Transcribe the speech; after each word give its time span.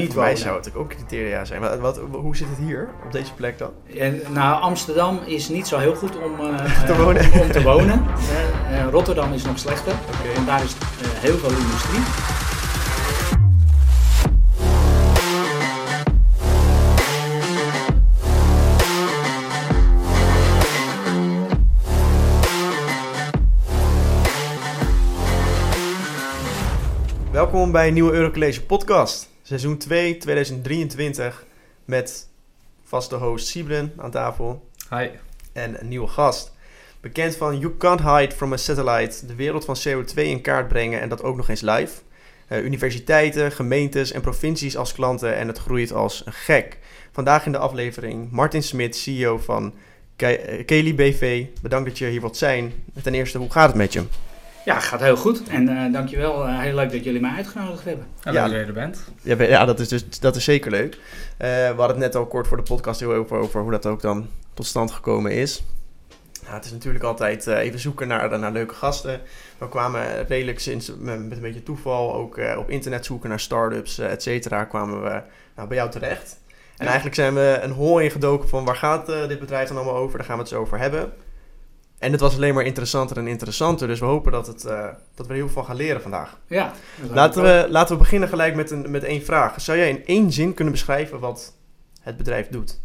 Niet 0.00 0.12
Voor 0.12 0.22
mij 0.22 0.36
zou 0.36 0.56
het 0.56 0.74
ook 0.74 0.88
criteria 0.88 1.44
zijn. 1.44 1.60
Wat, 1.60 1.78
wat, 1.78 1.98
hoe 2.10 2.36
zit 2.36 2.48
het 2.48 2.58
hier, 2.58 2.88
op 3.04 3.12
deze 3.12 3.34
plek 3.34 3.58
dan? 3.58 3.72
En, 3.98 4.20
nou, 4.30 4.62
Amsterdam 4.62 5.18
is 5.26 5.48
niet 5.48 5.66
zo 5.66 5.78
heel 5.78 5.94
goed 5.94 6.16
om, 6.16 6.40
eh, 6.40 6.84
Te 6.86 6.92
eh, 6.92 6.98
wonen. 6.98 7.32
om 7.40 7.50
te 7.50 7.62
wonen. 7.62 8.04
Eh, 8.70 8.88
Rotterdam 8.90 9.32
is 9.32 9.44
nog 9.44 9.58
slechter. 9.58 9.92
En 10.36 10.44
daar 10.44 10.62
is 10.64 10.74
heel 10.98 11.36
veel 11.36 11.50
industrie. 11.50 12.00
Welkom 27.32 27.72
bij 27.72 27.88
een 27.88 27.94
nieuwe 27.94 28.12
Eurocollege 28.12 28.64
podcast. 28.64 29.32
Seizoen 29.46 29.78
2, 29.78 30.16
2023. 30.18 31.44
Met 31.84 32.28
vaste 32.84 33.14
host 33.14 33.46
Siebren 33.46 33.92
aan 33.96 34.10
tafel. 34.10 34.68
Hi. 34.90 35.08
En 35.52 35.80
een 35.80 35.88
nieuwe 35.88 36.06
gast. 36.06 36.52
Bekend 37.00 37.36
van 37.36 37.58
You 37.58 37.76
Can't 37.76 38.00
Hide 38.00 38.34
from 38.34 38.52
a 38.52 38.56
Satellite. 38.56 39.26
De 39.26 39.34
wereld 39.34 39.64
van 39.64 39.76
CO2 39.88 40.14
in 40.14 40.40
kaart 40.40 40.68
brengen 40.68 41.00
en 41.00 41.08
dat 41.08 41.22
ook 41.22 41.36
nog 41.36 41.48
eens 41.48 41.60
live. 41.60 41.92
Eh, 42.48 42.64
universiteiten, 42.64 43.52
gemeentes 43.52 44.12
en 44.12 44.20
provincies 44.20 44.76
als 44.76 44.92
klanten 44.92 45.36
en 45.36 45.48
het 45.48 45.58
groeit 45.58 45.92
als 45.92 46.22
een 46.26 46.32
gek. 46.32 46.78
Vandaag 47.12 47.46
in 47.46 47.52
de 47.52 47.58
aflevering 47.58 48.30
Martin 48.30 48.62
Smit, 48.62 48.96
CEO 48.96 49.38
van 49.38 49.74
Ke- 50.16 50.26
eh, 50.26 50.64
Kelly 50.64 50.94
BV. 50.94 51.46
Bedankt 51.62 51.88
dat 51.88 51.98
je 51.98 52.06
hier 52.06 52.20
wilt 52.20 52.36
zijn. 52.36 52.72
Ten 53.02 53.14
eerste, 53.14 53.38
hoe 53.38 53.50
gaat 53.50 53.68
het 53.68 53.76
met 53.76 53.92
je? 53.92 54.02
Ja, 54.64 54.80
gaat 54.80 55.00
heel 55.00 55.16
goed. 55.16 55.42
En 55.48 55.68
eh, 55.68 55.92
dankjewel. 55.92 56.46
eh 56.46 56.58
heel 56.60 56.74
leuk 56.74 56.92
dat 56.92 57.04
jullie 57.04 57.20
mij 57.20 57.30
uitgenodigd 57.36 57.84
hebben. 57.84 58.06
Ja. 58.22 58.32
dat 58.42 58.50
je 58.50 58.56
er 58.56 58.72
bent. 58.72 59.04
Ja, 59.22 59.42
ja 59.42 59.64
dat, 59.64 59.80
is 59.80 59.88
dus, 59.88 60.20
dat 60.20 60.36
is 60.36 60.44
zeker 60.44 60.70
leuk. 60.70 60.94
Eh, 61.36 61.48
we 61.48 61.64
hadden 61.76 61.86
het 61.88 61.96
net 61.98 62.14
al 62.14 62.26
kort 62.26 62.46
voor 62.46 62.56
de 62.56 62.62
podcast 62.62 63.00
heel 63.00 63.12
over, 63.12 63.36
over 63.36 63.60
hoe 63.60 63.70
dat 63.70 63.86
ook 63.86 64.00
dan 64.00 64.28
tot 64.54 64.66
stand 64.66 64.90
gekomen 64.90 65.32
is. 65.32 65.64
Nou, 66.42 66.54
het 66.56 66.64
is 66.64 66.72
natuurlijk 66.72 67.04
altijd 67.04 67.46
eh, 67.46 67.58
even 67.58 67.78
zoeken 67.78 68.08
naar, 68.08 68.38
naar 68.38 68.52
leuke 68.52 68.74
gasten. 68.74 69.20
We 69.58 69.68
kwamen 69.68 70.26
redelijk 70.26 70.60
sinds 70.60 70.92
met 70.98 71.14
een 71.30 71.40
beetje 71.40 71.62
toeval 71.62 72.14
ook 72.14 72.38
eh, 72.38 72.58
op 72.58 72.70
internet 72.70 73.04
zoeken 73.06 73.28
naar 73.28 73.40
start-ups, 73.40 73.98
et 73.98 74.22
cetera, 74.22 74.64
kwamen 74.64 75.02
we 75.02 75.20
nou, 75.56 75.68
bij 75.68 75.76
jou 75.76 75.90
terecht. 75.90 76.38
En 76.48 76.54
Ja. 76.76 76.84
eigenlijk 76.84 77.14
zijn 77.14 77.34
we 77.34 77.58
een 77.62 77.70
hol 77.70 77.98
ingedoken 77.98 78.48
van 78.48 78.64
waar 78.64 78.76
gaat 78.76 79.06
dit 79.06 79.38
bedrijf 79.38 79.68
dan 79.68 79.76
allemaal 79.76 79.96
over? 79.96 80.18
Daar 80.18 80.26
gaan 80.26 80.36
we 80.36 80.42
het 80.42 80.50
zo 80.52 80.60
over 80.60 80.78
hebben. 80.78 81.12
En 81.98 82.12
het 82.12 82.20
was 82.20 82.34
alleen 82.34 82.54
maar 82.54 82.64
interessanter 82.64 83.16
en 83.16 83.26
interessanter. 83.26 83.88
Dus 83.88 84.00
we 84.00 84.06
hopen 84.06 84.32
dat, 84.32 84.46
het, 84.46 84.64
eh, 84.64 84.88
dat 85.14 85.26
we 85.26 85.32
er 85.32 85.38
heel 85.38 85.48
veel 85.48 85.62
gaan 85.62 85.76
leren 85.76 86.02
vandaag. 86.02 86.38
Ja, 86.46 86.72
Laten 87.12 87.42
we, 87.42 87.66
laten 87.70 87.94
we 87.94 88.02
beginnen 88.02 88.28
gelijk 88.28 88.54
met, 88.54 88.70
een, 88.70 88.90
met 88.90 89.04
één 89.04 89.22
vraag. 89.22 89.60
Zou 89.60 89.78
jij 89.78 89.88
in 89.88 90.04
één 90.06 90.32
zin 90.32 90.54
kunnen 90.54 90.72
beschrijven 90.72 91.20
wat 91.20 91.54
het 92.00 92.16
bedrijf 92.16 92.48
doet? 92.48 92.80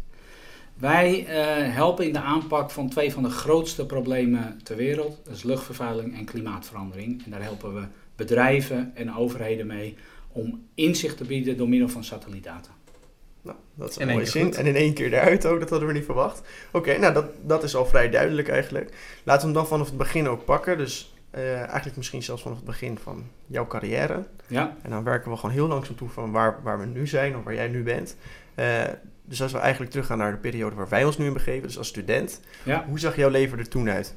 Wij 0.74 1.26
eh, 1.26 1.74
helpen 1.74 2.06
in 2.06 2.12
de 2.12 2.20
aanpak 2.20 2.70
van 2.70 2.88
twee 2.88 3.12
van 3.12 3.22
de 3.22 3.30
grootste 3.30 3.86
problemen 3.86 4.60
ter 4.62 4.76
wereld. 4.76 5.20
Dat 5.24 5.34
is 5.34 5.42
luchtvervuiling 5.42 6.18
en 6.18 6.24
klimaatverandering. 6.24 7.24
En 7.24 7.30
daar 7.30 7.42
helpen 7.42 7.74
we 7.74 7.82
bedrijven 8.16 8.92
en 8.94 9.14
overheden 9.14 9.66
mee 9.66 9.96
om 10.32 10.66
inzicht 10.74 11.16
te 11.16 11.24
bieden 11.24 11.56
door 11.56 11.68
middel 11.68 11.88
van 11.88 12.04
satellietdata. 12.04 12.70
Nou, 13.42 13.56
dat 13.74 13.90
is 13.90 13.96
een 13.98 14.08
mooie 14.08 14.24
zin. 14.26 14.44
goed. 14.44 14.56
En 14.56 14.66
in 14.66 14.76
één 14.76 14.94
keer 14.94 15.12
eruit 15.12 15.46
ook, 15.46 15.60
dat 15.60 15.70
hadden 15.70 15.88
we 15.88 15.94
niet 15.94 16.04
verwacht. 16.04 16.42
Oké, 16.72 16.98
nou 16.98 17.12
dat, 17.14 17.26
dat 17.42 17.62
is 17.62 17.74
al 17.76 17.86
vrij 17.86 18.10
duidelijk 18.10 18.48
eigenlijk. 18.48 18.90
Laten 19.24 19.40
we 19.40 19.46
hem 19.46 19.54
dan 19.54 19.66
vanaf 19.66 19.86
het 19.86 19.96
begin 19.96 20.28
ook 20.28 20.44
pakken. 20.44 20.78
Dus 20.78 21.14
eh, 21.30 21.56
eigenlijk 21.58 21.96
misschien 21.96 22.22
zelfs 22.22 22.42
vanaf 22.42 22.56
het 22.56 22.66
begin 22.66 22.98
van 22.98 23.24
jouw 23.46 23.66
carrière. 23.66 24.24
Ja, 24.46 24.76
En 24.82 24.90
dan 24.90 25.04
werken 25.04 25.30
we 25.30 25.36
gewoon 25.36 25.54
heel 25.54 25.66
langzaam 25.68 25.96
toe 25.96 26.08
van 26.08 26.32
waar, 26.32 26.60
waar 26.62 26.78
we 26.78 26.86
nu 26.86 27.06
zijn 27.06 27.36
of 27.36 27.44
waar 27.44 27.54
jij 27.54 27.68
nu 27.68 27.82
bent. 27.82 28.16
Eh, 28.54 28.82
dus 29.24 29.42
als 29.42 29.52
we 29.52 29.58
eigenlijk 29.58 29.90
teruggaan 29.90 30.18
naar 30.18 30.32
de 30.32 30.38
periode 30.38 30.76
waar 30.76 30.88
wij 30.88 31.04
ons 31.04 31.18
nu 31.18 31.26
in 31.26 31.32
begeven, 31.32 31.66
dus 31.66 31.78
als 31.78 31.88
student. 31.88 32.40
ja. 32.62 32.84
Hoe 32.88 32.98
zag 32.98 33.16
jouw 33.16 33.28
leven 33.30 33.58
er 33.58 33.68
toen 33.68 33.90
uit? 33.90 34.14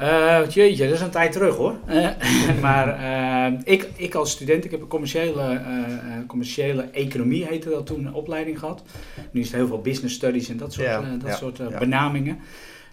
Eh, 0.00 0.48
jeetje, 0.48 0.84
dat 0.84 0.94
is 0.94 1.00
een 1.00 1.10
tijd 1.10 1.32
terug 1.32 1.56
hoor. 1.56 1.76
Eh, 1.86 2.08
maar 2.62 2.88
eh, 2.88 3.58
ik, 3.64 3.88
ik 3.96 4.14
als 4.14 4.30
student, 4.30 4.64
ik 4.64 4.70
heb 4.70 4.80
een 4.80 4.86
commerciële, 4.86 5.42
eh, 5.42 5.54
eh, 5.54 6.26
commerciële 6.26 6.82
economie 6.82 7.46
heette 7.46 7.68
dat 7.70 7.86
toen, 7.86 8.06
een 8.06 8.14
opleiding 8.14 8.58
gehad. 8.58 8.82
Nu 9.30 9.40
is 9.40 9.46
het 9.46 9.56
heel 9.56 9.66
veel 9.66 9.80
business 9.80 10.14
studies 10.14 10.48
en 10.48 10.56
dat 10.56 10.72
soort, 10.72 10.86
Ja, 10.86 11.00
eh, 11.00 11.06
dat 11.18 11.30
ja, 11.30 11.36
soort 11.36 11.56
ja. 11.56 11.78
benamingen. 11.78 12.38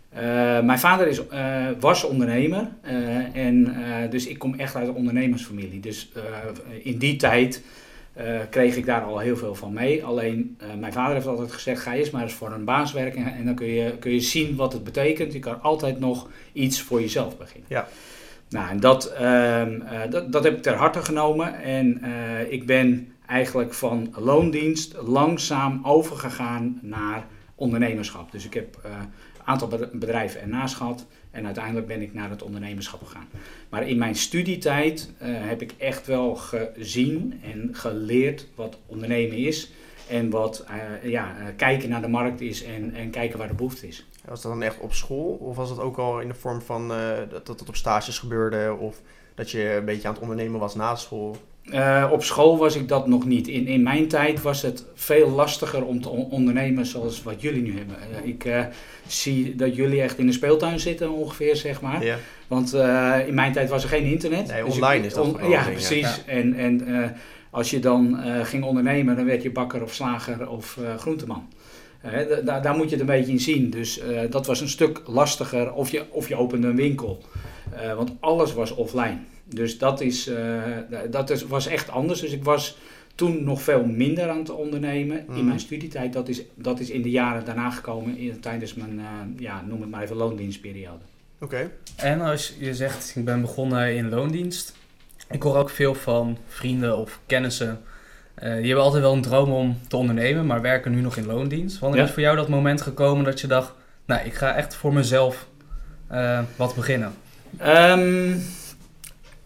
Eh, 0.09 0.23
mijn 0.62 0.79
vader 0.79 1.07
is, 1.07 1.28
eh, 1.28 1.66
was 1.79 2.03
ondernemer 2.03 2.69
eh, 2.81 3.35
en 3.45 3.75
eh, 3.75 4.12
dus 4.12 4.28
ik 4.28 4.39
kom 4.39 4.53
echt 4.56 4.75
uit 4.75 4.88
een 4.88 4.94
ondernemersfamilie. 4.94 5.79
Dus 5.79 6.09
eh, 6.16 6.22
in 6.84 6.97
die 6.97 7.16
tijd 7.16 7.63
eh, 8.17 8.39
kreeg 8.50 8.75
ik 8.75 8.85
daar 8.85 9.01
al 9.01 9.19
heel 9.19 9.38
veel 9.38 9.55
van 9.55 9.73
mee. 9.73 10.05
Alleen 10.05 10.57
eh, 10.59 10.67
mijn 10.79 10.94
vader 10.94 11.13
heeft 11.13 11.28
altijd 11.28 11.51
gezegd, 11.51 11.81
ga 11.81 11.95
eerst 11.95 12.11
maar 12.11 12.22
eens 12.22 12.33
voor 12.33 12.51
een 12.51 12.66
baas 12.66 12.94
werken 12.94 13.33
en 13.33 13.45
dan 13.45 13.55
kun 13.55 13.67
je, 13.67 13.97
kun 13.97 14.11
je 14.11 14.19
zien 14.19 14.55
wat 14.55 14.73
het 14.73 14.83
betekent. 14.83 15.33
Je 15.33 15.39
kan 15.39 15.61
altijd 15.61 16.00
nog 16.00 16.29
iets 16.53 16.81
voor 16.81 17.01
jezelf 17.01 17.38
beginnen. 17.38 17.69
Ja. 17.69 17.88
Nou, 18.50 18.69
en 18.69 18.79
dat, 18.79 19.06
ehm, 19.06 19.81
eh, 19.81 20.00
dat, 20.09 20.31
dat 20.31 20.44
heb 20.44 20.56
ik 20.56 20.61
ter 20.61 20.75
harte 20.75 21.01
genomen. 21.01 21.61
En 21.61 22.01
ik 22.50 22.66
ben 22.66 23.11
eigenlijk 23.25 23.73
van 23.73 24.13
loondienst 24.16 24.95
langzaam 25.06 25.79
overgegaan 25.83 26.79
naar 26.81 27.25
ondernemerschap. 27.56 28.31
Dus 28.31 28.45
ik 28.45 28.53
heb 28.53 28.79
een 28.83 29.09
aantal 29.44 29.67
bed- 29.67 29.91
bedrijven 29.91 30.41
ernaast 30.41 30.75
gehad. 30.75 31.06
En 31.38 31.46
uiteindelijk 31.46 31.88
ben 31.88 32.02
ik 32.02 32.14
naar 32.14 32.30
het 32.30 32.44
ondernemerschap 32.44 33.03
gegaan. 33.03 33.28
Maar 33.70 33.88
in 33.88 33.98
mijn 33.98 34.16
studietijd 34.16 35.12
eh, 35.18 35.30
heb 35.31 35.62
ik 35.62 35.74
echt 35.78 36.08
wel 36.08 36.36
gezien 36.36 37.42
en 37.44 37.70
geleerd 37.72 38.48
wat 38.56 38.78
ondernemen 38.86 39.38
is. 39.38 39.72
En 40.09 40.30
wat 40.30 40.66
eh, 40.68 41.09
ja, 41.09 41.38
eh, 41.38 41.46
kijken 41.56 41.90
naar 41.90 42.02
de 42.02 42.08
markt 42.08 42.42
is 42.42 42.64
en, 42.64 42.94
en 42.94 43.09
kijken 43.09 43.38
waar 43.38 43.48
de 43.48 43.53
behoefte 43.53 43.88
is. 43.88 44.08
Was 44.25 44.42
dat 44.42 44.52
dan 44.52 44.64
echt 44.64 44.80
op 44.80 44.94
school? 44.94 45.38
Of 45.40 45.56
was 45.56 45.70
dat 45.70 45.80
ook 45.80 45.98
al 45.98 46.20
in 46.20 46.28
de 46.28 46.34
vorm 46.34 46.62
van 46.62 46.88
dat 47.30 47.48
het 47.48 47.68
op 47.68 47.75
stages 47.75 48.19
gebeurde? 48.19 48.75
Of 48.80 49.02
dat 49.36 49.52
je 49.52 49.74
een 49.74 49.86
beetje 49.86 50.08
aan 50.08 50.14
het 50.14 50.24
ondernemen 50.24 50.59
was 50.59 50.75
na 50.75 50.96
school? 50.96 51.38
Eh, 51.72 52.09
op 52.11 52.23
school 52.23 52.57
was 52.57 52.75
ik 52.75 52.88
dat 52.88 53.07
nog 53.07 53.25
niet. 53.25 53.47
In, 53.47 53.67
in 53.67 53.83
mijn 53.83 54.07
tijd 54.07 54.41
was 54.41 54.61
het 54.61 54.85
veel 54.94 55.29
lastiger 55.29 55.85
om 55.85 56.01
te 56.01 56.09
on- 56.09 56.28
ondernemen 56.31 56.85
zoals 56.85 57.23
wat 57.23 57.41
jullie 57.41 57.61
nu 57.61 57.78
hebben. 57.78 57.95
Eh, 58.23 58.29
ik 58.29 58.45
eh, 58.45 58.66
zie 59.07 59.55
dat 59.55 59.75
jullie 59.75 60.01
echt 60.01 60.17
in 60.17 60.25
de 60.25 60.31
speeltuin 60.31 60.79
zitten 60.79 61.11
ongeveer, 61.11 61.56
zeg 61.56 61.81
maar. 61.81 62.03
Ja. 62.06 62.17
Want 62.47 62.73
eh, 62.73 63.16
in 63.27 63.33
mijn 63.33 63.51
tijd 63.53 63.69
was 63.69 63.83
er 63.83 63.89
geen 63.89 64.03
internet. 64.06 64.47
Nee, 64.47 64.63
Dus 64.63 64.73
online 64.73 65.00
ik- 65.00 65.06
is 65.06 65.13
dat 65.13 65.25
on- 65.25 65.50
Ja, 65.50 65.50
ja. 65.50 65.63
precies. 65.72 66.23
En, 66.25 66.53
en 66.53 66.88
eh, 67.03 67.09
als 67.50 67.69
je 67.69 67.79
dan 67.79 68.19
eh, 68.19 68.45
ging 68.45 68.63
ondernemen, 68.63 69.16
dan 69.16 69.25
werd 69.25 69.44
je 69.44 69.51
bakker 69.51 69.83
of 69.83 69.94
slager 69.94 70.50
of 70.50 70.77
eh, 70.83 70.95
groenteman. 70.97 71.47
Da- 72.01 72.41
da- 72.45 72.59
daar 72.59 72.75
moet 72.75 72.85
je 72.85 72.91
het 72.91 73.00
een 73.00 73.06
beetje 73.06 73.31
in 73.31 73.39
zien. 73.39 73.69
Dus 73.69 74.00
eh, 74.00 74.19
dat 74.29 74.45
was 74.45 74.61
een 74.61 74.69
stuk 74.69 75.01
lastiger. 75.06 75.73
Of 75.73 75.89
je, 75.91 76.03
of 76.11 76.27
je 76.27 76.35
opende 76.35 76.67
een 76.67 76.75
winkel. 76.75 77.22
Eh, 77.75 77.94
want 77.94 78.11
alles 78.19 78.53
was 78.53 78.75
offline. 78.75 79.17
Dus 79.50 79.78
dat, 79.78 80.02
is, 80.02 80.28
eh, 80.28 80.62
dat 81.09 81.30
is, 81.30 81.44
was 81.47 81.68
echt 81.68 81.90
anders. 81.90 82.19
Dus 82.22 82.31
ik 82.31 82.44
was 82.44 82.78
toen 83.16 83.44
nog 83.44 83.62
veel 83.62 83.85
minder 83.85 84.30
aan 84.30 84.38
het 84.38 84.50
ondernemen 84.50 85.24
Mhm. 85.28 85.38
in 85.38 85.46
mijn 85.46 85.59
studietijd. 85.59 86.13
Dat 86.13 86.28
is, 86.28 86.41
dat 86.56 86.80
is 86.80 86.90
in 86.90 87.02
de 87.02 87.09
jaren 87.09 87.46
daarna 87.46 87.69
gekomen 87.69 88.18
in, 88.18 88.40
tijdens 88.40 88.74
mijn, 88.74 89.00
eh, 89.00 89.06
ja, 89.40 89.63
noem 89.68 89.81
het 89.81 89.90
maar 89.90 90.02
even, 90.03 90.16
loondienstperiode. 90.16 91.03
Oké. 91.40 91.72
En 91.96 92.22
als 92.22 92.53
je 92.59 92.75
zegt, 92.75 93.13
ik 93.16 93.25
ben 93.25 93.41
begonnen 93.41 93.96
in 93.96 94.09
loondienst. 94.09 94.75
Ik 95.30 95.41
hoor 95.44 95.57
ook 95.57 95.69
veel 95.69 95.96
van 95.96 96.38
vrienden 96.47 96.97
of 96.97 97.19
kennissen. 97.25 97.81
eh, 98.36 98.53
die 98.56 98.66
hebben 98.66 98.84
altijd 98.84 99.02
wel 99.03 99.13
een 99.13 99.22
droom 99.22 99.52
om 99.52 99.78
te 99.88 99.97
ondernemen, 99.97 100.46
maar 100.46 100.62
werken 100.62 100.91
nu 100.91 101.02
nog 101.02 101.18
in 101.18 101.25
loondienst. 101.25 101.80
Wanneer 101.80 102.00
Ja. 102.00 102.06
is 102.06 102.12
voor 102.12 102.22
jou 102.22 102.36
dat 102.36 102.47
moment 102.50 102.81
gekomen 102.81 103.25
dat 103.25 103.41
je 103.41 103.47
dacht, 103.47 103.74
nou, 104.06 104.25
ik 104.25 104.34
ga 104.34 104.56
echt 104.56 104.75
voor 104.75 104.94
mezelf 104.94 105.47
eh, 106.07 106.40
wat 106.56 106.75
beginnen? 106.75 107.13
Ehm, 107.57 108.34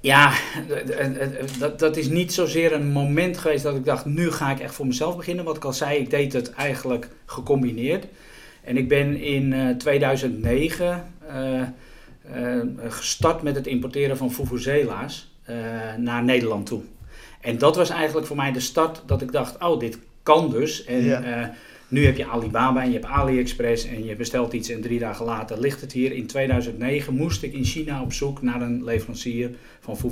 ja, 0.02 0.32
d- 0.68 0.88
d- 0.88 1.60
dat, 1.60 1.80
dat 1.80 1.98
is 1.98 2.08
niet 2.10 2.34
zozeer 2.34 2.74
een 2.74 2.88
moment 2.92 3.38
geweest 3.38 3.64
dat 3.64 3.76
ik 3.76 3.86
dacht, 3.86 4.06
nu 4.06 4.32
ga 4.32 4.52
ik 4.52 4.60
echt 4.60 4.74
voor 4.76 4.88
mezelf 4.88 5.16
beginnen. 5.18 5.46
Wat 5.46 5.56
ik 5.56 5.66
al 5.66 5.74
zei, 5.74 6.00
ik 6.00 6.10
deed 6.10 6.34
het 6.34 6.52
eigenlijk 6.54 7.08
gecombineerd. 7.26 8.06
En 8.64 8.78
ik 8.78 8.88
ben 8.88 9.22
in 9.22 9.54
eh, 9.54 9.70
2009 9.76 11.04
eh, 11.28 11.62
eh, 11.62 11.68
gestart 12.88 13.42
met 13.42 13.56
het 13.56 13.68
importeren 13.68 14.18
van 14.18 14.32
Vuvuzela's 14.32 15.30
eh 15.44 15.56
naar 15.98 16.24
Nederland 16.24 16.66
toe. 16.66 16.82
En 17.42 17.58
dat 17.58 17.76
was 17.76 17.90
eigenlijk 17.90 18.28
voor 18.28 18.36
mij 18.36 18.52
de 18.52 18.60
start 18.60 19.02
dat 19.06 19.22
ik 19.22 19.32
dacht, 19.32 19.64
oh, 19.64 19.80
dit 19.80 19.98
kan 20.24 20.50
dus. 20.50 20.84
En 20.86 21.04
Ja. 21.04 21.54
Eh, 21.92 21.98
nu 21.98 22.06
heb 22.06 22.18
je 22.18 22.28
Alibaba 22.28 22.82
en 22.82 22.88
je 22.92 23.00
hebt 23.00 23.06
AliExpress 23.06 23.86
en 23.86 24.06
je 24.06 24.16
bestelt 24.16 24.54
iets 24.54 24.70
en 24.70 24.82
drie 24.82 25.00
dagen 25.00 25.26
later 25.26 25.60
ligt 25.60 25.82
het 25.82 25.92
hier. 25.92 26.12
In 26.12 26.28
2009 26.28 27.14
moest 27.14 27.44
ik 27.44 27.54
in 27.54 27.64
China 27.64 28.02
op 28.02 28.14
zoek 28.14 28.42
naar 28.42 28.62
een 28.62 28.84
leverancier 28.84 29.50
van. 29.80 29.98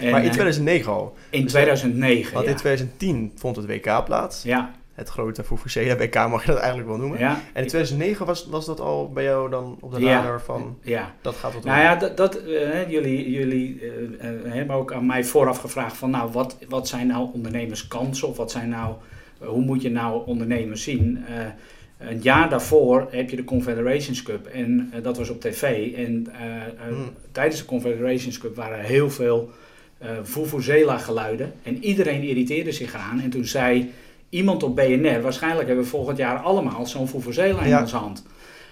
En, 0.00 0.10
Maar 0.10 0.20
in 0.20 0.26
eh, 0.28 0.32
2009 0.32 0.92
al. 0.92 1.16
in 1.30 1.42
dus- 1.42 1.52
2009, 1.52 2.32
Want 2.34 2.44
ja. 2.44 2.50
in 2.50 2.56
2010 2.56 3.32
vond 3.36 3.56
het 3.56 3.66
WK 3.66 4.04
plaats. 4.04 4.42
Ja, 4.42 4.74
het 4.94 5.08
grote 5.08 5.44
Fufuseda 5.44 5.96
WK 5.96 6.14
mag 6.30 6.40
je 6.44 6.50
dat 6.50 6.58
eigenlijk 6.58 6.88
wel 6.88 6.98
noemen. 6.98 7.18
Ja, 7.18 7.40
En 7.52 7.62
in 7.62 7.68
2009 7.68 8.26
was, 8.26 8.46
was 8.46 8.66
dat 8.66 8.80
al 8.80 9.10
bij 9.12 9.24
jou 9.24 9.50
dan 9.50 9.76
op 9.80 9.94
de 9.94 10.00
Ja. 10.00 10.14
radar 10.20 10.40
van, 10.42 10.78
ja. 10.82 11.14
dat 11.20 11.34
gaat 11.34 11.54
wat 11.54 11.64
Nou 11.64 11.80
ja, 11.80 11.96
dat, 11.96 12.16
dat, 12.16 12.36
eh, 12.36 12.90
jullie, 12.90 13.30
jullie 13.30 13.80
eh, 13.80 14.28
eh, 14.28 14.52
hebben 14.52 14.76
ook 14.76 14.92
aan 14.92 15.06
mij 15.06 15.24
vooraf 15.24 15.58
gevraagd 15.58 15.96
van 15.96 16.10
nou, 16.10 16.30
wat, 16.32 16.56
wat 16.68 16.88
zijn 16.88 17.06
nou 17.06 17.28
ondernemerskansen 17.32 18.28
of 18.28 18.36
wat 18.36 18.50
zijn 18.50 18.68
nou, 18.68 18.90
eh, 18.90 18.96
hoe 19.44 19.60
moet 19.62 19.82
je 19.82 19.90
nou 19.90 20.26
ondernemers 20.26 20.82
zien? 20.82 21.24
Eh, 21.28 22.08
een 22.08 22.18
jaar 22.22 22.48
daarvoor 22.50 23.08
heb 23.10 23.30
je 23.30 23.36
de 23.36 23.44
Confederations 23.44 24.22
Cup 24.22 24.46
en 24.46 24.88
eh, 24.92 25.02
dat 25.02 25.16
was 25.16 25.30
op 25.30 25.40
tv. 25.40 25.92
En 25.96 26.26
eh, 26.32 26.56
eh, 26.56 26.62
Hmm. 26.88 27.10
tijdens 27.32 27.60
de 27.60 27.66
Confederations 27.66 28.38
Cup 28.38 28.56
waren 28.56 28.78
er 28.78 28.84
heel 28.84 29.10
veel 29.10 29.50
eh 29.98 30.08
Vuvuzela 30.22 30.98
geluiden 30.98 31.52
en 31.62 31.84
iedereen 31.84 32.22
irriteerde 32.22 32.72
zich 32.72 32.94
aan. 32.94 33.20
En 33.20 33.30
toen 33.30 33.44
zei 33.44 33.90
iemand 34.28 34.62
op 34.62 34.76
BNR, 34.76 35.20
waarschijnlijk 35.22 35.66
hebben 35.66 35.84
we 35.84 35.90
volgend 35.90 36.16
jaar 36.16 36.36
allemaal 36.38 36.86
zo'n 36.86 37.08
Vuvuzela 37.08 37.62
in 37.62 37.68
Ja. 37.68 37.80
onze 37.80 37.96
hand. 37.96 38.24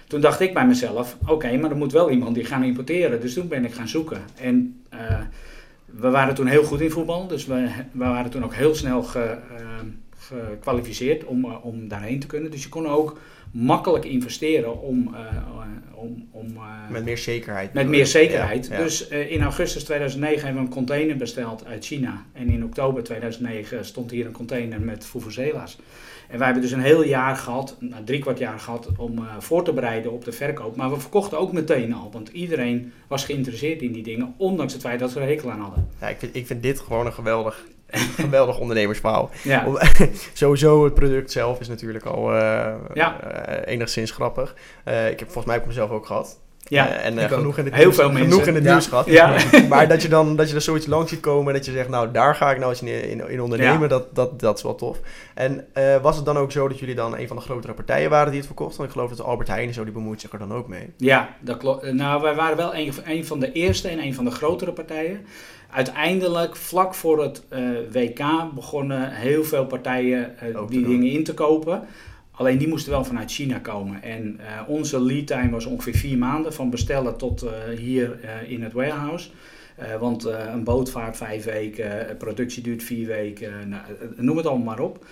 Toen 0.07 0.21
dacht 0.21 0.39
ik 0.39 0.53
bij 0.53 0.67
mezelf, 0.67 1.17
oké, 1.27 1.57
maar 1.57 1.69
er 1.69 1.77
moet 1.77 1.91
wel 1.91 2.09
iemand 2.09 2.35
die 2.35 2.45
gaan 2.45 2.63
importeren. 2.63 3.21
Dus 3.21 3.33
toen 3.33 3.47
ben 3.47 3.65
ik 3.65 3.73
gaan 3.73 3.87
zoeken. 3.87 4.21
En 4.41 4.81
eh, 4.89 5.19
we 5.85 6.09
waren 6.09 6.35
toen 6.35 6.47
heel 6.47 6.63
goed 6.63 6.81
in 6.81 6.91
voetbal. 6.91 7.27
Dus 7.27 7.45
we, 7.45 7.67
we 7.91 8.03
waren 8.05 8.31
toen 8.31 8.43
ook 8.43 8.53
heel 8.53 8.75
snel 8.75 9.03
ge, 9.03 9.19
eh, 9.19 9.63
gekwalificeerd 10.29 11.23
om, 11.23 11.45
eh, 11.45 11.65
om 11.65 11.87
daarheen 11.87 12.19
te 12.19 12.27
kunnen. 12.27 12.51
Dus 12.51 12.63
je 12.63 12.69
kon 12.69 12.87
ook 12.87 13.19
makkelijk 13.51 14.05
investeren 14.05 14.81
om, 14.81 15.15
eh, 15.15 15.19
eh, 15.19 15.43
om, 15.93 16.27
om 16.31 16.57
met 16.89 17.03
meer 17.05 17.17
zekerheid. 17.17 17.73
met 17.73 17.87
meer 17.87 18.05
zekerheid. 18.05 18.67
Ja, 18.67 18.77
ja. 18.77 18.83
Dus 18.83 19.07
in 19.07 19.41
augustus 19.41 19.83
2009 19.83 20.45
hebben 20.45 20.61
we 20.61 20.67
een 20.67 20.73
container 20.73 21.17
besteld 21.17 21.65
uit 21.65 21.85
China. 21.85 22.25
En 22.33 22.49
in 22.49 22.63
oktober 22.63 23.03
2009 23.03 23.85
stond 23.85 24.11
hier 24.11 24.25
een 24.25 24.31
container 24.31 24.81
met 24.81 25.05
Vuvuzela's. 25.05 25.77
En 26.29 26.37
wij 26.37 26.45
hebben 26.45 26.61
dus 26.63 26.71
een 26.71 26.81
heel 26.81 27.03
jaar 27.03 27.35
gehad, 27.35 27.75
nou, 27.79 28.03
drie 28.03 28.19
kwart 28.19 28.37
jaar 28.37 28.59
gehad, 28.59 28.87
om 28.97 29.17
eh, 29.17 29.23
voor 29.39 29.63
te 29.63 29.73
bereiden 29.73 30.11
op 30.11 30.25
de 30.25 30.31
verkoop. 30.31 30.75
Maar 30.75 30.89
we 30.89 30.99
verkochten 30.99 31.39
ook 31.39 31.51
meteen 31.53 31.93
al, 31.93 32.09
want 32.11 32.29
iedereen 32.29 32.93
was 33.07 33.25
geïnteresseerd 33.25 33.81
in 33.81 33.91
die 33.91 34.03
dingen, 34.03 34.33
ondanks 34.37 34.73
het 34.73 34.81
feit 34.81 34.99
dat 34.99 35.11
ze 35.11 35.19
er 35.19 35.27
hekel 35.27 35.51
aan 35.51 35.59
hadden. 35.59 35.87
Ja, 36.01 36.07
ik, 36.07 36.19
vind, 36.19 36.35
ik 36.35 36.47
vind 36.47 36.63
dit 36.63 36.79
gewoon 36.79 37.05
een 37.05 37.13
geweldig, 37.13 37.65
geweldig 38.15 38.59
ondernemersverhaal. 38.59 39.29
Ja, 39.43 39.65
Sowieso 40.33 40.83
het 40.83 40.93
product 40.93 41.31
zelf 41.31 41.59
is 41.59 41.67
natuurlijk 41.67 42.05
al 42.05 42.35
eh, 42.35 42.73
Ja. 42.93 43.21
eh, 43.21 43.73
enigszins 43.73 44.11
grappig. 44.11 44.55
Ik 44.85 45.19
heb 45.19 45.23
volgens 45.31 45.45
mij 45.45 45.57
ook 45.57 45.65
mezelf 45.65 45.89
ook 45.89 46.05
gehad. 46.05 46.39
Ja, 46.69 46.87
Eh, 46.89 47.05
en 47.05 47.17
eh, 47.17 47.31
genoeg 47.31 47.57
in 47.57 47.65
het 47.65 47.73
Heel 47.73 47.83
nieuws, 47.83 47.95
veel 47.95 48.11
mensen. 48.11 48.31
genoeg 48.31 48.47
in 48.47 48.55
het 48.55 48.63
Ja. 48.63 48.71
nieuws 48.71 48.87
gehad. 48.87 49.05
ja. 49.05 49.35
maar 49.69 49.87
dat 49.87 50.01
je 50.01 50.07
dan 50.07 50.35
dat 50.35 50.49
je 50.49 50.55
er 50.55 50.61
zoiets 50.61 50.85
langs 50.87 51.09
ziet 51.09 51.19
komen 51.19 51.47
en 51.47 51.53
dat 51.53 51.65
je 51.65 51.71
zegt, 51.71 51.89
nou 51.89 52.11
daar 52.11 52.35
ga 52.35 52.51
ik 52.51 52.57
nou 52.57 52.69
eens 52.69 52.81
in, 52.81 53.09
in, 53.09 53.29
in 53.29 53.41
ondernemen, 53.41 53.81
Ja. 53.81 53.87
dat, 53.87 54.15
dat, 54.15 54.39
dat 54.39 54.57
is 54.57 54.63
wel 54.63 54.75
tof. 54.75 54.97
En 55.33 55.65
eh, 55.73 56.01
was 56.01 56.15
het 56.15 56.25
dan 56.25 56.37
ook 56.37 56.51
zo 56.51 56.67
dat 56.67 56.79
jullie 56.79 56.95
dan 56.95 57.17
een 57.17 57.27
van 57.27 57.35
de 57.35 57.41
grotere 57.41 57.73
partijen 57.73 58.09
waren 58.09 58.27
die 58.27 58.37
het 58.37 58.47
verkocht? 58.47 58.75
Want 58.75 58.89
ik 58.89 58.95
geloof 58.95 59.09
dat 59.09 59.25
Albert 59.25 59.47
Heijn 59.47 59.67
en 59.67 59.73
zo, 59.73 59.83
die 59.83 59.93
bemoeit 59.93 60.21
zich 60.21 60.31
er 60.31 60.39
dan 60.39 60.53
ook 60.53 60.67
mee. 60.67 60.93
Ja, 60.97 61.29
dat 61.39 61.57
klopt. 61.57 61.91
Nou, 61.93 62.21
wij 62.21 62.35
waren 62.35 62.57
wel 62.57 62.75
een, 62.75 62.93
een 63.05 63.25
van 63.25 63.39
de 63.39 63.51
eerste 63.51 63.87
en 63.87 63.99
een 63.99 64.13
van 64.13 64.25
de 64.25 64.31
grotere 64.31 64.71
partijen. 64.71 65.25
Uiteindelijk, 65.71 66.55
vlak 66.55 66.93
voor 66.93 67.21
het 67.23 67.43
eh, 67.49 67.61
WK, 67.91 68.21
begonnen 68.55 69.11
heel 69.11 69.43
veel 69.43 69.65
partijen 69.65 70.39
eh, 70.39 70.57
die 70.67 70.85
dingen 70.85 71.11
in 71.11 71.23
te 71.23 71.33
kopen. 71.33 71.83
Alleen 72.39 72.57
die 72.57 72.67
moesten 72.67 72.91
wel 72.91 73.03
vanuit 73.05 73.31
China 73.31 73.57
komen. 73.59 74.03
En 74.03 74.39
eh, 74.39 74.69
onze 74.69 75.01
lead 75.01 75.27
time 75.27 75.49
was 75.49 75.65
ongeveer 75.65 75.95
vier 75.95 76.17
maanden, 76.17 76.53
van 76.53 76.69
bestellen 76.69 77.17
tot 77.17 77.41
eh, 77.41 77.51
hier 77.77 78.19
eh, 78.23 78.51
in 78.51 78.63
het 78.63 78.73
warehouse. 78.73 79.29
Eh, 79.75 79.95
want 79.95 80.23
een 80.23 80.63
bootvaart 80.63 81.17
vijf 81.17 81.43
weken, 81.43 82.17
productie 82.17 82.63
duurt 82.63 82.83
vier 82.83 83.07
weken, 83.07 83.69
nou, 83.69 83.81
noem 84.15 84.37
het 84.37 84.45
allemaal 84.45 84.65
maar 84.65 84.79
op. 84.85 85.05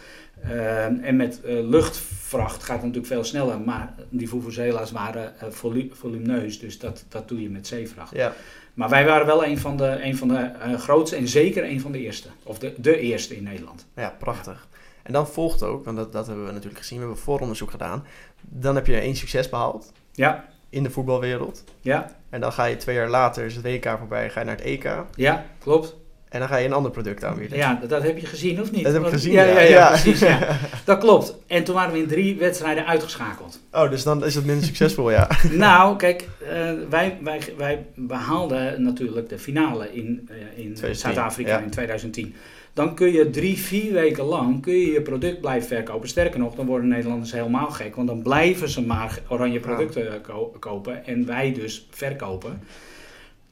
En 1.02 1.16
met 1.16 1.42
luchtvracht 1.44 2.64
gaat 2.64 2.76
het 2.76 2.86
natuurlijk 2.86 3.14
veel 3.14 3.24
sneller, 3.24 3.62
maar 3.62 3.94
die 4.10 4.30
Vuvuzela's 4.30 4.92
waren 4.92 5.34
volu- 5.50 5.90
volumineus, 5.94 6.60
dus 6.60 6.80
dat, 6.80 7.06
dat 7.10 7.28
doe 7.28 7.42
je 7.42 7.50
met 7.50 7.68
zeevracht. 7.68 8.16
Ja, 8.16 8.34
Maar 8.74 8.90
wij 8.90 9.06
waren 9.06 9.26
wel 9.26 9.46
een 9.46 9.58
van 9.58 9.78
de, 9.78 9.98
een 10.04 10.18
van 10.18 10.28
de 10.28 10.52
grootste 10.78 11.16
en 11.16 11.28
zeker 11.28 11.64
een 11.64 11.82
van 11.82 11.92
de 11.92 12.00
eerste, 12.00 12.28
of 12.44 12.60
de, 12.60 12.74
de 12.78 13.00
eerste 13.00 13.36
in 13.36 13.44
Nederland. 13.44 13.86
ja 13.96 14.16
prachtig. 14.20 14.68
En 15.08 15.14
dan 15.14 15.28
volgt 15.28 15.64
ook, 15.64 15.86
want 15.86 15.98
dat, 15.98 16.12
dat 16.12 16.28
hebben 16.28 16.46
we 16.46 16.52
natuurlijk 16.52 16.78
gezien, 16.80 16.98
we 17.00 17.04
hebben 17.06 17.24
vooronderzoek 17.24 17.72
gedaan. 17.72 18.06
Dan 18.42 18.76
heb 18.76 18.88
je 18.88 19.00
één 19.00 19.16
succes 19.16 19.50
behaald 19.50 19.92
Ja, 20.12 20.46
in 20.70 20.84
de 20.84 20.90
voetbalwereld. 20.90 21.64
ja, 21.82 22.16
En 22.30 22.42
dan 22.42 22.52
ga 22.54 22.66
je 22.66 22.76
twee 22.76 22.96
jaar 22.96 23.10
later, 23.10 23.46
is 23.46 23.56
het 23.56 23.64
WK 23.66 23.96
voorbij, 23.98 24.30
ga 24.30 24.40
je 24.40 24.46
naar 24.46 24.56
het 24.56 24.66
EK. 24.66 24.96
ja, 25.16 25.46
klopt. 25.60 25.96
En 26.30 26.40
dan 26.40 26.48
ga 26.48 26.58
je 26.58 26.66
een 26.66 26.74
ander 26.74 26.92
product 26.92 27.24
aanbieden. 27.24 27.58
Ja, 27.58 27.78
dat, 27.82 27.90
dat 27.90 28.04
heb 28.04 28.18
je 28.18 28.26
gezien 28.26 28.62
of 28.62 28.72
niet? 28.72 28.84
Dat 28.84 28.94
heb 28.94 29.04
ik 29.04 29.10
gezien, 29.10 29.32
ja. 29.34 29.44
ja. 29.44 29.52
Ja, 29.54 29.60
ja, 29.60 29.70
Ja. 29.70 29.88
precies. 29.90 30.20
Ja. 30.20 30.40
Dat 30.86 30.98
klopt. 31.00 31.36
En 31.48 31.64
toen 31.64 31.76
waren 31.76 31.94
we 31.94 32.00
in 32.00 32.08
drie 32.08 32.36
wedstrijden 32.38 32.86
uitgeschakeld. 32.86 33.60
Oh, 33.72 33.90
dus 33.90 34.04
dan 34.04 34.26
is 34.26 34.36
het 34.36 34.46
minder 34.46 34.66
succesvol, 34.66 35.12
ja. 35.12 35.30
nou, 35.52 35.98
kijk, 35.98 36.28
eh, 36.50 36.72
wij, 36.90 37.18
wij, 37.22 37.40
wij 37.58 37.86
behaalden 37.96 38.84
natuurlijk 38.84 39.30
de 39.30 39.40
finale 39.40 39.94
in, 39.94 40.30
eh, 40.30 40.36
in 40.38 40.74
2010, 40.74 40.96
Zuid-Afrika 40.96 41.60
in 41.60 41.70
2010. 41.70 42.36
Dan 42.74 42.96
kun 42.96 43.12
je 43.12 43.30
drie, 43.30 43.58
vier 43.58 43.94
weken 43.94 44.24
lang 44.24 44.62
kun 44.62 44.74
je, 44.74 44.92
je 44.92 45.02
product 45.02 45.42
blijven 45.42 45.68
verkopen. 45.68 46.10
Sterker 46.10 46.40
nog, 46.40 46.56
dan 46.56 46.66
worden 46.66 46.88
Nederlanders 46.88 47.32
helemaal 47.32 47.70
gek. 47.72 47.96
Want 47.96 48.08
dan 48.08 48.22
blijven 48.22 48.70
ze 48.70 48.82
maar 48.82 49.20
oranje 49.28 49.60
producten 49.60 50.22
ko- 50.22 50.56
kopen. 50.60 51.06
En 51.06 51.26
wij 51.26 51.54
dus 51.54 51.88
verkopen. 51.92 52.60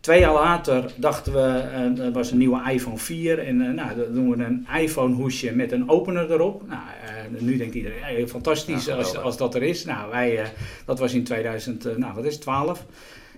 Twee 0.05 0.19
jaar 0.19 0.33
later 0.33 0.85
dachten 0.95 1.33
we, 1.33 1.39
eh, 1.39 2.05
er 2.05 2.11
was 2.11 2.31
een 2.31 2.37
nieuwe 2.37 2.71
iPhone 2.71 2.97
4 2.97 3.39
en 3.39 3.61
eh, 3.61 3.73
nou, 3.73 3.95
dan 3.95 4.13
doen 4.13 4.29
we 4.37 4.43
een 4.43 4.67
iPhone 4.79 5.15
hoesje 5.15 5.51
met 5.51 5.71
een 5.71 5.89
opener 5.89 6.31
erop. 6.31 6.67
Nou, 6.67 6.79
eh, 7.05 7.41
nu 7.41 7.57
denkt 7.57 7.75
iedereen, 7.75 8.01
hey, 8.01 8.27
fantastisch 8.27 8.89
als, 8.89 9.17
als 9.17 9.37
dat 9.37 9.55
er 9.55 9.63
is. 9.63 9.85
Nou, 9.85 10.09
wij, 10.11 10.39
eh, 10.39 10.47
dat 10.85 10.99
was 10.99 11.13
in 11.13 11.23
2000, 11.23 11.85
eh, 11.85 11.95
nou 11.95 12.13
wat 12.13 12.25
is 12.25 12.33
het, 12.33 12.41
12. 12.41 12.85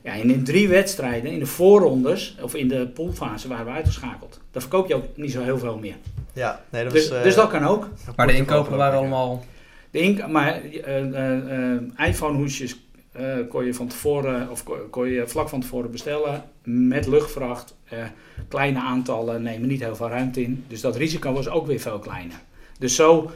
Ja, 0.04 0.14
en 0.14 0.30
in 0.30 0.44
drie 0.44 0.68
wedstrijden, 0.68 1.32
in 1.32 1.40
de 1.40 1.46
voorrondes, 1.46 2.38
of 2.42 2.56
in 2.56 2.68
de 2.68 2.88
poolfase, 2.88 3.48
waren 3.48 3.66
we 3.66 3.72
uitgeschakeld. 3.72 4.40
Dan 4.52 4.62
verkoop 4.62 4.88
je 4.88 4.96
ook 4.96 5.06
niet 5.16 5.32
zo 5.32 5.42
heel 5.42 5.58
veel 5.60 5.78
meer. 5.78 5.96
Ja, 6.34 6.62
nee, 6.70 6.84
dat 6.84 6.94
Dus, 6.94 7.10
was... 7.10 7.18
eh, 7.18 7.24
dus 7.24 7.36
dat 7.36 7.50
kan 7.50 7.64
ook. 7.64 7.90
Maar 8.16 8.28
de 8.28 8.36
inkopen 8.36 8.78
waren 8.78 8.98
allemaal... 9.00 9.46
De 9.92 10.00
ink, 10.00 10.28
maar 10.28 10.62
eh, 10.62 10.98
eh, 11.00 11.74
eh, 11.74 11.82
eh, 13.18 13.38
kon 13.50 13.66
je 13.66 13.74
van 13.74 13.88
tevoren, 13.88 14.50
of 14.50 14.64
kon, 14.64 14.78
kon 14.90 15.08
je 15.08 15.28
vlak 15.28 15.50
van 15.50 15.62
tevoren 15.62 15.92
bestellen 15.92 16.44
met 16.64 17.08
luchtvracht. 17.08 17.76
Eh, 17.84 17.98
kleine 18.48 18.80
aantallen 18.80 19.42
nemen 19.42 19.68
niet 19.68 19.80
heel 19.82 19.96
veel 19.96 20.10
ruimte 20.10 20.42
in. 20.42 20.66
Dus 20.68 20.82
dat 20.82 20.96
risico 20.96 21.34
was 21.34 21.50
ook 21.50 21.68
weer 21.68 21.80
veel 21.80 22.00
kleiner. 22.00 22.38
Dus 22.80 22.96
zo, 22.96 23.32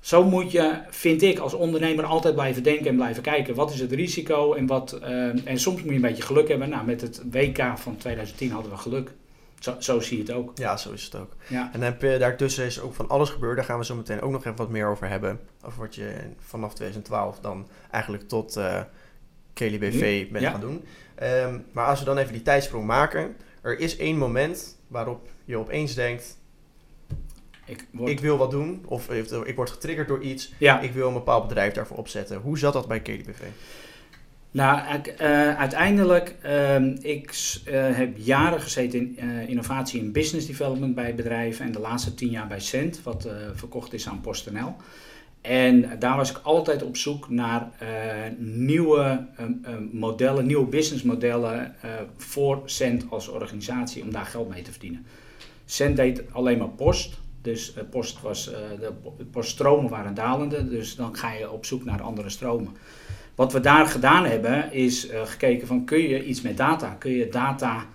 zo 0.00 0.24
moet 0.24 0.52
je, 0.52 0.78
vind 0.90 1.22
ik, 1.22 1.38
als 1.38 1.54
ondernemer 1.54 2.04
altijd 2.04 2.34
blijven 2.34 2.62
denken 2.62 2.86
en 2.86 2.96
blijven 2.96 3.22
kijken. 3.22 3.54
Wat 3.54 3.72
is 3.72 3.80
het 3.80 3.92
risico 3.92 4.52
en 4.54 4.66
wat. 4.66 4.92
eh, 4.92 5.48
en 5.48 5.58
soms 5.58 5.80
moet 5.80 5.88
je 5.90 5.94
een 5.94 6.00
beetje 6.00 6.22
geluk 6.22 6.48
hebben. 6.48 6.68
Nou, 6.68 6.86
met 6.86 7.00
het 7.00 7.22
WK 7.30 7.62
van 7.74 7.96
2010 7.96 8.50
hadden 8.50 8.70
we 8.70 8.76
geluk. 8.78 9.10
Zo, 9.58 9.74
zo 9.78 10.00
zie 10.00 10.16
je 10.16 10.22
het 10.22 10.32
ook. 10.32 10.52
Ja, 10.54 10.76
zo 10.76 10.92
is 10.92 11.04
het 11.04 11.14
ook. 11.14 11.36
Ja. 11.48 11.62
En 11.72 11.80
dan 11.80 11.82
heb 11.82 12.02
je, 12.02 12.18
daartussen 12.18 12.64
is 12.64 12.80
ook 12.80 12.94
van 12.94 13.08
alles 13.08 13.30
gebeurd. 13.30 13.56
Daar 13.56 13.64
gaan 13.64 13.78
we 13.78 13.84
zo 13.84 13.94
meteen 13.94 14.20
ook 14.20 14.30
nog 14.30 14.44
even 14.44 14.56
wat 14.56 14.70
meer 14.70 14.86
over 14.86 15.08
hebben. 15.08 15.40
Over 15.66 15.80
wat 15.80 15.94
je 15.94 16.14
vanaf 16.38 16.74
2012 16.74 17.38
dan 17.40 17.66
eigenlijk 17.90 18.28
tot 18.28 18.60
Kelly 19.56 19.78
BV 19.78 20.30
bent 20.30 20.44
Ja. 20.44 20.50
gaan 20.50 20.60
doen. 20.60 20.84
Ehm, 21.14 21.58
maar 21.72 21.86
als 21.86 21.98
we 21.98 22.04
dan 22.04 22.18
even 22.18 22.32
die 22.32 22.42
tijdsprong 22.42 22.86
maken. 22.86 23.36
Er 23.62 23.78
is 23.78 23.96
één 23.96 24.18
moment 24.18 24.78
waarop 24.88 25.28
je 25.44 25.56
opeens 25.56 25.94
denkt... 25.94 26.38
Ik 27.64 27.86
word, 27.92 28.10
Ik 28.10 28.20
wil 28.20 28.36
wat 28.36 28.50
doen. 28.50 28.82
Of 28.86 29.10
ik 29.44 29.56
word 29.56 29.70
getriggerd 29.70 30.08
door 30.08 30.22
iets. 30.22 30.52
ja. 30.58 30.80
Ik 30.80 30.92
wil 30.92 31.08
een 31.08 31.14
bepaald 31.14 31.48
bedrijf 31.48 31.72
daarvoor 31.72 31.96
opzetten. 31.96 32.36
Hoe 32.40 32.58
zat 32.58 32.72
dat 32.72 32.88
bij 32.88 33.00
Kelly 33.00 33.22
BV? 33.22 33.40
Nou, 34.50 35.00
eh, 35.16 35.56
uiteindelijk, 35.58 36.34
ehm 36.42 36.96
ik 37.00 37.34
eh, 37.64 37.96
heb 37.96 38.16
jaren 38.16 38.60
gezeten 38.60 38.98
in 38.98 39.18
eh, 39.18 39.48
innovatie 39.48 40.00
en 40.00 40.12
business 40.12 40.46
development 40.46 40.94
bij 40.94 41.14
bedrijven 41.14 41.64
en 41.66 41.72
de 41.72 41.78
laatste 41.80 42.14
tien 42.14 42.30
jaar 42.30 42.46
bij 42.46 42.60
Cent, 42.60 43.02
wat 43.02 43.28
verkocht 43.54 43.92
is 43.92 44.08
aan 44.08 44.20
PostNL. 44.20 44.76
En 45.48 45.98
daar 45.98 46.16
was 46.16 46.30
ik 46.30 46.40
altijd 46.42 46.82
op 46.82 46.96
zoek 46.96 47.28
naar 47.28 47.70
eh, 47.78 47.88
nieuwe 48.38 49.26
ehm, 49.36 49.52
ehm, 49.62 49.82
modellen, 49.92 50.46
nieuwe 50.46 50.66
businessmodellen 50.66 51.74
eh 51.82 51.90
voor 52.16 52.62
Cent 52.64 53.04
als 53.10 53.28
organisatie 53.28 54.02
om 54.02 54.12
daar 54.12 54.24
geld 54.24 54.48
mee 54.48 54.62
te 54.62 54.70
verdienen. 54.70 55.06
Cent 55.64 55.96
deed 55.96 56.22
alleen 56.32 56.58
maar 56.58 56.68
post. 56.68 57.18
Dus 57.42 57.74
eh, 57.74 57.82
post 57.90 58.20
was, 58.20 58.44
de 58.80 58.92
po- 59.02 59.16
poststromen 59.30 59.90
waren 59.90 60.14
dalende, 60.14 60.68
dus 60.68 60.96
dan 60.96 61.16
ga 61.16 61.32
je 61.32 61.50
op 61.50 61.64
zoek 61.64 61.84
naar 61.84 62.02
andere 62.02 62.30
stromen. 62.30 62.72
Wat 63.34 63.52
we 63.52 63.60
daar 63.60 63.86
gedaan 63.86 64.24
hebben, 64.24 64.72
is 64.72 65.08
gekeken 65.24 65.66
van 65.66 65.84
kun 65.84 66.08
je 66.08 66.24
iets 66.24 66.42
met 66.42 66.56
data? 66.56 66.96
Kun 66.98 67.10
je 67.10 67.28
data 67.28 67.86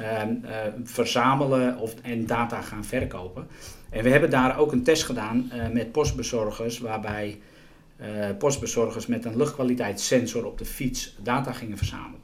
ehm, 0.00 0.34
eh, 0.42 0.56
verzamelen 0.84 1.78
of, 1.78 1.94
en 2.02 2.26
data 2.26 2.60
gaan 2.60 2.84
verkopen? 2.84 3.46
En 3.92 4.02
we 4.02 4.10
hebben 4.10 4.30
daar 4.30 4.58
ook 4.58 4.72
een 4.72 4.82
test 4.82 5.04
gedaan 5.04 5.50
eh, 5.50 5.68
met 5.68 5.92
postbezorgers, 5.92 6.78
waarbij 6.78 7.38
eh, 7.96 8.06
postbezorgers 8.38 9.06
met 9.06 9.24
een 9.24 9.36
luchtkwaliteitssensor 9.36 10.46
op 10.46 10.58
de 10.58 10.64
fiets 10.64 11.16
data 11.22 11.52
gingen 11.52 11.76
verzamelen. 11.76 12.20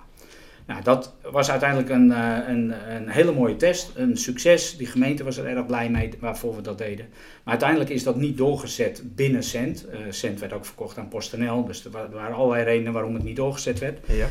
Nou, 0.67 0.83
dat 0.83 1.15
was 1.31 1.51
uiteindelijk 1.51 1.91
een, 1.91 2.11
uh, 2.11 2.39
een, 2.47 2.75
een, 2.95 3.09
hele 3.09 3.33
mooie 3.33 3.57
test, 3.57 3.93
een 3.95 4.17
succes. 4.17 4.77
Die 4.77 4.87
gemeente 4.87 5.25
was 5.25 5.37
er 5.37 5.47
erg 5.47 5.67
blij 5.67 5.91
mee 5.91 6.11
waarvoor 6.21 6.57
we 6.57 6.63
dat 6.63 6.79
deden. 6.79 7.07
Maar 7.11 7.53
uiteindelijk 7.53 7.91
is 7.91 8.03
dat 8.03 8.17
niet 8.17 8.37
doorgezet 8.37 9.03
binnen 9.05 9.43
Cent. 9.43 9.87
Cent 10.11 10.41
werd 10.41 10.53
ook 10.53 10.65
verkocht 10.65 10.99
aan 10.99 11.09
PostNL, 11.09 11.65
dus 11.65 11.85
er 11.85 11.91
waren 11.91 12.37
allerlei 12.37 12.65
redenen 12.65 12.93
waarom 12.93 13.15
het 13.15 13.25
niet 13.25 13.37
doorgezet 13.37 13.79
werd. 13.79 13.99
Ja. 14.07 14.27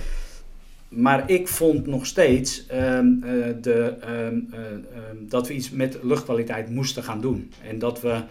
Maar 0.89 1.29
ik 1.29 1.48
vond 1.48 1.88
nog 1.88 2.06
steeds 2.06 2.65
um, 2.74 3.22
uh, 3.25 3.46
de, 3.62 3.96
um, 4.10 4.50
dat 5.29 5.48
we 5.48 5.53
iets 5.53 5.70
met 5.70 5.98
luchtkwaliteit 6.01 6.70
moesten 6.70 7.03
gaan 7.03 7.22
doen. 7.22 7.51
En 7.67 7.79
dat 7.79 8.01
we 8.01 8.22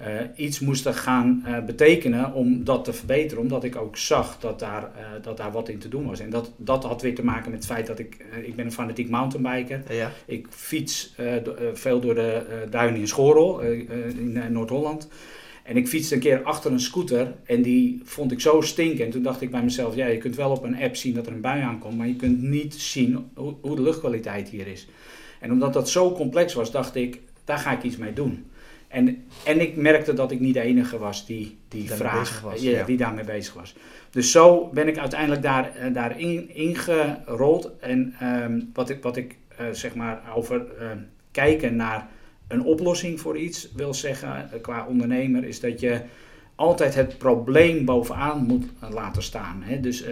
uh, 0.00 0.04
iets 0.36 0.60
moesten 0.60 0.94
gaan 0.94 1.44
betekenen 1.66 2.32
om 2.32 2.64
dat 2.64 2.84
te 2.84 2.92
verbeteren. 2.92 3.42
Omdat 3.42 3.64
ik 3.64 3.76
ook 3.76 3.96
zag 3.96 4.38
dat 4.40 4.58
daar, 4.58 4.90
dat 5.22 5.36
daar 5.36 5.52
wat 5.52 5.68
in 5.68 5.78
te 5.78 5.88
doen 5.88 6.06
was. 6.06 6.20
En 6.20 6.30
dat, 6.30 6.52
dat 6.56 6.84
had 6.84 7.02
weer 7.02 7.14
te 7.14 7.24
maken 7.24 7.50
met 7.50 7.58
het 7.58 7.72
feit 7.72 7.86
dat 7.86 7.98
ik... 7.98 8.16
ik 8.42 8.56
ben 8.56 8.64
een 8.64 8.72
fanatiek 8.72 9.08
mountainbiker. 9.08 9.82
Ja. 9.88 10.10
Ik 10.26 10.46
fiets 10.50 11.14
do, 11.44 11.54
veel 11.72 12.00
door 12.00 12.14
de 12.14 12.42
duinen 12.70 13.00
in 13.00 13.08
Schorel, 13.08 13.60
in 13.60 14.42
Noord-Holland. 14.50 15.08
En 15.68 15.76
ik 15.76 15.88
fietste 15.88 16.14
een 16.14 16.20
keer 16.20 16.42
achter 16.42 16.72
een 16.72 16.80
scooter 16.80 17.34
en 17.44 17.62
die 17.62 18.00
vond 18.04 18.32
ik 18.32 18.40
zo 18.40 18.60
stinkend. 18.60 19.00
En 19.00 19.10
toen 19.10 19.22
dacht 19.22 19.40
ik 19.40 19.50
bij 19.50 19.62
mezelf, 19.62 19.94
ja, 19.94 20.06
je 20.06 20.18
kunt 20.18 20.36
wel 20.36 20.50
op 20.50 20.62
een 20.62 20.82
app 20.82 20.96
zien 20.96 21.14
dat 21.14 21.26
er 21.26 21.32
een 21.32 21.40
bui 21.40 21.62
aankomt, 21.62 21.96
maar 21.96 22.06
je 22.06 22.16
kunt 22.16 22.42
niet 22.42 22.74
zien 22.74 23.30
hoe, 23.34 23.76
de 23.76 23.82
luchtkwaliteit 23.82 24.48
hier 24.48 24.66
is. 24.66 24.88
En 25.40 25.52
omdat 25.52 25.72
dat 25.72 25.90
zo 25.90 26.12
complex 26.12 26.54
was, 26.54 26.70
dacht 26.70 26.94
ik, 26.94 27.20
daar 27.44 27.58
ga 27.58 27.72
ik 27.72 27.82
iets 27.82 27.96
mee 27.96 28.12
doen. 28.12 28.46
En, 28.88 29.24
en 29.44 29.60
ik 29.60 29.76
merkte 29.76 30.12
dat 30.12 30.30
ik 30.30 30.40
niet 30.40 30.54
de 30.54 30.60
enige 30.60 30.98
was 30.98 31.26
die 31.26 31.58
die 31.68 31.90
vraag, 31.90 32.18
bezig 32.18 32.40
was, 32.40 32.62
ja, 32.62 32.70
ja. 32.70 32.84
die 32.84 32.96
daarmee 32.96 33.24
bezig 33.24 33.54
was. 33.54 33.74
Dus 34.10 34.30
zo 34.30 34.70
ben 34.72 34.88
ik 34.88 34.98
uiteindelijk 34.98 35.42
daar, 35.42 35.72
uh, 35.76 35.94
daarin 35.94 36.54
ingerold. 36.54 37.70
En 37.80 38.14
um, 38.22 38.70
wat 38.74 38.90
ik, 38.90 39.02
wat 39.02 39.16
ik 39.16 39.36
uh, 39.60 39.66
zeg 39.72 39.94
maar 39.94 40.22
over 40.34 40.56
uh, 40.80 40.90
kijken 41.30 41.76
naar 41.76 42.08
een 42.48 42.62
oplossing 42.62 43.20
voor 43.20 43.38
iets 43.38 43.68
wil 43.74 43.94
zeggen 43.94 44.50
qua 44.62 44.86
ondernemer, 44.86 45.44
is 45.44 45.60
dat 45.60 45.80
je 45.80 46.00
altijd 46.54 46.94
het 46.94 47.18
probleem 47.18 47.84
bovenaan 47.84 48.44
moet 48.44 48.64
laten 48.90 49.22
staan. 49.22 49.62
Hè? 49.62 49.80
Dus 49.80 50.04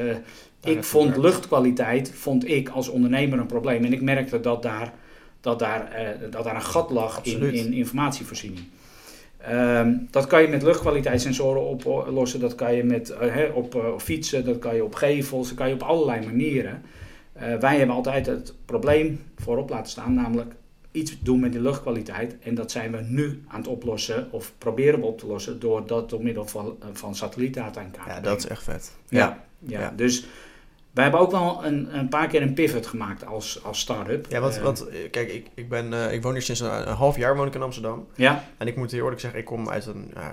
ik 0.65 0.85
vond 0.85 1.17
luchtkwaliteit, 1.17 2.13
vond 2.15 2.49
ik 2.49 2.69
als 2.69 2.89
ondernemer 2.89 3.39
een 3.39 3.47
probleem. 3.47 3.85
En 3.85 3.93
ik 3.93 4.03
merkte 4.03 4.41
dat 4.41 4.63
daar 4.63 4.93
dat 5.47 5.59
daar, 5.59 5.89
uh, 5.93 6.31
dat 6.31 6.45
daar 6.45 6.55
een 6.55 6.63
gat 6.63 6.91
lag 6.91 7.21
in, 7.23 7.55
in, 7.55 7.73
informatievoorziening. 7.73 8.65
Um, 9.51 10.09
dat 10.11 10.27
kan 10.27 10.43
je 10.43 10.49
met 10.49 10.63
luchtkwaliteitssensoren 10.63 11.63
oplossen, 11.63 12.41
dat 12.41 12.55
kan 12.55 12.75
je 12.75 12.85
met, 12.85 13.15
uh, 13.23 13.37
uh, 13.37 13.57
op, 13.57 13.95
fietsen, 13.99 14.45
dat 14.45 14.59
kan 14.59 14.75
je 14.75 14.85
op 14.85 14.95
gevels, 14.95 15.49
dat 15.49 15.57
kan 15.57 15.69
je 15.69 15.75
op 15.75 15.83
allerlei 15.83 16.27
manieren. 16.27 16.83
wij 17.61 17.77
hebben 17.77 17.97
altijd 17.97 18.27
het 18.27 18.55
probleem 18.65 19.21
voorop 19.37 19.71
laten 19.71 19.91
staan, 19.91 20.15
namelijk 20.15 20.55
iets 20.97 21.19
doen 21.21 21.41
met 21.41 21.53
die 21.53 21.61
luchtkwaliteit. 21.61 22.37
En 22.41 22.55
dat 22.55 22.71
zijn 22.71 22.93
we 22.93 23.01
nu 23.01 23.43
aan 23.49 23.61
het 23.61 23.69
oplossen, 23.69 24.29
of 24.31 24.53
proberen 24.59 25.01
we 25.01 25.07
op 25.07 25.19
te 25.19 25.27
lossen, 25.27 25.61
door 25.61 25.87
dat 25.87 26.11
door 26.11 26.23
middel 26.23 26.47
van, 26.47 26.77
van 26.93 27.15
satellietdata 27.15 27.81
in 27.81 27.91
kaart 27.91 28.07
Ja, 28.07 28.21
dat 28.21 28.39
is 28.39 28.47
echt 28.47 28.63
vet. 28.63 28.93
Ja, 29.09 29.19
ja, 29.19 29.39
ja. 29.59 29.81
ja. 29.81 29.93
dus 29.97 30.27
wij 30.97 31.05
hebben 31.05 31.23
ook 31.23 31.31
wel 31.31 31.65
een, 31.65 31.99
een 31.99 32.09
paar 32.09 32.29
keer 32.29 32.43
een 32.43 32.55
pivot 32.55 32.87
gemaakt 32.87 33.27
als, 33.27 33.65
als 33.65 33.81
start-up. 33.81 34.27
Ja, 34.29 34.41
want, 34.41 34.57
uh, 34.57 34.63
want 34.63 34.87
kijk, 35.11 35.33
ik, 35.33 35.47
ik, 35.55 35.69
ben, 35.69 35.93
uh, 35.93 36.13
ik 36.13 36.23
woon 36.23 36.33
hier 36.33 36.43
sinds 36.43 36.61
een, 36.61 36.89
een, 36.89 36.95
half 36.95 37.17
jaar 37.17 37.37
woon 37.37 37.47
ik 37.47 37.55
in 37.55 37.63
Amsterdam. 37.63 38.07
Ja. 38.15 38.45
En 38.59 38.67
ik 38.67 38.77
moet 38.77 38.91
heel 38.91 39.03
eerlijk 39.03 39.21
zeggen, 39.21 39.41
ik 39.41 39.47
kom 39.47 39.71
uit, 39.71 39.87
een, 39.87 40.13
uh, 40.17 40.27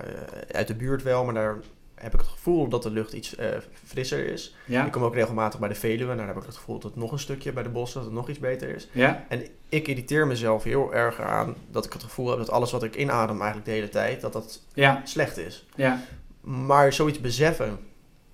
uit 0.50 0.66
de 0.66 0.74
buurt 0.74 1.02
wel, 1.02 1.24
maar 1.24 1.34
daar 1.34 1.58
heb 1.94 2.14
ik 2.14 2.20
het 2.20 2.28
gevoel 2.28 2.68
dat 2.68 2.82
de 2.82 2.90
lucht 2.90 3.12
iets 3.12 3.36
frisser 3.84 4.26
is. 4.26 4.56
Ja. 4.66 4.86
Ik 4.86 4.92
kom 4.92 5.02
ook 5.02 5.14
regelmatig 5.14 5.60
bij 5.60 5.68
de 5.68 5.74
Veluwe 5.74 6.10
en 6.10 6.16
daar 6.16 6.26
heb 6.26 6.36
ik 6.36 6.42
het 6.42 6.56
gevoel 6.56 6.78
dat 6.78 6.90
het 6.90 7.00
nog 7.00 7.12
een 7.12 7.18
stukje 7.18 7.52
bij 7.52 7.62
de 7.62 7.68
bossen, 7.68 8.00
dat 8.00 8.08
het 8.08 8.18
nog 8.18 8.28
iets 8.28 8.38
beter 8.38 8.74
is. 8.74 8.88
Ja. 8.92 9.24
En 9.28 9.46
ik 9.68 9.88
irriteer 9.88 10.26
mezelf 10.26 10.62
heel 10.62 10.94
erg 10.94 11.20
aan 11.20 11.54
dat 11.70 11.84
ik 11.84 11.92
het 11.92 12.02
gevoel 12.02 12.28
heb 12.28 12.38
dat 12.38 12.50
alles 12.50 12.70
wat 12.70 12.82
ik 12.82 12.96
inadem 12.96 13.36
eigenlijk 13.36 13.64
de 13.64 13.72
hele 13.72 13.88
tijd, 13.88 14.20
dat 14.20 14.32
dat 14.32 14.62
ja. 14.74 15.00
slecht 15.04 15.38
is. 15.38 15.66
Ja. 15.74 16.00
Maar 16.40 16.92
zoiets 16.92 17.20
beseffen 17.20 17.78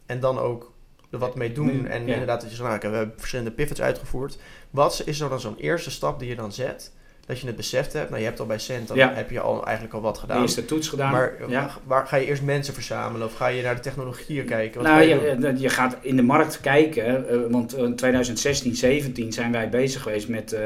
en 0.06 0.20
dan 0.20 0.38
ook 0.38 0.72
er 1.10 1.18
wat 1.18 1.34
mee 1.34 1.52
doen. 1.52 1.86
En 1.86 2.08
inderdaad, 2.08 2.40
dat 2.40 2.50
je 2.50 2.56
zo, 2.56 2.64
nou, 2.64 2.78
we 2.78 2.86
hebben 2.86 3.14
verschillende 3.16 3.50
pivots 3.50 3.80
uitgevoerd. 3.80 4.38
Wat 4.70 5.02
is 5.04 5.20
er 5.20 5.28
dan 5.28 5.40
zo'n 5.40 5.56
eerste 5.56 5.90
stap 5.90 6.18
die 6.18 6.28
je 6.28 6.36
dan 6.36 6.52
zet? 6.52 6.92
Dat 7.30 7.40
je 7.40 7.46
het 7.46 7.56
beseft 7.56 7.92
hebt. 7.92 8.08
Nou, 8.08 8.20
je 8.20 8.26
hebt 8.26 8.40
al 8.40 8.46
bij 8.46 8.58
Cent, 8.58 8.88
dan 8.88 8.96
Ja. 8.96 9.12
heb 9.14 9.30
je 9.30 9.40
al 9.40 9.64
eigenlijk 9.64 9.94
al 9.94 10.00
wat 10.00 10.14
De 10.14 10.20
gedaan. 10.20 10.40
eerste 10.40 10.64
toets 10.64 10.88
gedaan. 10.88 11.12
Maar 11.12 11.34
ja. 11.48 11.70
waar, 11.84 12.06
ga 12.06 12.16
je 12.16 12.26
eerst 12.26 12.42
mensen 12.42 12.74
verzamelen? 12.74 13.26
Of 13.26 13.34
ga 13.34 13.46
je 13.46 13.62
naar 13.62 13.74
de 13.74 13.80
technologieën 13.80 14.44
kijken? 14.44 14.80
Wat 14.82 14.90
Nou, 14.90 15.02
je 15.02 15.08
je, 15.08 15.36
doen? 15.38 15.60
je 15.60 15.68
gaat 15.68 15.96
in 16.00 16.16
de 16.16 16.22
markt 16.22 16.60
kijken, 16.60 17.24
uh, 17.30 17.40
want 17.50 17.76
in 17.76 17.96
2016, 17.96 18.74
17 18.74 19.32
zijn 19.32 19.52
wij 19.52 19.68
bezig 19.68 20.02
geweest 20.02 20.28
met 20.28 20.52
uh, 20.52 20.60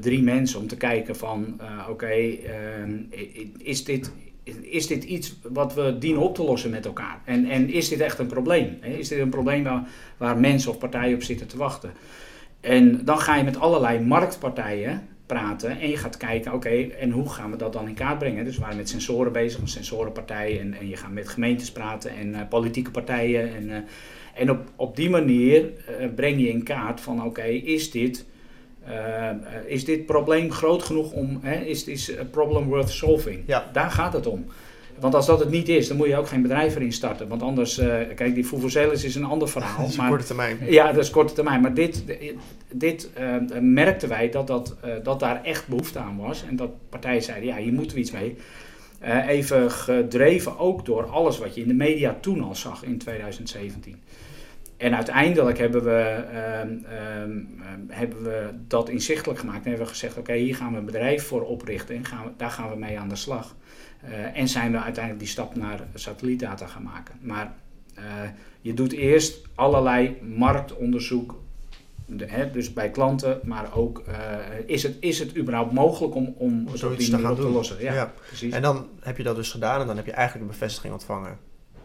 drie 0.00 0.22
mensen 0.22 0.60
om 0.60 0.66
te 0.66 0.76
kijken 0.76 1.16
van, 1.16 1.60
uh, 1.60 1.66
oké, 1.82 1.90
okay, 1.90 2.40
is 3.58 3.84
dit 3.84 4.10
is 4.60 4.86
dit 4.86 5.04
iets 5.04 5.36
wat 5.42 5.74
we 5.74 5.98
dienen 5.98 6.22
op 6.22 6.34
te 6.34 6.42
lossen 6.42 6.70
met 6.70 6.86
elkaar? 6.86 7.20
En, 7.24 7.50
en 7.50 7.70
is 7.70 7.88
dit 7.88 8.00
echt 8.00 8.18
een 8.18 8.26
probleem? 8.26 8.78
Is 8.82 9.08
dit 9.08 9.18
een 9.18 9.28
probleem 9.28 9.64
waar, 9.64 9.82
waar 10.16 10.36
mensen 10.36 10.70
of 10.70 10.78
partijen 10.78 11.14
op 11.14 11.22
zitten 11.22 11.46
te 11.46 11.56
wachten? 11.56 11.92
En 12.60 13.04
dan 13.04 13.18
ga 13.18 13.36
je 13.36 13.44
met 13.44 13.58
allerlei 13.60 14.00
marktpartijen 14.00 15.08
praten 15.30 15.80
en 15.80 15.88
je 15.88 15.96
gaat 15.96 16.16
kijken, 16.16 16.52
oké, 16.52 16.66
okay, 16.66 16.90
en 17.00 17.10
hoe 17.10 17.28
gaan 17.28 17.50
we 17.50 17.56
dat 17.56 17.72
dan 17.72 17.88
in 17.88 17.94
kaart 17.94 18.18
brengen? 18.18 18.44
Dus 18.44 18.54
we 18.54 18.60
waren 18.60 18.76
met 18.76 18.88
sensoren 18.88 19.32
bezig, 19.32 19.60
met 19.60 19.70
sensorenpartijen 19.70 20.60
en, 20.60 20.74
en 20.74 20.88
je 20.88 20.96
gaat 20.96 21.10
met 21.10 21.28
gemeentes 21.28 21.72
praten 21.72 22.10
en 22.16 22.28
uh, 22.28 22.40
politieke 22.48 22.90
partijen. 22.90 23.54
En, 23.54 23.68
uh, 23.68 23.76
en 24.34 24.50
op, 24.50 24.60
op 24.76 24.96
die 24.96 25.10
manier 25.10 25.64
uh, 25.64 26.06
breng 26.14 26.40
je 26.40 26.48
in 26.48 26.62
kaart 26.62 27.00
van, 27.00 27.18
oké, 27.18 27.28
okay, 27.28 27.54
is 27.54 27.90
dit... 27.90 28.28
Is 29.66 29.84
dit 29.84 30.06
probleem 30.06 30.50
groot 30.50 30.82
genoeg 30.82 31.12
om, 31.12 31.38
hè, 31.42 31.54
is 31.54 31.84
is 31.84 32.18
a 32.18 32.24
problem 32.24 32.64
worth 32.64 32.90
solving? 32.90 33.42
Ja. 33.46 33.70
Daar 33.72 33.90
gaat 33.90 34.12
het 34.12 34.26
om. 34.26 34.44
Want 35.00 35.14
als 35.14 35.26
dat 35.26 35.38
het 35.38 35.50
niet 35.50 35.68
is, 35.68 35.88
dan 35.88 35.96
moet 35.96 36.06
je 36.06 36.16
ook 36.16 36.28
geen 36.28 36.42
bedrijf 36.42 36.74
erin 36.74 36.92
starten. 36.92 37.28
Want 37.28 37.42
anders, 37.42 37.78
uh, 37.78 37.94
kijk, 38.14 38.34
die 38.34 38.46
Vuvuzelas 38.46 39.04
is 39.04 39.14
een 39.14 39.24
ander 39.24 39.48
verhaal. 39.48 39.80
Dat 39.82 39.90
is 39.90 39.96
maar, 39.96 40.08
korte 40.08 40.24
termijn. 40.24 40.58
Ja, 40.68 40.92
dat 40.92 41.04
is 41.04 41.10
korte 41.10 41.32
termijn. 41.32 41.60
Maar 41.60 41.74
dit, 41.74 42.04
dit 42.72 43.10
uh, 43.20 43.60
merkten 43.60 44.08
wij 44.08 44.30
dat, 44.30 44.46
dat, 44.46 44.76
uh, 44.84 44.92
dat 45.02 45.20
daar 45.20 45.44
echt 45.44 45.68
behoefte 45.68 45.98
aan 45.98 46.16
was. 46.16 46.44
En 46.48 46.56
dat 46.56 46.70
partijen 46.88 47.22
zeiden, 47.22 47.48
ja, 47.48 47.56
hier 47.56 47.72
moeten 47.72 47.96
we 47.96 48.02
iets 48.02 48.10
mee. 48.10 48.36
Even 49.26 49.70
gedreven 49.70 50.58
ook 50.58 50.84
door 50.84 51.06
alles 51.06 51.38
wat 51.38 51.54
je 51.54 51.60
in 51.60 51.68
de 51.68 51.74
media 51.74 52.16
toen 52.20 52.42
al 52.42 52.54
zag 52.54 52.84
in 52.84 52.98
2017. 52.98 54.02
En 54.76 54.96
uiteindelijk 54.96 55.58
hebben 55.58 55.84
we, 55.84 56.24
um, 56.62 56.84
um, 57.22 57.86
hebben 57.88 58.22
we 58.22 58.48
dat 58.68 58.88
inzichtelijk 58.88 59.38
gemaakt 59.38 59.64
en 59.64 59.68
hebben 59.68 59.86
we 59.86 59.92
gezegd: 59.92 60.12
oké, 60.12 60.20
okay, 60.20 60.38
hier 60.38 60.56
gaan 60.56 60.72
we 60.72 60.78
een 60.78 60.84
bedrijf 60.84 61.26
voor 61.26 61.42
oprichten 61.42 61.96
en 61.96 62.04
gaan 62.04 62.24
we, 62.24 62.30
daar 62.36 62.50
gaan 62.50 62.70
we 62.70 62.76
mee 62.76 62.98
aan 62.98 63.08
de 63.08 63.16
slag. 63.16 63.54
Uh, 64.04 64.36
en 64.38 64.48
zijn 64.48 64.72
we 64.72 64.80
uiteindelijk 64.80 65.24
die 65.24 65.32
stap 65.32 65.56
naar 65.56 65.80
satellietdata 65.94 66.66
gaan 66.66 66.82
maken. 66.82 67.14
Maar 67.20 67.52
uh, 67.98 68.04
je 68.60 68.74
doet 68.74 68.92
eerst 68.92 69.38
allerlei 69.54 70.18
marktonderzoek, 70.36 71.40
de, 72.06 72.26
hè, 72.26 72.50
dus 72.50 72.72
bij 72.72 72.90
klanten, 72.90 73.40
maar 73.42 73.74
ook 73.74 74.02
uh, 74.08 74.14
is, 74.66 74.82
het, 74.82 74.96
is 75.00 75.18
het 75.18 75.36
überhaupt 75.36 75.72
mogelijk 75.72 76.14
om, 76.14 76.34
om 76.36 76.64
die 76.96 77.10
te 77.10 77.18
gaan 77.18 77.34
te 77.34 77.40
doen. 77.40 77.52
lossen? 77.52 77.82
Ja, 77.82 77.92
ja. 77.92 78.12
precies. 78.26 78.52
En 78.52 78.62
dan 78.62 78.86
heb 79.00 79.16
je 79.16 79.22
dat 79.22 79.36
dus 79.36 79.50
gedaan 79.50 79.80
en 79.80 79.86
dan 79.86 79.96
heb 79.96 80.06
je 80.06 80.12
eigenlijk 80.12 80.46
een 80.46 80.58
bevestiging 80.58 80.92
ontvangen. 80.92 81.38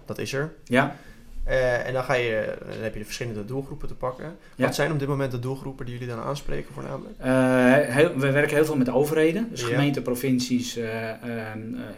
Dat 0.05 0.17
is 0.17 0.33
er. 0.33 0.53
Ja. 0.63 0.95
Uh, 1.47 1.87
en 1.87 1.93
dan, 1.93 2.03
ga 2.03 2.13
je, 2.13 2.53
dan 2.59 2.83
heb 2.83 2.93
je 2.93 2.99
de 2.99 3.05
verschillende 3.05 3.45
doelgroepen 3.45 3.87
te 3.87 3.95
pakken. 3.95 4.35
Ja. 4.55 4.65
Wat 4.65 4.75
zijn 4.75 4.91
op 4.91 4.99
dit 4.99 5.07
moment 5.07 5.31
de 5.31 5.39
doelgroepen 5.39 5.85
die 5.85 5.97
jullie 5.97 6.15
dan 6.15 6.23
aanspreken 6.23 6.73
voornamelijk? 6.73 7.15
Uh, 7.25 7.93
heel, 7.95 8.17
we 8.17 8.31
werken 8.31 8.55
heel 8.55 8.65
veel 8.65 8.77
met 8.77 8.89
overheden, 8.89 9.47
dus 9.49 9.61
Ja. 9.61 9.67
gemeenten, 9.67 10.01
provincies 10.01 10.77
uh, 10.77 11.09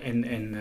en, 0.03 0.23
en 0.23 0.55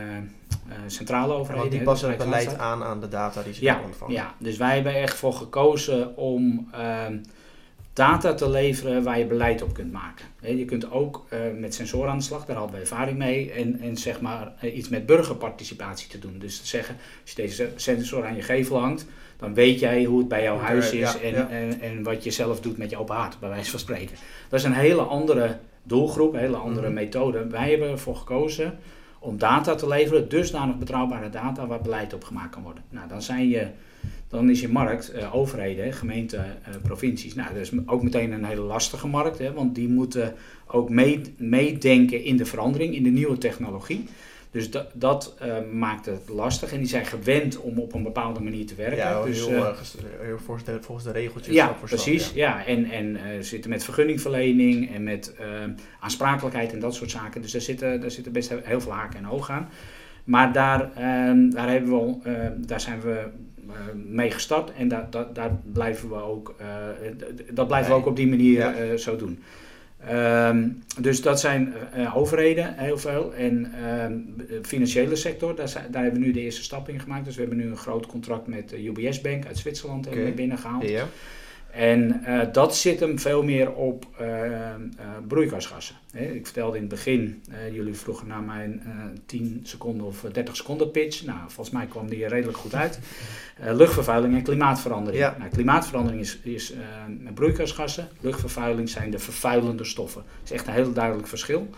centrale 0.87 1.33
overheden. 1.33 1.59
Want 1.61 1.71
die 1.73 1.83
passen 1.83 2.09
het 2.09 2.19
beleid 2.19 2.59
aan 2.59 2.83
aan 2.85 3.00
de 3.00 3.09
data 3.09 3.43
die 3.43 3.55
ze 3.55 3.62
Ja, 3.64 3.81
ontvangen. 3.85 4.14
ja, 4.14 4.35
dus 4.38 4.57
wij 4.57 4.75
hebben 4.75 4.95
echt 4.95 5.16
voor 5.16 5.33
gekozen 5.33 6.16
om 6.16 6.69
ehm, 6.73 7.16
data 7.97 8.35
te 8.35 8.50
leveren 8.50 9.03
waar 9.03 9.19
je 9.19 9.25
beleid 9.26 9.62
op 9.62 9.75
kunt 9.75 9.93
maken. 9.93 10.25
Je 10.41 10.65
kunt 10.65 10.91
ook 10.91 11.26
eh, 11.29 11.38
met 11.59 11.75
sensoren 11.75 12.11
aan 12.11 12.19
de 12.19 12.25
slag, 12.25 12.45
daar 12.45 12.57
hadden 12.57 12.75
we 12.75 12.81
ervaring 12.81 13.19
mee. 13.19 13.53
En, 13.53 13.81
en 13.81 13.97
zeg 13.97 14.21
maar 14.21 14.53
eh, 14.61 14.76
iets 14.76 14.88
met 14.88 15.07
burgerparticipatie 15.07 16.09
te 16.09 16.19
doen. 16.19 16.38
Dus 16.38 16.61
te 16.61 16.67
zeggen, 16.67 16.97
als 17.23 17.31
je 17.31 17.43
deze 17.43 17.71
sensor 17.76 18.26
aan 18.26 18.37
je 18.37 18.43
gevel 18.43 18.79
hangt, 18.79 19.07
dan 19.37 19.55
weet 19.55 19.79
jij 19.79 20.05
hoe 20.05 20.19
het 20.19 20.29
bij 20.29 20.43
jouw 20.43 20.59
huis 20.59 20.93
is 20.93 21.12
ja, 21.12 21.21
en, 21.21 21.33
ja. 21.33 21.49
En, 21.49 21.81
en 21.81 22.03
wat 22.03 22.25
je 22.25 22.31
zelf 22.31 22.61
doet 22.61 22.76
met 22.76 22.91
je 22.91 22.97
open 22.99 23.15
haard, 23.17 23.38
bij 23.41 23.49
wijze 23.49 23.71
van 23.71 23.81
spreken. 23.81 24.17
Dat 24.49 24.61
is 24.61 24.67
een 24.67 24.73
hele 24.73 25.03
andere 25.03 25.59
doelgroep, 25.83 26.33
een 26.33 26.41
hele 26.41 26.57
andere 26.57 26.87
Mhm. 26.87 26.95
methode. 26.95 27.47
Wij 27.47 27.71
hebben 27.71 27.88
ervoor 27.91 28.17
gekozen 28.17 28.79
om 29.19 29.38
data 29.38 29.75
te 29.75 29.88
leveren, 29.88 30.29
dusdanig 30.29 30.79
betrouwbare 30.79 31.31
data 31.31 31.67
waar 31.67 31.81
beleid 31.81 32.15
op 32.15 32.25
gemaakt 32.25 32.50
kan 32.50 32.62
worden. 32.62 32.83
Nou, 32.91 33.09
dan 33.09 33.23
zijn 33.23 33.49
je 33.49 33.67
dan 34.28 34.50
is 34.50 34.61
je 34.61 34.68
markt, 34.68 35.14
uh, 35.14 35.35
overheden, 35.35 35.92
gemeenten, 35.92 36.45
uh, 36.68 36.75
provincies. 36.83 37.35
Nou, 37.35 37.49
dat 37.54 37.62
is 37.62 37.71
ook 37.87 38.02
meteen 38.02 38.33
een 38.33 38.45
hele 38.45 38.61
lastige 38.61 39.06
markt, 39.06 39.38
hè, 39.38 39.52
want 39.52 39.75
die 39.75 39.88
moeten 39.88 40.35
ook 40.66 40.88
mee, 40.88 41.21
meedenken 41.37 42.25
in 42.25 42.37
de 42.37 42.45
verandering, 42.45 42.95
in 42.95 43.02
de 43.02 43.11
nieuwe 43.11 43.38
technologie. 43.38 44.09
Dus 44.56 44.71
dat, 44.71 44.90
dat 44.95 45.35
eh, 45.38 45.54
maakt 45.73 46.06
het 46.06 46.28
lastig. 46.28 46.73
En 46.73 46.78
die 46.78 46.88
zijn 46.88 47.06
gewend 47.06 47.61
om 47.61 47.78
op 47.78 47.95
een 47.95 48.02
bepaalde 48.02 48.40
manier 48.40 48.66
te 48.66 48.75
werken. 48.75 48.97
Ja, 48.97 49.25
dus, 49.25 49.47
heel, 49.47 49.49
eh, 49.49 49.68
eh, 49.68 49.76
heel 50.21 50.38
volgens, 50.38 50.66
de, 50.66 50.78
volgens 50.80 51.06
de 51.06 51.12
regeltjes. 51.12 51.54
ja, 51.54 51.68
precies. 51.68 52.33
ja. 52.35 52.59
Ja. 52.59 52.66
En, 52.66 52.90
en 52.90 53.16
eh, 53.16 53.40
zitten 53.40 53.71
met 53.71 53.85
vergunningverlening 53.85 54.95
en 54.95 55.02
met 55.02 55.35
eh, 55.35 55.47
aansprakelijkheid 56.00 56.73
en 56.73 56.78
dat 56.78 56.95
soort 56.95 57.11
zaken. 57.11 57.42
Dus 57.42 57.52
daar 57.52 57.61
zitten, 57.61 58.00
daar 58.00 58.11
zitten 58.11 58.33
best 58.33 58.54
heel, 58.62 58.80
veel 58.80 58.92
haken 58.92 59.18
en 59.18 59.28
ogen 59.28 59.54
aan. 59.54 59.68
Maar 60.26 60.52
daar, 60.52 60.92
ehm, 60.95 61.50
daar, 61.50 61.68
hebben 61.71 61.90
we, 61.90 62.30
eh, 62.30 62.49
daar 62.56 62.80
zijn 62.80 63.00
we 63.00 63.11
eh, 63.11 63.25
mee 64.06 64.30
gestart 64.30 64.73
en 64.73 64.88
daar, 64.88 65.06
daar, 65.11 65.26
daar 65.32 65.58
blijven 65.73 66.08
we 66.08 66.23
ook, 66.23 66.54
eh, 66.58 66.66
dat 67.50 67.66
blijven 67.66 67.90
we 67.92 67.99
ook 67.99 68.06
op 68.06 68.16
die 68.16 68.28
manier 68.28 68.58
Ja. 68.58 68.75
eh, 68.75 68.94
zo 68.96 69.16
doen. 69.16 69.42
Ehm, 70.06 70.68
dus 71.00 71.23
dat 71.23 71.40
zijn 71.40 71.75
eh, 71.92 72.16
overheden 72.16 72.75
heel 72.76 72.99
veel. 72.99 73.35
En 73.35 73.73
ehm, 73.85 74.12
de 74.37 74.58
financiële 74.62 75.16
sector, 75.16 75.54
daar, 75.54 75.68
zijn, 75.68 75.90
daar 75.90 76.02
hebben 76.02 76.20
we 76.20 76.26
nu 76.26 76.32
de 76.32 76.40
eerste 76.40 76.62
stap 76.62 76.88
in 76.88 77.00
gemaakt. 77.00 77.25
Dus 77.25 77.35
we 77.35 77.40
hebben 77.40 77.58
nu 77.58 77.66
een 77.66 77.76
groot 77.76 78.06
contract 78.06 78.46
met 78.46 78.68
de 78.68 78.87
UBS 78.87 79.20
Bank 79.20 79.46
uit 79.46 79.58
Zwitserland 79.58 80.06
Oké. 80.06 80.32
binnengehaald. 80.37 80.88
Ja. 80.88 81.04
En 81.76 82.25
eh, 82.25 82.40
dat 82.52 82.76
zit 82.76 83.00
hem 83.00 83.18
veel 83.18 83.42
meer 83.42 83.73
op 83.73 84.06
eh, 84.18 84.45
eh, 84.45 84.75
broeikasgassen. 85.28 85.97
Hè, 86.12 86.25
ik 86.25 86.45
vertelde 86.45 86.76
in 86.76 86.83
het 86.83 86.90
begin, 86.90 87.42
jullie 87.73 87.95
vroegen 87.95 88.26
naar 88.26 88.42
mijn 88.42 88.83
eh 88.85 88.92
10 89.26 89.61
seconden 89.62 90.06
of 90.06 90.21
30 90.33 90.56
seconden 90.56 90.90
pitch. 90.90 91.25
Nou, 91.25 91.38
volgens 91.47 91.71
mij 91.71 91.87
kwam 91.87 92.09
die 92.09 92.26
redelijk 92.26 92.59
goed 92.59 92.75
uit. 92.75 92.99
Luchtvervuiling 93.61 94.35
en 94.35 94.42
klimaatverandering. 94.42 95.23
Ja. 95.23 95.37
Nou, 95.38 95.50
klimaatverandering 95.50 96.21
is, 96.21 96.38
is 96.42 96.75
broeikasgassen. 97.35 98.09
Luchtvervuiling 98.21 98.88
zijn 98.88 99.11
de 99.11 99.18
vervuilende 99.18 99.85
stoffen. 99.85 100.23
Dat 100.23 100.45
is 100.45 100.50
echt 100.50 100.66
een 100.66 100.73
heel 100.73 100.92
duidelijk 100.92 101.28
verschil. 101.28 101.68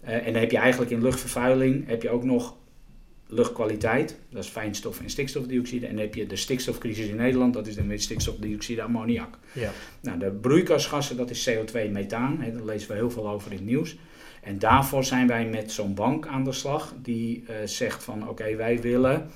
En 0.00 0.32
dan 0.32 0.40
heb 0.40 0.50
je 0.50 0.58
eigenlijk 0.58 0.90
in 0.90 1.02
luchtvervuiling 1.02 1.86
heb 1.86 2.02
je 2.02 2.10
ook 2.10 2.24
nog 2.24 2.54
luchtkwaliteit, 3.26 4.16
dat 4.30 4.44
is 4.44 4.50
fijnstof 4.50 5.00
en 5.00 5.10
stikstofdioxide. 5.10 5.86
En 5.86 5.94
dan 5.94 6.04
heb 6.04 6.14
je 6.14 6.26
de 6.26 6.36
stikstofcrisis 6.36 7.06
in 7.06 7.16
Nederland, 7.16 7.54
dat 7.54 7.66
is 7.66 7.74
dan 7.74 7.88
weer 7.88 8.00
stikstofdioxide 8.00 8.82
ammoniak. 8.82 9.38
Ja. 9.52 9.70
Nou, 10.00 10.18
de 10.18 10.30
broeikasgassen, 10.30 11.16
dat 11.16 11.30
is 11.30 11.50
CO2 11.50 11.90
methaan, 11.90 12.40
hè, 12.40 12.52
daar 12.52 12.64
lezen 12.64 12.88
we 12.88 12.94
heel 12.94 13.10
veel 13.10 13.28
over 13.28 13.50
in 13.50 13.56
het 13.56 13.66
nieuws. 13.66 13.96
En 14.44 14.58
daarvoor 14.58 15.04
zijn 15.04 15.26
wij 15.26 15.46
met 15.46 15.72
zo'n 15.72 15.94
bank 15.94 16.26
aan 16.26 16.44
de 16.44 16.52
slag 16.52 16.94
die 17.02 17.44
eh, 17.46 17.54
zegt 17.64 18.04
van 18.04 18.28
oké, 18.28 18.56
wij 18.56 18.80
willen, 18.80 19.30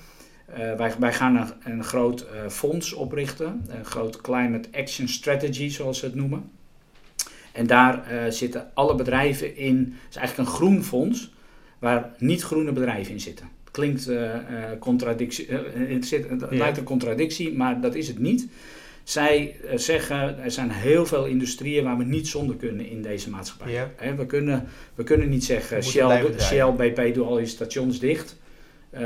eh, 0.46 0.74
wij, 0.74 0.94
wij 0.98 1.12
gaan 1.12 1.36
een, 1.36 1.52
een 1.72 1.84
groot 1.84 2.20
eh, 2.20 2.48
fonds 2.48 2.92
oprichten, 2.92 3.64
een 3.68 3.84
groot 3.84 4.20
Climate 4.20 4.68
Action 4.72 5.08
Strategy 5.08 5.68
zoals 5.68 5.98
ze 5.98 6.04
het 6.04 6.14
noemen. 6.14 6.50
En 7.52 7.66
daar 7.66 8.04
zitten 8.32 8.70
alle 8.74 8.94
bedrijven 8.94 9.56
in, 9.56 9.76
het 9.76 10.10
is 10.10 10.16
eigenlijk 10.16 10.48
een 10.48 10.54
groen 10.54 10.84
fonds 10.84 11.32
waar 11.78 12.14
niet 12.18 12.42
groene 12.42 12.72
bedrijven 12.72 13.12
in 13.12 13.20
zitten. 13.20 13.48
Klinkt 13.78 14.08
eh, 14.08 14.30
contradictie, 14.78 15.46
eh, 15.46 15.58
het, 15.88 16.06
zit, 16.06 16.28
het 16.28 16.40
Ja. 16.50 16.56
lijkt 16.56 16.78
een 16.78 16.84
contradictie, 16.84 17.52
maar 17.52 17.80
dat 17.80 17.94
is 17.94 18.08
het 18.08 18.18
niet. 18.18 18.46
Zij 19.02 19.56
zeggen, 19.74 20.38
er 20.42 20.50
zijn 20.50 20.70
heel 20.70 21.06
veel 21.06 21.24
industrieën 21.24 21.84
waar 21.84 21.96
we 21.98 22.04
niet 22.04 22.28
zonder 22.28 22.56
kunnen 22.56 22.86
in 22.86 23.02
deze 23.02 23.30
maatschappij. 23.30 23.72
Ja. 23.72 24.14
We, 24.16 24.26
kunnen, 24.26 24.66
we 24.94 25.04
kunnen 25.04 25.28
niet 25.28 25.44
zeggen, 25.44 25.82
Shell. 25.82 26.24
Shell, 26.38 26.72
BP, 26.72 27.14
doe 27.14 27.24
al 27.26 27.38
je 27.38 27.46
stations 27.46 27.98
dicht. 28.00 28.36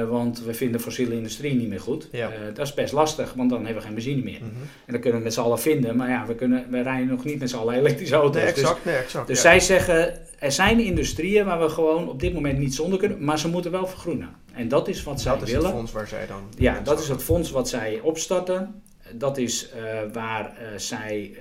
want 0.08 0.42
we 0.44 0.54
vinden 0.54 0.80
fossiele 0.80 1.14
industrie 1.14 1.54
niet 1.54 1.68
meer 1.68 1.80
goed. 1.80 2.08
Ja. 2.12 2.30
Dat 2.54 2.66
is 2.66 2.74
best 2.74 2.92
lastig, 2.92 3.32
want 3.34 3.50
dan 3.50 3.58
hebben 3.58 3.76
we 3.82 3.86
geen 3.86 3.94
benzine 3.94 4.22
meer. 4.22 4.38
Mhm. 4.40 4.44
En 4.86 4.92
dat 4.92 5.00
kunnen 5.00 5.18
we 5.18 5.24
met 5.24 5.34
z'n 5.34 5.40
allen 5.40 5.58
vinden. 5.60 5.96
Maar 5.96 6.08
ja, 6.08 6.26
we, 6.26 6.34
kunnen, 6.34 6.64
we 6.70 6.82
rijden 6.82 7.06
nog 7.08 7.24
niet 7.24 7.38
met 7.38 7.50
z'n 7.50 7.56
allen 7.56 7.74
elektrische 7.74 8.14
auto's. 8.14 8.42
Nee, 8.42 8.52
Dus- 8.52 8.62
exact. 8.62 8.84
Nee, 8.84 8.94
exact. 8.96 9.26
dus 9.26 9.36
ja. 9.36 9.42
zij 9.42 9.60
zeggen, 9.60 10.18
er 10.38 10.52
zijn 10.52 10.80
industrieën 10.80 11.44
waar 11.44 11.60
we 11.60 11.68
gewoon 11.68 12.08
op 12.08 12.20
dit 12.20 12.32
moment 12.34 12.58
niet 12.58 12.74
zonder 12.74 12.98
kunnen, 12.98 13.24
maar 13.24 13.38
ze 13.38 13.48
moeten 13.48 13.70
wel 13.70 13.86
vergroenen. 13.86 14.28
En 14.54 14.68
dat 14.68 14.88
is 14.88 15.02
wat 15.02 15.20
zij 15.20 15.32
dat 15.32 15.42
is 15.42 15.50
willen. 15.50 15.66
het 15.66 15.74
fonds 15.74 15.92
waar 15.92 16.08
zij 16.08 16.26
dan... 16.26 16.42
Ja, 16.58 16.80
dat 16.80 17.00
is 17.00 17.08
het 17.08 17.22
fonds 17.22 17.50
wat 17.50 17.68
zij 17.68 18.00
opstarten. 18.00 18.82
Dat 19.14 19.38
is 19.38 19.70
eh, 19.70 19.82
waar 20.12 20.56
eh, 20.56 20.66
zij, 20.76 21.36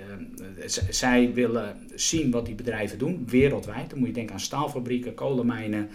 eh, 0.58 0.68
zij 0.90 1.32
willen 1.34 1.76
zien 1.94 2.30
wat 2.30 2.46
die 2.46 2.54
bedrijven 2.54 2.98
doen, 2.98 3.24
wereldwijd. 3.28 3.90
Dan 3.90 3.98
moet 3.98 4.08
je 4.08 4.14
denken 4.14 4.34
aan 4.34 4.40
staalfabrieken, 4.40 5.14
kolenmijnen, 5.14 5.88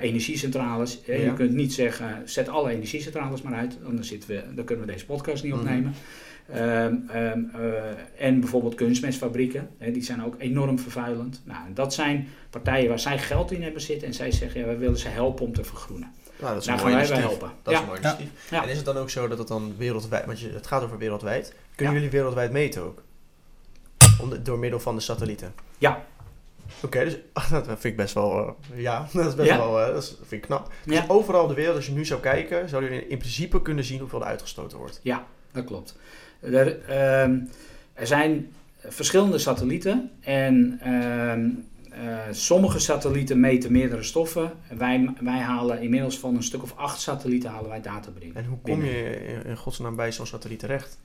energiecentrales. 0.00 1.00
Ja. 1.06 1.14
Je 1.14 1.34
kunt 1.34 1.52
niet 1.52 1.72
zeggen, 1.72 2.22
zet 2.24 2.48
alle 2.48 2.70
energiecentrales 2.70 3.42
maar 3.42 3.54
uit, 3.54 3.78
dan, 3.82 4.04
zitten 4.04 4.28
we, 4.28 4.42
dan 4.54 4.64
kunnen 4.64 4.86
we 4.86 4.92
deze 4.92 5.06
podcast 5.06 5.42
niet 5.42 5.52
Mhm. 5.52 5.60
opnemen. 5.60 5.94
Ehm, 6.52 6.94
ehm, 7.08 7.40
eh, 7.54 8.26
en 8.26 8.40
bijvoorbeeld 8.40 8.74
kunstmestfabrieken, 8.74 9.68
hè, 9.78 9.90
die 9.90 10.02
zijn 10.02 10.24
ook 10.24 10.34
enorm 10.38 10.78
vervuilend. 10.78 11.42
Nou, 11.44 11.60
dat 11.74 11.94
zijn 11.94 12.28
partijen 12.50 12.88
waar 12.88 12.98
zij 13.00 13.18
geld 13.18 13.52
in 13.52 13.62
hebben 13.62 13.80
zitten 13.82 14.08
en 14.08 14.14
zij 14.14 14.30
zeggen, 14.30 14.60
ja, 14.60 14.66
wij 14.66 14.78
willen 14.78 14.98
ze 14.98 15.08
helpen 15.08 15.44
om 15.44 15.52
te 15.52 15.64
vergroenen. 15.64 16.12
Nou, 16.40 16.52
dat 16.52 16.60
is 16.60 16.66
Daar 16.66 16.74
een 16.74 16.80
gaan 16.80 16.90
mooi 16.90 17.02
wij 17.06 17.08
bij 17.08 17.16
initiatief. 17.18 17.38
helpen. 17.40 17.50
Dat 17.62 17.72
Ja. 17.72 17.78
is 17.80 17.84
een 17.86 17.86
mooi 17.92 18.00
Ja. 18.02 18.08
initiatief. 18.08 18.50
Ja. 18.50 18.62
En 18.62 18.68
is 18.68 18.76
het 18.76 18.84
dan 18.86 18.96
ook 18.96 19.10
zo 19.10 19.28
dat 19.28 19.38
het 19.38 19.48
dan 19.48 19.74
wereldwijd... 19.76 20.26
Want 20.26 20.40
je, 20.40 20.50
het 20.52 20.66
gaat 20.66 20.82
over 20.82 20.98
wereldwijd. 20.98 21.54
Kunnen 21.74 21.94
Ja. 21.94 22.00
jullie 22.00 22.16
wereldwijd 22.16 22.52
meten 22.52 22.82
ook? 22.82 23.02
Om 24.20 24.30
de- 24.30 24.42
door 24.42 24.58
middel 24.58 24.80
van 24.80 24.94
de 24.94 25.00
satellieten? 25.00 25.54
Ja. 25.78 26.04
Oké, 26.82 27.04
dus 27.04 27.16
dat 27.50 27.64
vind 27.66 27.84
ik 27.84 27.96
best 27.96 28.14
wel... 28.14 28.56
eh, 28.72 28.80
ja, 28.82 29.06
dat 29.12 29.26
is 29.26 29.34
best 29.34 29.48
Ja. 29.48 29.56
wel... 29.58 29.80
eh, 29.80 29.92
dat 29.94 30.08
vind 30.18 30.30
ik 30.32 30.42
knap. 30.42 30.72
Dus 30.84 30.96
Ja. 30.96 31.04
overal 31.08 31.42
op 31.42 31.48
de 31.48 31.54
wereld, 31.54 31.76
als 31.76 31.86
je 31.86 31.92
nu 31.92 32.04
zou 32.04 32.20
kijken... 32.20 32.68
zouden 32.68 32.92
jullie 32.92 33.08
in 33.08 33.18
principe 33.18 33.62
kunnen 33.62 33.84
zien 33.84 33.98
hoeveel 34.00 34.20
er 34.20 34.26
uitgestoten 34.26 34.78
wordt. 34.78 35.00
Dat 35.52 35.64
klopt. 35.64 35.96
Er, 36.40 36.82
ehm, 36.88 37.38
er 37.94 38.06
zijn 38.06 38.52
verschillende 38.88 39.38
satellieten 39.38 40.10
en 40.20 40.78
ehm, 40.82 41.40
eh, 41.40 41.44
sommige 42.30 42.78
satellieten 42.78 43.40
meten 43.40 43.72
meerdere 43.72 44.02
stoffen. 44.02 44.52
Wij, 44.76 45.10
wij 45.20 45.38
halen 45.38 45.82
inmiddels 45.82 46.18
van 46.18 46.36
een 46.36 46.42
stuk 46.42 46.62
of 46.62 46.76
acht 46.76 47.00
satellieten 47.00 47.50
halen 47.50 47.68
wij 47.68 47.80
data 47.80 48.10
binnen. 48.18 48.36
En 48.36 48.44
hoe 48.44 48.58
kom 48.62 48.84
je 48.84 49.42
in, 49.44 49.56
godsnaam 49.56 49.96
bij 49.96 50.12
zo'n 50.12 50.26
satelliet 50.26 50.58
terecht? 50.58 50.98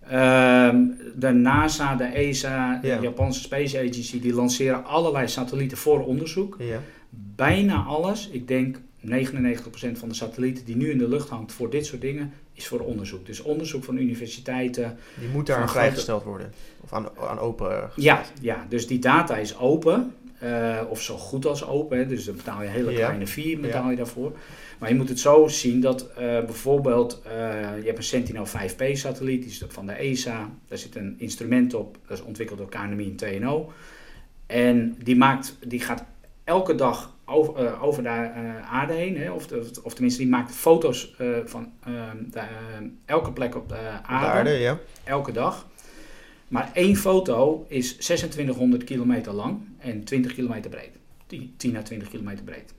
Ehm, 0.00 0.84
de 1.16 1.30
NASA, 1.30 1.94
de 1.94 2.04
ESA, 2.04 2.78
de 2.82 2.98
Japanse 3.00 3.40
Space 3.40 3.78
Agency, 3.78 4.20
die 4.20 4.34
lanceren 4.34 4.84
allerlei 4.84 5.28
satellieten 5.28 5.78
voor 5.78 6.04
onderzoek. 6.04 6.56
Ja. 6.58 6.80
Bijna 7.10 7.82
alles, 7.82 8.28
ik 8.28 8.48
denk 8.48 8.80
99% 9.08 9.98
van 9.98 10.08
de 10.08 10.14
satellieten 10.14 10.64
die 10.64 10.76
nu 10.76 10.90
in 10.90 10.98
de 10.98 11.08
lucht 11.08 11.28
hangt 11.28 11.52
voor 11.52 11.70
dit 11.70 11.86
soort 11.86 12.00
dingen, 12.00 12.32
is 12.52 12.66
voor 12.66 12.80
onderzoek. 12.80 13.26
Dus 13.26 13.42
onderzoek 13.42 13.84
van 13.84 13.96
universiteiten, 13.96 14.98
Die 15.18 15.28
moet 15.28 15.46
daar 15.46 15.56
aan 15.56 15.62
grote- 15.68 15.78
vrijgesteld 15.78 16.22
worden. 16.24 16.52
Of 16.80 16.92
aan, 16.92 17.08
aan 17.20 17.38
open 17.38 17.70
eh, 17.82 17.88
Ja, 17.96 18.22
ja, 18.40 18.66
dus 18.68 18.86
die 18.86 18.98
data 18.98 19.36
is 19.36 19.56
open. 19.58 20.12
eh, 20.38 20.80
of 20.88 21.02
zo 21.02 21.16
goed 21.16 21.46
als 21.46 21.66
open. 21.66 21.98
Hè, 21.98 22.06
dus 22.06 22.24
dan 22.24 22.36
betaal 22.36 22.62
je 22.62 22.68
hele 22.68 22.90
Ja. 22.90 22.96
kleine 22.96 23.26
fee 23.26 23.58
betaal 23.58 23.90
je 23.90 23.96
daarvoor. 23.96 24.32
Maar 24.78 24.88
je 24.88 24.94
moet 24.94 25.08
het 25.08 25.20
zo 25.20 25.48
zien 25.48 25.80
dat 25.80 26.10
eh, 26.10 26.16
bijvoorbeeld... 26.44 27.20
je 27.24 27.82
hebt 27.84 27.98
een 27.98 28.02
Sentinel 28.04 28.46
5P 28.46 28.92
satelliet. 28.92 29.42
Die 29.42 29.50
is 29.50 29.62
van 29.68 29.86
de 29.86 29.92
ESA. 29.92 30.50
Daar 30.68 30.78
zit 30.78 30.96
een 30.96 31.14
instrument 31.18 31.74
op. 31.74 31.98
Dat 32.06 32.18
is 32.18 32.24
ontwikkeld 32.24 32.58
door 32.58 32.68
KNMI 32.68 33.04
en 33.08 33.16
TNO. 33.16 33.72
En 34.46 34.96
die, 35.02 35.16
maakt, 35.16 35.56
die 35.66 35.80
gaat 35.80 36.04
elke 36.48 36.74
dag 36.74 37.14
over, 37.24 37.66
eh, 37.66 37.82
over 37.82 38.02
de 38.02 38.08
eh, 38.08 38.72
aarde 38.72 38.92
heen. 38.92 39.16
Hè, 39.16 39.30
of, 39.30 39.46
de- 39.46 39.70
of 39.82 39.92
tenminste, 39.92 40.20
die 40.20 40.30
maakt 40.30 40.54
foto's 40.54 41.14
eh, 41.18 41.26
van 41.44 41.72
eh, 41.84 41.92
de, 42.30 42.38
eh, 42.38 42.46
elke 43.04 43.32
plek 43.32 43.56
op 43.56 43.68
de 43.68 43.78
aarde 44.02 44.50
ja. 44.50 44.78
elke 45.04 45.32
dag. 45.32 45.66
Maar 46.48 46.70
één 46.74 46.96
foto 46.96 47.64
is 47.68 47.92
2600 47.92 48.84
kilometer 48.84 49.32
lang 49.32 49.58
en 49.78 50.04
20 50.04 50.34
kilometer 50.34 50.70
breed. 50.70 50.90
10 51.26 51.54
10 51.56 51.76
à 51.76 51.82
20 51.82 52.08
kilometer 52.08 52.44
breed. 52.44 52.72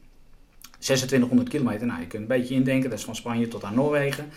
2600 0.79 1.49
kilometer, 1.49 1.87
nou 1.87 1.99
je 1.99 2.07
kunt 2.07 2.21
een 2.21 2.27
beetje 2.37 2.55
indenken, 2.55 2.89
dat 2.89 2.99
is 2.99 3.05
van 3.05 3.15
Spanje 3.15 3.47
tot 3.47 3.63
aan 3.63 3.75
Noorwegen. 3.75 4.29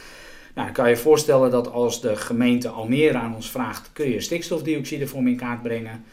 Nou, 0.54 0.66
dan 0.66 0.72
kan 0.72 0.84
je 0.84 0.90
je 0.90 1.00
voorstellen 1.02 1.50
dat 1.50 1.70
als 1.70 2.00
de 2.00 2.16
gemeente 2.16 2.68
Almere 2.68 3.18
aan 3.18 3.34
ons 3.34 3.50
vraagt, 3.50 3.90
kun 3.92 4.08
je 4.10 4.20
stikstofdioxide 4.20 5.06
voor 5.06 5.22
me 5.22 5.30
in 5.30 5.36
kaart 5.36 5.62
brengen? 5.62 6.04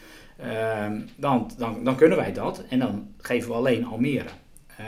Ehm, 0.41 0.99
dan, 1.15 1.51
dan, 1.57 1.83
dan 1.83 1.95
kunnen 1.95 2.17
wij 2.17 2.33
dat 2.33 2.63
en 2.69 2.79
dan 2.79 3.07
geven 3.17 3.49
we 3.49 3.55
alleen 3.55 3.85
Almere. 3.85 4.29
Eh, 4.77 4.85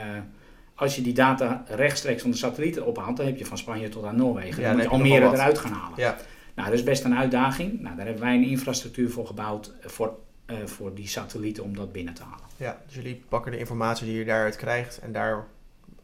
als 0.74 0.96
je 0.96 1.02
die 1.02 1.12
data 1.14 1.64
rechtstreeks 1.68 2.22
van 2.22 2.30
de 2.30 2.36
satellieten 2.36 2.86
ophaalt, 2.86 3.16
dan 3.16 3.26
heb 3.26 3.36
je 3.36 3.46
van 3.46 3.58
Spanje 3.58 3.88
tot 3.88 4.04
aan 4.04 4.16
Noorwegen. 4.16 4.62
Ja, 4.62 4.68
dan 4.68 4.78
dan 4.78 4.98
moet 4.98 5.06
je 5.08 5.12
Almere 5.14 5.34
eruit 5.34 5.58
gaan 5.58 5.72
halen. 5.72 5.98
Ja. 5.98 6.16
Nou, 6.54 6.68
dat 6.68 6.78
is 6.78 6.84
best 6.84 7.04
een 7.04 7.16
uitdaging. 7.16 7.80
Nou, 7.80 7.96
daar 7.96 8.04
hebben 8.04 8.24
wij 8.24 8.34
een 8.34 8.44
infrastructuur 8.44 9.10
voor 9.10 9.26
gebouwd 9.26 9.72
eh, 9.80 9.88
voor, 9.88 10.18
eh, 10.46 10.56
voor 10.64 10.94
die 10.94 11.08
satellieten 11.08 11.64
om 11.64 11.76
dat 11.76 11.92
binnen 11.92 12.14
te 12.14 12.22
halen. 12.22 12.44
Ja, 12.56 12.78
dus 12.86 12.94
jullie 12.94 13.22
pakken 13.28 13.52
de 13.52 13.58
informatie 13.58 14.06
die 14.06 14.18
je 14.18 14.24
daaruit 14.24 14.56
krijgt 14.56 14.98
en 14.98 15.12
daar 15.12 15.44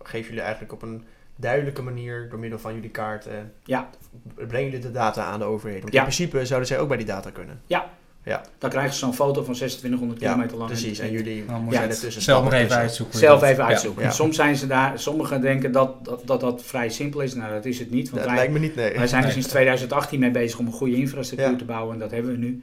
geven 0.03 0.27
jullie 0.27 0.41
eigenlijk 0.43 0.73
op 0.73 0.83
een 0.83 1.05
duidelijke 1.37 1.83
manier 1.83 2.29
door 2.31 2.39
middel 2.39 2.59
van 2.59 2.75
jullie 2.75 2.91
kaarten, 2.91 3.53
Ja. 3.65 3.89
brengen 4.35 4.71
jullie 4.71 4.79
de 4.87 4.91
data 4.91 5.25
aan 5.25 5.39
de 5.39 5.45
overheden. 5.45 5.83
Want 5.83 5.93
Ja. 5.95 5.99
in 5.99 6.07
principe 6.07 6.47
zouden 6.47 6.69
zij 6.69 6.79
ook 6.79 6.89
bij 6.89 6.97
die 6.97 7.07
data 7.07 7.31
kunnen. 7.31 7.61
Dan 8.59 8.71
krijgen 8.71 8.93
ze 8.93 8.99
zo'n 8.99 9.15
foto 9.15 9.45
van 9.45 9.55
2600 9.55 10.21
Ja, 10.21 10.27
kilometer 10.27 10.57
lang. 10.57 10.71
Precies, 10.71 10.99
en 10.99 11.11
jullie 11.11 11.45
Nou, 11.47 11.63
moet 11.63 11.73
Ja, 11.73 11.83
je 11.83 11.87
zijn 11.87 11.89
het 11.89 11.99
er 11.99 12.05
tussen. 12.05 12.23
zelf 12.23 12.45
maar 12.45 12.53
even 12.53 12.77
uitzoeken. 12.77 13.19
zelf 13.19 13.43
even 13.43 13.57
ja. 13.65 13.69
uitzoeken. 13.69 14.03
ja. 14.03 14.11
Soms 14.11 14.37
zijn 14.37 14.57
ze 14.57 14.67
daar, 14.67 14.99
sommigen 14.99 15.41
denken 15.41 15.73
dat 15.73 16.05
dat, 16.05 16.23
dat 16.27 16.41
dat 16.41 16.63
vrij 16.65 16.89
simpel 16.89 17.21
is. 17.21 17.35
Nou, 17.35 17.53
dat 17.53 17.65
is 17.65 17.79
het 17.79 17.91
niet. 17.91 18.11
Want 18.11 18.17
Dat 18.23 18.27
wij, 18.27 18.37
lijkt 18.37 18.53
me 18.53 18.59
niet, 18.59 18.75
nee. 18.75 18.95
wij 18.97 19.07
zijn 19.07 19.25
er 19.25 19.31
sinds 19.31 19.49
2018 19.49 20.21
mee 20.21 20.31
bezig 20.31 20.59
om 20.59 20.67
een 20.67 20.73
goede 20.73 20.97
infrastructuur 20.97 21.51
Ja. 21.51 21.57
te 21.57 21.65
bouwen 21.65 21.93
en 21.95 21.99
dat 22.01 22.11
hebben 22.11 22.31
we 22.33 22.39
nu. 22.39 22.63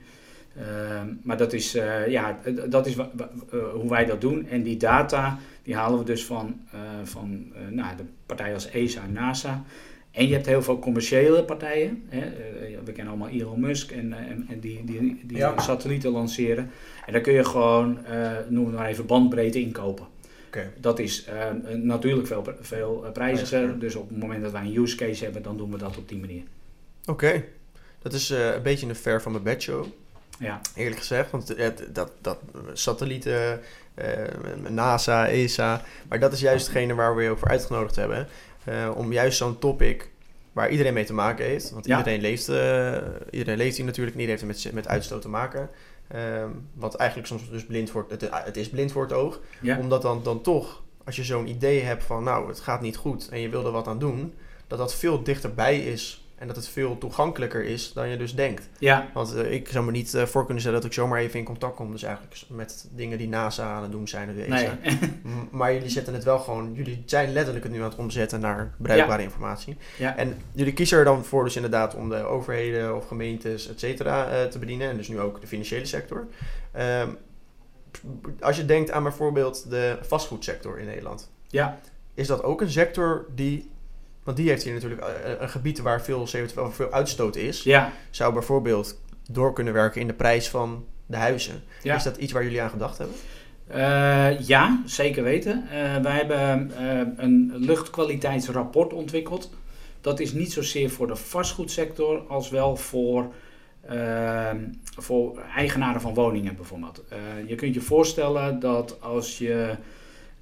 Ehm, 0.57 1.07
maar 1.23 1.37
dat 1.37 1.53
is, 1.53 1.75
eh, 1.75 2.07
ja, 2.07 2.37
dat 2.69 2.87
is 2.87 2.95
eh, 2.95 3.05
hoe 3.73 3.89
wij 3.89 4.05
dat 4.05 4.21
doen. 4.21 4.47
En 4.49 4.63
die 4.63 4.77
data 4.77 5.37
Die 5.63 5.75
halen 5.75 5.99
we 5.99 6.05
dus 6.05 6.25
van, 6.25 6.59
eh, 6.71 6.79
van 7.03 7.45
eh, 7.53 7.61
nou, 7.71 7.95
de 7.97 8.03
partijen 8.25 8.53
als 8.53 8.69
ESA 8.69 9.01
en 9.03 9.13
NASA. 9.13 9.63
En 10.15 10.27
je 10.27 10.33
hebt 10.33 10.45
heel 10.45 10.61
veel 10.63 10.79
commerciële 10.79 11.43
partijen. 11.43 12.03
Hè? 12.09 12.19
Eh, 12.19 12.77
we 12.83 12.91
kennen 12.91 13.07
allemaal 13.13 13.29
Elon 13.29 13.59
Musk 13.59 13.91
en, 13.91 14.13
eh, 14.13 14.19
en, 14.19 14.45
en 14.49 14.59
die, 14.59 14.83
die, 14.83 15.21
die 15.25 15.37
Ja. 15.37 15.59
satellieten 15.59 16.11
lanceren. 16.11 16.69
En 17.05 17.13
daar 17.13 17.21
kun 17.21 17.33
je 17.33 17.43
gewoon, 17.45 18.05
eh 18.05 18.31
noem 18.49 18.65
het 18.65 18.75
maar 18.75 18.87
even, 18.87 19.05
bandbreedte 19.05 19.59
inkopen. 19.61 20.05
Oké. 20.47 20.71
Dat 20.77 20.99
is 20.99 21.27
natuurlijk 21.73 22.27
veel, 22.27 22.43
veel 22.61 23.05
prijziger. 23.13 23.79
Dus 23.79 23.95
op 23.95 24.09
het 24.09 24.17
moment 24.17 24.41
dat 24.43 24.51
wij 24.51 24.61
een 24.61 24.75
use 24.77 24.95
case 24.95 25.23
hebben, 25.23 25.41
dan 25.41 25.57
doen 25.57 25.71
we 25.71 25.77
dat 25.77 25.97
op 25.97 26.09
die 26.09 26.17
manier. 26.19 26.43
Oké. 27.05 27.43
Dat 28.01 28.13
is 28.13 28.29
een 28.29 28.61
beetje 28.63 28.87
een 28.87 28.95
ver 28.95 29.21
van 29.21 29.31
mijn 29.31 29.43
bedshow. 29.43 29.85
Ja, 30.39 30.61
Eerlijk 30.75 30.97
gezegd, 30.97 31.31
want 31.31 31.47
het, 31.57 31.87
dat, 31.93 32.11
dat 32.21 32.39
satellieten, 32.73 33.59
NASA, 34.69 35.27
ESA, 35.27 35.81
maar 36.09 36.19
dat 36.19 36.33
is 36.33 36.39
juist 36.39 36.67
hetgene 36.67 36.93
waar 36.93 37.15
we 37.15 37.23
je 37.23 37.29
ook 37.29 37.37
voor 37.37 37.47
uitgenodigd 37.47 37.95
hebben. 37.95 38.27
Eh, 38.65 38.91
om 38.95 39.11
juist 39.11 39.37
zo'n 39.37 39.59
topic 39.59 40.09
waar 40.51 40.69
iedereen 40.69 40.93
mee 40.93 41.05
te 41.05 41.13
maken 41.13 41.45
heeft. 41.45 41.71
Want 41.71 41.85
Ja. 41.85 41.97
iedereen, 41.97 42.21
leeft, 42.21 42.49
eh, 42.49 42.97
iedereen 43.29 43.57
leeft 43.57 43.75
hier 43.77 43.85
natuurlijk 43.85 44.15
niet, 44.15 44.27
heeft 44.27 44.45
met, 44.45 44.69
met 44.73 44.87
uitstoot 44.87 45.21
te 45.21 45.29
maken. 45.29 45.69
Ehm, 46.07 46.49
wat 46.73 46.95
eigenlijk 46.95 47.29
soms 47.29 47.49
dus 47.49 47.65
blind 47.65 47.89
voor 47.89 48.05
het, 48.09 48.29
het 48.31 48.57
is 48.57 48.69
blind 48.69 48.91
voor 48.91 49.03
het 49.03 49.13
oog. 49.13 49.39
ja. 49.61 49.79
Omdat 49.79 50.01
dan, 50.01 50.23
dan 50.23 50.41
toch, 50.41 50.83
als 51.03 51.15
je 51.15 51.23
zo'n 51.23 51.47
idee 51.47 51.81
hebt 51.81 52.03
van 52.03 52.23
nou, 52.23 52.47
het 52.47 52.59
gaat 52.59 52.81
niet 52.81 52.95
goed 52.97 53.29
en 53.29 53.39
je 53.39 53.49
wil 53.49 53.65
er 53.65 53.71
wat 53.71 53.87
aan 53.87 53.99
doen, 53.99 54.33
dat 54.67 54.77
dat 54.77 54.95
veel 54.95 55.23
dichterbij 55.23 55.79
is 55.79 56.24
en 56.35 56.47
dat 56.47 56.55
het 56.55 56.67
veel 56.67 56.97
toegankelijker 56.97 57.63
is 57.63 57.93
dan 57.93 58.09
je 58.09 58.17
dus 58.17 58.35
denkt. 58.35 58.69
ja. 58.79 59.09
Want 59.13 59.35
eh, 59.35 59.51
ik 59.51 59.67
zou 59.67 59.85
me 59.85 59.91
niet 59.91 60.13
eh, 60.13 60.23
voor 60.23 60.43
kunnen 60.43 60.61
stellen 60.61 60.79
dat 60.79 60.89
ik 60.89 60.95
zomaar 60.95 61.19
even 61.19 61.39
in 61.39 61.45
contact 61.45 61.75
kom. 61.75 61.91
Dus 61.91 62.03
eigenlijk 62.03 62.35
met 62.47 62.87
dingen 62.91 63.17
die 63.17 63.27
NASA 63.27 63.73
aan 63.73 63.81
het 63.81 63.91
doen 63.91 64.07
zijn. 64.07 64.29
of 64.29 64.47
nee. 64.47 64.69
Maar 65.51 65.73
jullie 65.73 65.89
zetten 65.89 66.13
het 66.13 66.23
wel 66.23 66.39
gewoon, 66.39 66.73
jullie 66.73 67.03
zijn 67.05 67.33
letterlijk 67.33 67.63
het 67.65 67.73
nu 67.73 67.79
aan 67.79 67.89
het 67.89 67.97
omzetten 67.97 68.39
naar 68.39 68.73
bruikbare 68.77 69.23
informatie. 69.23 69.77
ja. 69.97 70.15
En 70.17 70.37
jullie 70.51 70.73
kiezen 70.73 70.97
er 70.97 71.03
dan 71.03 71.25
voor 71.25 71.43
dus 71.43 71.55
inderdaad 71.55 71.95
om 71.95 72.09
de 72.09 72.23
overheden 72.23 72.95
of 72.95 73.07
gemeentes, 73.07 73.69
et 73.69 73.79
cetera, 73.79 74.29
eh, 74.29 74.43
te 74.43 74.59
bedienen. 74.59 74.89
En 74.89 74.97
dus 74.97 75.07
nu 75.07 75.19
ook 75.19 75.41
de 75.41 75.47
financiële 75.47 75.85
sector. 75.85 76.27
Ehm, 76.71 77.09
als 78.39 78.57
je 78.57 78.65
denkt 78.65 78.91
aan 78.91 79.03
bijvoorbeeld 79.03 79.69
de 79.69 79.97
vastgoedsector 80.01 80.79
in 80.79 80.85
Nederland. 80.85 81.31
ja. 81.47 81.79
Is 82.13 82.27
dat 82.27 82.43
ook 82.43 82.61
een 82.61 82.69
sector 82.69 83.25
die, 83.35 83.69
want 84.25 84.37
die 84.37 84.49
heeft 84.49 84.63
hier 84.63 84.73
natuurlijk 84.73 85.01
eh, 85.01 85.31
een 85.39 85.49
gebied 85.49 85.79
waar 85.79 86.01
veel 86.01 86.27
CO2, 86.27 86.59
of 86.59 86.75
veel 86.75 86.91
uitstoot 86.91 87.35
is 87.35 87.63
ja. 87.63 87.91
zou 88.09 88.33
bijvoorbeeld 88.33 89.01
door 89.31 89.53
kunnen 89.53 89.73
werken 89.73 90.01
in 90.01 90.07
de 90.07 90.13
prijs 90.13 90.49
van 90.49 90.85
de 91.05 91.17
huizen. 91.17 91.63
Ja. 91.83 91.95
Is 91.95 92.03
dat 92.03 92.17
iets 92.17 92.31
waar 92.31 92.43
jullie 92.43 92.61
aan 92.61 92.69
gedacht 92.69 92.97
hebben? 92.97 93.15
Eh, 93.67 94.47
ja, 94.47 94.81
zeker 94.85 95.23
weten. 95.23 95.67
Eh, 95.69 96.01
wij 96.01 96.15
hebben 96.15 96.71
eh, 96.77 97.23
een 97.23 97.53
luchtkwaliteitsrapport 97.55 98.93
ontwikkeld. 98.93 99.49
Dat 100.05 100.19
is 100.19 100.33
niet 100.33 100.53
zozeer 100.53 100.89
voor 100.89 101.07
de 101.07 101.15
vastgoedsector 101.15 102.21
als 102.27 102.49
wel 102.49 102.75
voor, 102.75 103.33
eh, 103.81 104.51
voor 104.81 105.39
eigenaren 105.55 106.01
van 106.01 106.13
woningen 106.13 106.55
bijvoorbeeld. 106.55 107.03
Eh, 107.09 107.17
je 107.47 107.55
kunt 107.55 107.73
je 107.73 107.81
voorstellen 107.81 108.59
dat 108.59 109.01
als 109.01 109.37
je 109.37 109.75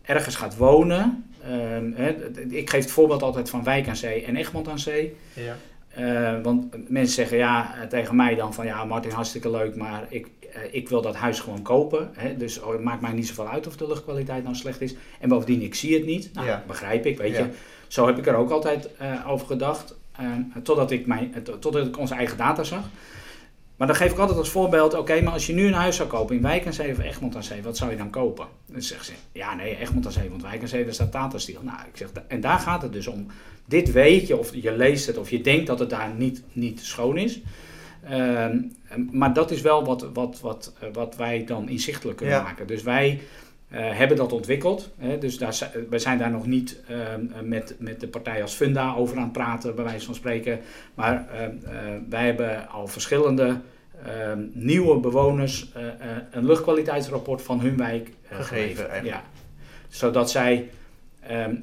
ergens 0.01 0.35
gaat 0.35 0.57
wonen. 0.57 1.32
Eh, 1.43 1.51
hè, 1.93 2.09
ik 2.49 2.69
geef 2.69 2.81
het 2.83 2.91
voorbeeld 2.91 3.21
altijd 3.23 3.49
van 3.49 3.63
Wijk 3.63 3.87
aan 3.87 3.95
Zee 3.95 4.23
en 4.25 4.35
Egmond 4.35 4.67
aan 4.67 4.79
Zee. 4.79 5.15
Ja. 5.33 5.55
Eh, 5.89 6.41
want 6.43 6.89
mensen 6.89 7.13
zeggen 7.15 7.37
ja, 7.37 7.75
eh, 7.81 7.87
tegen 7.87 8.15
mij 8.15 8.35
dan 8.35 8.53
van 8.53 8.65
ja, 8.65 8.85
Martin, 8.85 9.11
hartstikke 9.11 9.49
leuk, 9.51 9.75
maar 9.75 10.05
ik, 10.09 10.27
eh, 10.53 10.61
ik 10.71 10.89
wil 10.89 11.01
dat 11.01 11.15
huis 11.15 11.39
gewoon 11.39 11.61
kopen. 11.61 12.09
Hè? 12.13 12.37
Dus 12.37 12.61
oh, 12.61 12.71
het 12.71 12.83
maakt 12.83 13.01
mij 13.01 13.11
niet 13.13 13.27
zoveel 13.27 13.47
uit 13.49 13.67
of 13.67 13.75
de 13.77 13.87
luchtkwaliteit 13.87 14.43
nou 14.43 14.55
slecht 14.55 14.81
is. 14.81 14.95
En 15.19 15.29
bovendien, 15.29 15.61
ik 15.61 15.75
zie 15.75 15.93
het 15.93 16.05
niet. 16.05 16.29
Nou, 16.33 16.47
Ja. 16.47 16.63
begrijp 16.67 17.05
ik, 17.05 17.17
weet 17.17 17.35
Ja. 17.35 17.39
je. 17.39 17.49
Zo 17.87 18.05
heb 18.05 18.17
ik 18.17 18.27
er 18.27 18.35
ook 18.35 18.49
altijd 18.51 18.89
eh, 18.97 19.27
over 19.27 19.47
gedacht. 19.47 19.95
eh, 20.17 20.25
totdat, 20.63 20.91
ik 20.91 21.05
mijn, 21.05 21.33
to- 21.43 21.59
totdat 21.59 21.87
ik 21.87 21.97
onze 21.97 22.13
eigen 22.13 22.37
data 22.37 22.63
zag. 22.63 22.83
Maar 23.83 23.91
dan 23.91 24.01
geef 24.01 24.11
ik 24.11 24.19
altijd 24.19 24.37
als 24.37 24.49
voorbeeld, 24.49 24.93
oké, 24.93 25.21
maar 25.21 25.33
als 25.33 25.47
je 25.47 25.53
nu 25.53 25.67
een 25.67 25.73
huis 25.73 25.95
zou 25.95 26.09
kopen 26.09 26.35
in 26.35 26.41
Wijk 26.41 26.65
aan 26.65 26.73
Zee 26.73 26.91
of 26.91 26.99
Egmond 26.99 27.35
aan 27.35 27.43
Zee, 27.43 27.63
wat 27.63 27.77
zou 27.77 27.91
je 27.91 27.97
dan 27.97 28.09
kopen? 28.09 28.47
Dan 28.65 28.81
zeggen 28.81 29.05
ze, 29.05 29.11
ja 29.31 29.55
nee, 29.55 29.77
Egmond 29.77 30.05
aan 30.05 30.11
Zee, 30.11 30.29
want 30.29 30.41
Wijk 30.41 30.61
aan 30.61 30.67
Zee, 30.67 30.83
daar 30.83 30.93
staat 30.93 31.11
Tata 31.11 31.37
Steel. 31.37 31.59
Nou, 31.63 31.77
ik 31.91 31.97
zeg, 31.97 32.09
en 32.27 32.41
daar 32.41 32.59
gaat 32.59 32.81
het 32.81 32.93
dus 32.93 33.07
om. 33.07 33.25
Dit 33.65 33.91
weet 33.91 34.27
je, 34.27 34.37
of 34.37 34.55
je 34.55 34.71
leest 34.71 35.07
het, 35.07 35.17
of 35.17 35.29
je 35.29 35.41
denkt 35.41 35.67
dat 35.67 35.79
het 35.79 35.89
daar 35.89 36.13
niet, 36.17 36.43
niet 36.51 36.79
schoon 36.79 37.17
is. 37.17 37.39
Ehm, 38.09 38.57
maar 39.11 39.33
dat 39.33 39.51
is 39.51 39.61
wel 39.61 39.85
wat, 39.85 40.09
wat, 40.13 40.39
wat, 40.39 40.73
eh, 40.79 40.89
wat 40.93 41.15
wij 41.15 41.43
dan 41.45 41.69
inzichtelijk 41.69 42.17
kunnen 42.17 42.35
Ja. 42.35 42.43
maken. 42.43 42.67
Dus 42.67 42.83
wij 42.83 43.19
eh, 43.69 43.97
hebben 43.97 44.17
dat 44.17 44.33
ontwikkeld. 44.33 44.89
Hè, 44.97 45.17
dus 45.17 45.37
daar, 45.37 45.71
wij 45.89 45.99
zijn 45.99 46.17
daar 46.17 46.31
nog 46.31 46.45
niet 46.45 46.79
ehm, 46.87 47.47
met, 47.47 47.75
met 47.79 47.99
de 47.99 48.07
partij 48.07 48.41
als 48.41 48.53
Funda 48.53 48.93
over 48.95 49.17
aan 49.17 49.23
het 49.23 49.31
praten, 49.31 49.75
bij 49.75 49.83
wijze 49.83 50.05
van 50.05 50.15
spreken. 50.15 50.59
Maar 50.93 51.27
ehm, 51.29 51.51
eh, 51.65 51.73
wij 52.09 52.25
hebben 52.25 52.69
al 52.69 52.87
verschillende 52.87 53.59
nieuwe 54.53 54.99
bewoners 54.99 55.71
eh, 55.73 55.87
eh, 55.87 55.93
een 56.31 56.45
luchtkwaliteitsrapport 56.45 57.41
van 57.41 57.59
hun 57.59 57.77
wijk 57.77 58.11
eh, 58.29 58.37
Gegeven. 58.37 59.05
Ja. 59.05 59.23
Zodat 59.89 60.31
zij 60.31 60.69
ehm, 61.27 61.55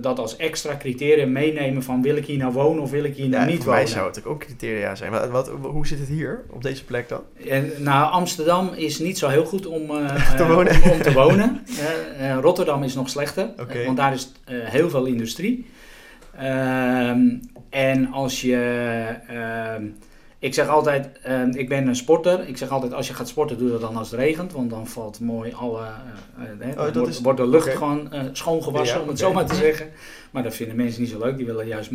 dat 0.00 0.18
als 0.18 0.36
extra 0.36 0.76
criterium 0.76 1.32
meenemen 1.32 1.82
van 1.82 2.02
wil 2.02 2.16
ik 2.16 2.26
hier 2.26 2.38
nou 2.38 2.52
wonen 2.52 2.82
of 2.82 2.90
wil 2.90 3.04
ik 3.04 3.16
hier 3.16 3.28
nou 3.28 3.42
Ja, 3.42 3.48
niet 3.48 3.62
voor 3.62 3.72
mij 3.72 3.76
wonen. 3.76 3.92
zou 3.94 4.06
het 4.06 4.24
ook 4.24 4.40
criteria 4.40 4.94
zijn. 4.94 5.10
Wat, 5.10 5.30
wat, 5.30 5.48
hoe 5.48 5.86
zit 5.86 5.98
het 5.98 6.08
hier, 6.08 6.44
op 6.50 6.62
deze 6.62 6.84
plek 6.84 7.08
dan? 7.08 7.22
En, 7.48 7.72
nou, 7.78 8.12
Amsterdam 8.12 8.70
is 8.74 8.98
niet 8.98 9.18
zo 9.18 9.28
heel 9.28 9.44
goed 9.44 9.66
om, 9.66 9.86
Te 10.36 10.46
wonen. 10.46 10.82
om, 10.82 10.90
om 10.90 11.02
te 11.02 11.12
wonen. 11.12 11.66
Rotterdam 12.40 12.82
is 12.82 12.94
nog 12.94 13.08
slechter, 13.08 13.50
want 13.84 13.96
daar 13.96 14.12
is 14.12 14.32
heel 14.48 14.90
veel 14.90 15.04
industrie. 15.04 15.66
Ehm, 16.36 17.20
en 17.70 18.12
als 18.12 18.40
je... 18.40 19.94
ik 20.38 20.54
zeg 20.54 20.68
altijd, 20.68 21.18
ehm, 21.22 21.50
ik 21.54 21.68
ben 21.68 21.86
een 21.88 21.96
sporter. 21.96 22.48
Ik 22.48 22.56
zeg 22.56 22.68
altijd, 22.70 22.92
als 22.92 23.06
je 23.08 23.14
gaat 23.14 23.28
sporten, 23.28 23.58
doe 23.58 23.70
dat 23.70 23.80
dan 23.80 23.96
als 23.96 24.10
het 24.10 24.20
regent. 24.20 24.52
Want 24.52 24.70
dan 24.70 24.86
valt 24.86 25.20
mooi 25.20 25.52
alle... 25.52 25.80
eh, 26.38 26.70
eh, 26.70 26.78
Oh, 26.78 26.94
wordt, 26.94 27.08
is- 27.08 27.20
wordt 27.20 27.38
de 27.38 27.46
lucht 27.48 27.68
gewoon 27.76 28.12
eh, 28.12 28.22
schoongewassen, 28.32 28.96
Ja, 28.96 29.02
om 29.02 29.08
het 29.08 29.18
zo 29.18 29.32
maar 29.32 29.46
te 29.46 29.54
zeggen. 29.54 29.90
Maar 30.30 30.42
dat 30.42 30.54
vinden 30.54 30.76
mensen 30.76 31.00
niet 31.00 31.10
zo 31.10 31.18
leuk. 31.18 31.36
Die 31.36 31.46
willen 31.46 31.66
juist 31.66 31.90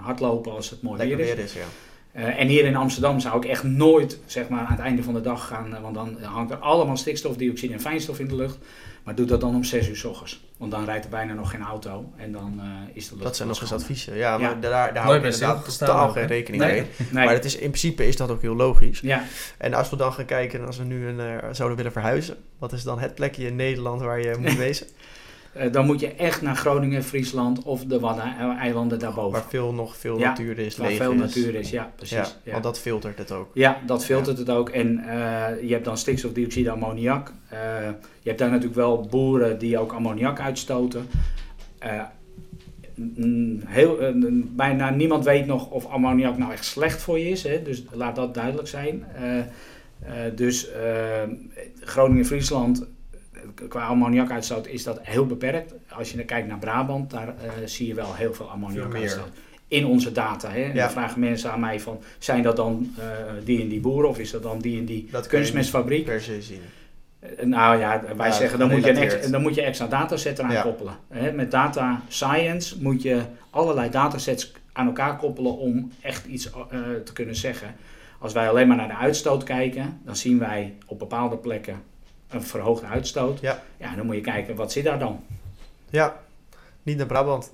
hardlopen 0.00 0.52
als 0.52 0.70
het 0.70 0.82
mooi 0.82 0.98
Lekker 0.98 1.16
weer 1.16 1.38
is. 1.38 1.44
is, 1.44 1.52
ja. 1.54 2.20
En 2.20 2.46
hier 2.48 2.64
in 2.64 2.76
Amsterdam 2.76 3.20
zou 3.20 3.36
ik 3.36 3.44
echt 3.44 3.62
nooit 3.62 4.18
zeg 4.26 4.48
maar, 4.48 4.60
aan 4.60 4.72
het 4.72 4.80
einde 4.80 5.02
van 5.02 5.14
de 5.14 5.20
dag 5.20 5.46
gaan, 5.46 5.76
want 5.82 5.94
dan 5.94 6.16
hangt 6.22 6.50
er 6.50 6.56
allemaal 6.56 6.96
stikstofdioxide 6.96 7.72
en 7.72 7.80
fijnstof 7.80 8.18
in 8.18 8.28
de 8.28 8.34
lucht. 8.36 8.56
Maar 9.04 9.14
doe 9.14 9.26
dat 9.26 9.40
dan 9.40 9.54
om 9.54 9.64
6 9.64 9.88
uur 9.88 9.96
s 9.96 10.04
ochtends. 10.04 10.40
Want 10.56 10.70
dan 10.70 10.84
rijdt 10.84 11.04
er 11.04 11.10
bijna 11.10 11.32
nog 11.32 11.50
geen 11.50 11.62
auto 11.62 12.12
en 12.16 12.32
dan 12.32 12.60
eh, 12.60 12.66
is 12.96 13.04
de 13.08 13.12
lucht 13.12 13.24
Dat 13.26 13.36
zijn 13.36 13.48
nog 13.48 13.60
eens 13.60 13.72
adviezen. 13.72 14.16
Ja, 14.16 14.38
maar 14.38 14.50
Ja. 14.50 14.60
daar, 14.60 14.94
daar 14.94 15.02
hou 15.04 15.16
ik 15.16 15.24
inderdaad 15.24 15.78
totaal 15.78 16.10
geen 16.10 16.26
rekening 16.26 16.62
Nee. 16.62 16.72
mee. 16.72 16.86
Nee. 17.10 17.24
Maar 17.24 17.34
het 17.34 17.44
is, 17.44 17.54
in 17.54 17.68
principe 17.68 18.06
is 18.06 18.16
dat 18.16 18.30
ook 18.30 18.42
heel 18.42 18.54
logisch. 18.56 19.00
Ja, 19.00 19.22
En 19.58 19.74
als 19.74 19.90
we 19.90 19.96
dan 19.96 20.12
gaan 20.12 20.24
kijken, 20.24 20.60
en 20.60 20.66
als 20.66 20.78
we 20.78 20.84
nu 20.84 21.06
een, 21.08 21.20
eh, 21.20 21.48
zouden 21.52 21.76
willen 21.76 21.92
verhuizen, 21.92 22.36
wat 22.58 22.72
is 22.72 22.82
dan 22.82 22.98
het 22.98 23.14
plekje 23.14 23.46
in 23.46 23.56
Nederland 23.56 24.00
waar 24.00 24.20
je 24.20 24.34
moet 24.38 24.56
wezen? 24.66 24.86
Eh, 25.54 25.72
dan 25.72 25.86
moet 25.86 26.00
je 26.00 26.08
echt 26.08 26.42
naar 26.42 26.56
Groningen, 26.56 27.02
Friesland 27.04 27.62
of 27.62 27.84
de 27.84 28.00
Waddeneilanden 28.00 28.98
daarboven. 28.98 29.32
Waar 29.32 29.48
veel 29.48 29.72
nog 29.72 29.96
veel 29.96 30.18
Ja, 30.18 30.28
natuur 30.28 30.58
is, 30.58 30.76
Waar 30.76 30.88
leeg 30.88 30.96
veel 30.96 31.12
is. 31.12 31.18
natuur 31.18 31.54
is, 31.54 31.70
ja 31.70 31.92
precies. 31.96 32.16
Ja, 32.16 32.26
Ja, 32.42 32.52
want 32.52 32.64
dat 32.64 32.78
filtert 32.78 33.18
het 33.18 33.32
ook. 33.32 33.50
Ja, 33.54 33.78
dat 33.86 34.04
filtert 34.04 34.38
het 34.38 34.50
ook. 34.50 34.68
En 34.68 34.98
eh, 34.98 35.62
je 35.68 35.72
hebt 35.72 35.84
dan 35.84 35.98
stikstofdioxide, 35.98 36.70
ammoniak. 36.70 37.32
Eh, 37.48 37.58
je 38.20 38.28
hebt 38.28 38.38
daar 38.38 38.48
natuurlijk 38.50 38.76
wel 38.76 39.00
boeren 39.10 39.58
die 39.58 39.78
ook 39.78 39.92
ammoniak 39.92 40.40
uitstoten. 40.40 41.06
Heel, 43.64 43.98
bijna 44.56 44.90
niemand 44.90 45.24
weet 45.24 45.46
nog 45.46 45.70
of 45.70 45.86
ammoniak 45.86 46.38
nou 46.38 46.52
echt 46.52 46.64
slecht 46.64 47.02
voor 47.02 47.18
je 47.18 47.28
is. 47.28 47.42
Hè? 47.42 47.62
Dus 47.62 47.84
laat 47.92 48.16
dat 48.16 48.34
duidelijk 48.34 48.68
zijn. 48.68 49.04
Dus 50.34 50.68
Groningen-Friesland, 51.80 52.80
eh, 52.80 52.86
qua 53.68 53.82
ammoniakuitstoot 53.86 54.66
is 54.66 54.84
dat 54.84 54.98
heel 55.02 55.26
beperkt. 55.26 55.74
Als 55.88 56.10
je 56.10 56.16
dan 56.16 56.26
kijkt 56.26 56.48
naar 56.48 56.58
Brabant, 56.58 57.10
daar 57.10 57.28
eh, 57.28 57.50
zie 57.64 57.86
je 57.86 57.94
wel 57.94 58.14
heel 58.14 58.34
veel 58.34 58.50
ammoniakuitstoot. 58.50 59.28
In 59.68 59.86
onze 59.86 60.12
data. 60.12 60.50
Hè? 60.50 60.62
En 60.62 60.74
Ja. 60.74 60.82
dan 60.82 60.90
vragen 60.90 61.20
mensen 61.20 61.52
aan 61.52 61.60
mij 61.60 61.80
van, 61.80 62.00
zijn 62.18 62.42
dat 62.42 62.56
dan 62.56 62.94
eh, 62.98 63.04
die 63.44 63.60
en 63.60 63.68
die 63.68 63.80
boeren 63.80 64.08
of 64.10 64.18
is 64.18 64.30
dat 64.30 64.42
dan 64.42 64.58
die 64.58 64.78
en 64.78 64.84
die 64.84 65.08
Dat 65.10 65.26
kunstmestfabriek? 65.26 66.04
per 66.04 66.20
se 66.20 66.42
zien. 66.42 66.60
Eh, 67.18 67.44
Nou 67.46 67.78
ja, 67.78 68.02
wij 68.16 68.26
Ja, 68.28 68.32
zeggen 68.34 68.58
dan 68.58 68.70
moet, 68.70 68.84
je 68.84 68.90
een 68.90 68.96
extra, 68.96 69.30
dan 69.30 69.42
moet 69.42 69.54
je 69.54 69.62
extra 69.62 69.86
dataset 69.86 70.38
eraan 70.38 70.52
Ja. 70.52 70.62
koppelen. 70.62 70.94
Hè? 71.08 71.32
Met 71.32 71.50
data 71.50 72.02
science 72.08 72.82
moet 72.82 73.02
je 73.02 73.20
allerlei 73.50 73.90
datasets 73.90 74.52
aan 74.72 74.86
elkaar 74.86 75.16
koppelen 75.16 75.56
om 75.58 75.92
echt 76.00 76.26
iets 76.26 76.50
te 77.04 77.12
kunnen 77.12 77.36
zeggen. 77.36 77.74
Als 78.18 78.32
wij 78.32 78.48
alleen 78.48 78.68
maar 78.68 78.76
naar 78.76 78.88
de 78.88 78.96
uitstoot 78.96 79.42
kijken, 79.44 80.00
dan 80.04 80.16
zien 80.16 80.38
wij 80.38 80.74
op 80.86 80.98
bepaalde 80.98 81.36
plekken 81.36 81.82
een 82.30 82.42
verhoogde 82.42 82.86
uitstoot. 82.86 83.40
Ja. 83.40 83.62
ja 83.76 83.94
dan 83.96 84.06
moet 84.06 84.14
je 84.14 84.20
kijken, 84.20 84.54
wat 84.56 84.72
zit 84.72 84.84
daar 84.84 84.98
dan? 84.98 85.20
Ja, 85.90 86.16
niet 86.82 86.96
naar 86.96 87.06
Brabant. 87.06 87.52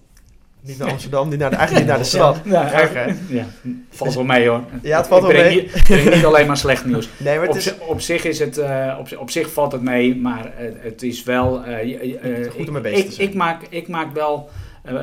Niet 0.62 0.78
naar 0.78 0.90
Amsterdam, 0.90 1.28
niet 1.28 1.38
naar 1.38 1.50
de, 1.50 1.56
eigenlijk 1.56 1.86
niet 1.86 1.94
naar 1.96 2.04
de 2.04 2.10
stad. 2.16 2.38
Ja, 2.44 2.72
Erg, 2.72 2.92
hè? 2.94 3.04
ja, 3.38 3.46
valt 3.90 4.14
wel 4.14 4.24
mee 4.24 4.48
hoor. 4.48 4.62
Ja, 4.82 4.96
het 4.98 5.06
valt 5.06 5.22
wel 5.22 5.32
mee. 5.32 5.62
Niet, 5.88 6.14
niet 6.14 6.24
alleen 6.24 6.46
maar 6.46 6.56
slecht 6.56 6.84
nieuws. 6.84 7.08
Nee, 7.18 7.38
maar 7.38 7.48
Op, 7.48 7.56
is... 7.56 7.78
op 7.78 8.00
zich 8.00 8.24
is 8.24 8.38
het, 8.38 8.58
eh, 8.58 8.96
op, 8.98 9.08
zi- 9.08 9.14
op 9.14 9.30
zich 9.30 9.52
valt 9.52 9.72
het 9.72 9.82
mee, 9.82 10.16
maar 10.16 10.46
eh, 10.56 10.72
het 10.78 11.02
is 11.02 11.22
wel. 11.22 11.64
eh, 11.64 12.14
eh, 12.44 12.50
Goed 12.50 12.66
om 12.66 12.72
mee 12.72 12.82
bezig 12.82 13.04
te 13.06 13.12
zijn. 13.12 13.28
ik, 13.28 13.34
maak, 13.34 13.62
ik 13.70 13.88
maak 13.88 14.12
wel 14.14 14.48
eh, 14.52 14.59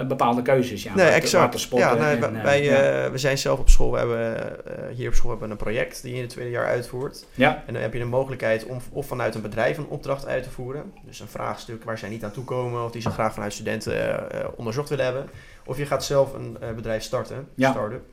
bepaalde 0.07 0.41
keuzes. 0.41 0.83
Ja, 0.83 0.95
Nee, 0.95 1.07
exact. 1.07 1.67
Ja, 1.71 1.93
nee, 1.93 2.15
en, 2.15 2.19
wij, 2.19 2.29
eh, 2.33 2.43
wij, 2.43 2.63
ja. 2.63 3.03
eh, 3.05 3.11
we 3.11 3.17
zijn 3.17 3.37
zelf 3.37 3.59
op 3.59 3.69
school, 3.69 3.91
we 3.91 3.97
hebben, 3.97 4.65
eh, 4.65 4.95
hier 4.95 5.07
op 5.07 5.13
school 5.13 5.29
hebben 5.29 5.47
we 5.47 5.53
een 5.53 5.59
project 5.59 6.01
die 6.01 6.11
je 6.11 6.15
in 6.17 6.23
het 6.23 6.31
tweede 6.31 6.51
jaar 6.51 6.65
uitvoert. 6.65 7.25
ja, 7.33 7.63
En 7.67 7.73
dan 7.73 7.81
heb 7.81 7.93
je 7.93 7.99
de 7.99 8.05
mogelijkheid 8.05 8.65
om 8.65 8.79
of 8.91 9.07
vanuit 9.07 9.35
een 9.35 9.41
bedrijf 9.41 9.77
een 9.77 9.87
opdracht 9.87 10.25
uit 10.27 10.43
te 10.43 10.49
voeren. 10.51 10.93
Dus 11.05 11.19
een 11.19 11.27
vraagstuk 11.27 11.83
waar 11.83 11.97
zij 11.97 12.09
niet 12.09 12.23
aan 12.23 12.31
toe 12.31 12.43
komen 12.43 12.83
of 12.83 12.91
die 12.91 13.01
ze 13.01 13.09
graag 13.09 13.33
vanuit 13.33 13.53
studenten 13.53 13.93
eh, 14.31 14.39
eh, 14.41 14.47
onderzocht 14.55 14.89
willen 14.89 15.05
hebben. 15.05 15.29
Of 15.65 15.77
je 15.77 15.85
gaat 15.85 16.05
zelf 16.05 16.33
een 16.33 16.57
eh, 16.61 16.71
bedrijf 16.71 17.03
starten, 17.03 17.47
Ja. 17.55 17.71
start-up. 17.71 18.03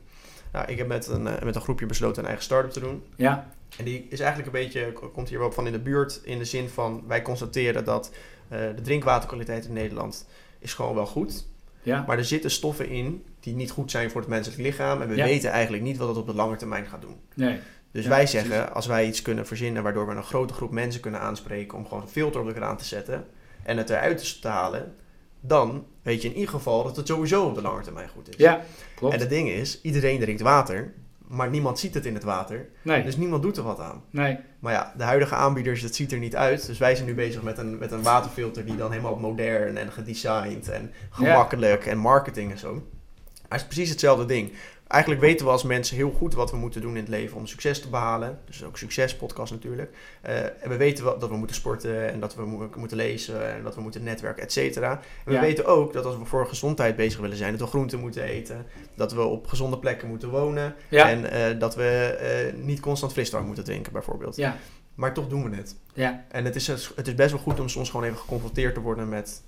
Nou, 0.51 0.65
ik 0.71 0.77
heb 0.77 0.87
met 0.87 1.07
een, 1.07 1.27
eh, 1.27 1.43
met 1.43 1.55
een 1.55 1.61
groepje 1.61 1.85
besloten 1.85 2.19
een 2.21 2.27
eigen 2.27 2.43
start-up 2.45 2.71
te 2.71 2.79
doen. 2.79 3.03
ja, 3.15 3.47
En 3.77 3.83
die 3.85 4.07
is 4.09 4.19
eigenlijk 4.19 4.53
een 4.55 4.61
beetje, 4.63 4.91
komt 5.13 5.29
hier 5.29 5.39
wel 5.39 5.51
van 5.51 5.65
in 5.65 5.71
de 5.71 5.79
buurt, 5.79 6.19
in 6.23 6.37
de 6.37 6.45
zin 6.45 6.69
van 6.69 7.03
wij 7.07 7.21
constateren 7.21 7.85
dat 7.85 8.11
eh, 8.49 8.59
de 8.75 8.81
drinkwaterkwaliteit 8.81 9.65
in 9.65 9.73
Nederland 9.73 10.27
is 10.59 10.73
gewoon 10.73 10.95
wel 10.95 11.05
goed. 11.05 11.45
Ja, 11.85 12.03
Maar 12.07 12.17
er 12.17 12.25
zitten 12.25 12.51
stoffen 12.51 12.89
in 12.89 13.23
die 13.39 13.55
niet 13.55 13.71
goed 13.71 13.91
zijn 13.91 14.11
voor 14.11 14.21
het 14.21 14.29
menselijk 14.29 14.61
lichaam. 14.61 15.01
En 15.01 15.07
we 15.07 15.15
Ja. 15.15 15.23
weten 15.25 15.49
eigenlijk 15.49 15.83
niet 15.83 15.97
wat 15.97 16.07
het 16.07 16.17
op 16.17 16.25
de 16.27 16.33
lange 16.35 16.55
termijn 16.55 16.85
gaat 16.85 17.01
doen. 17.01 17.17
nee, 17.33 17.59
Dus 17.91 18.03
Ja, 18.03 18.09
wij 18.09 18.23
precies. 18.23 18.39
zeggen, 18.41 18.73
als 18.73 18.85
wij 18.85 19.07
iets 19.07 19.21
kunnen 19.21 19.47
verzinnen 19.47 19.83
waardoor 19.83 20.07
we 20.07 20.15
een 20.15 20.23
grote 20.23 20.53
groep 20.53 20.71
mensen 20.71 21.01
kunnen 21.01 21.19
aanspreken 21.19 21.77
om 21.77 21.87
gewoon 21.87 22.03
een 22.03 22.09
filter 22.09 22.41
op 22.41 22.47
de 22.47 22.53
kraan 22.53 22.77
te 22.77 22.85
zetten 22.85 23.27
en 23.63 23.77
het 23.77 23.89
eruit 23.89 24.41
te 24.41 24.47
halen, 24.47 24.95
dan 25.39 25.85
weet 26.01 26.21
je 26.21 26.27
in 26.27 26.33
ieder 26.33 26.49
geval 26.49 26.83
dat 26.83 26.95
het 26.95 27.07
sowieso 27.07 27.45
op 27.45 27.55
de 27.55 27.61
lange 27.61 27.81
termijn 27.81 28.09
goed 28.09 28.29
is. 28.29 28.35
ja, 28.37 28.61
klopt. 28.95 29.13
En 29.13 29.19
het 29.19 29.29
ding 29.29 29.49
is, 29.49 29.81
iedereen 29.81 30.19
drinkt 30.19 30.41
water, 30.41 30.93
maar 31.27 31.49
niemand 31.49 31.79
ziet 31.79 31.93
het 31.93 32.05
in 32.05 32.13
het 32.13 32.23
water. 32.23 32.69
nee, 32.81 33.03
Dus 33.03 33.17
niemand 33.17 33.41
doet 33.43 33.57
er 33.57 33.63
wat 33.63 33.79
aan. 33.79 34.03
nee, 34.09 34.37
Maar 34.59 34.73
ja, 34.73 34.93
de 34.97 35.03
huidige 35.03 35.35
aanbieders, 35.35 35.81
dat 35.81 35.95
ziet 35.95 36.11
er 36.11 36.17
niet 36.19 36.35
uit. 36.35 36.65
Dus 36.65 36.77
wij 36.77 36.95
zijn 36.95 37.07
nu 37.07 37.13
bezig 37.15 37.41
met 37.41 37.57
een, 37.57 37.77
met 37.77 37.91
een 37.91 38.03
waterfilter 38.03 38.65
die 38.65 38.75
dan 38.75 38.91
helemaal 38.91 39.15
modern 39.15 39.77
en 39.77 39.91
gedesigned 39.91 40.69
en 40.69 40.91
gemakkelijk 41.09 41.85
en 41.85 41.97
marketing 41.97 42.51
en 42.51 42.57
zo. 42.57 42.73
Maar 42.73 43.57
het 43.59 43.61
is 43.61 43.75
precies 43.75 43.89
hetzelfde 43.89 44.25
ding. 44.25 44.51
Eigenlijk 44.87 45.21
weten 45.21 45.45
we 45.45 45.51
als 45.51 45.63
mensen 45.63 45.95
heel 45.95 46.11
goed 46.11 46.33
wat 46.33 46.51
we 46.51 46.57
moeten 46.57 46.81
doen 46.81 46.91
in 46.95 46.99
het 47.01 47.07
leven 47.07 47.37
om 47.37 47.47
succes 47.47 47.81
te 47.81 47.89
behalen. 47.89 48.39
Dus 48.45 48.63
ook 48.63 48.77
succespodcast 48.77 49.51
natuurlijk. 49.51 49.95
Eh, 50.21 50.43
en 50.43 50.69
we 50.69 50.77
weten 50.77 51.03
wel 51.03 51.19
dat 51.19 51.29
we 51.29 51.35
moeten 51.37 51.55
sporten 51.55 52.11
en 52.11 52.19
dat 52.19 52.35
we 52.35 52.45
mo- 52.45 52.69
moeten 52.75 52.97
lezen 52.97 53.53
en 53.55 53.63
dat 53.63 53.75
we 53.75 53.81
moeten 53.81 54.03
netwerken, 54.03 54.43
et 54.43 54.51
cetera. 54.51 54.91
En 54.91 54.99
we 55.33 55.39
weten 55.39 55.65
ook 55.65 55.93
dat 55.93 56.05
als 56.05 56.17
we 56.17 56.25
voor 56.25 56.47
gezondheid 56.47 56.95
bezig 56.95 57.19
willen 57.19 57.37
zijn, 57.37 57.51
dat 57.51 57.59
we 57.59 57.67
groenten 57.67 57.99
moeten 57.99 58.23
eten. 58.23 58.65
Dat 58.95 59.13
we 59.13 59.21
op 59.21 59.47
gezonde 59.47 59.77
plekken 59.79 60.07
moeten 60.07 60.29
wonen. 60.29 60.75
ja, 60.89 61.09
En 61.09 61.31
eh, 61.31 61.59
dat 61.59 61.75
we 61.75 61.89
eh, 62.19 62.63
niet 62.63 62.79
constant 62.79 63.11
frisdrank 63.11 63.45
moeten 63.45 63.63
drinken 63.63 63.91
bijvoorbeeld. 63.91 64.35
ja, 64.35 64.57
Maar 64.95 65.13
toch 65.13 65.27
doen 65.27 65.49
we 65.49 65.55
het. 65.55 65.75
ja, 65.93 66.25
En 66.29 66.45
het 66.45 66.55
is, 66.55 66.67
het 66.67 67.07
is 67.07 67.15
best 67.15 67.31
wel 67.31 67.39
goed 67.41 67.59
om 67.59 67.69
soms 67.69 67.89
gewoon 67.89 68.05
even 68.05 68.17
geconfronteerd 68.17 68.73
te 68.73 68.79
worden 68.81 69.09
met 69.09 69.41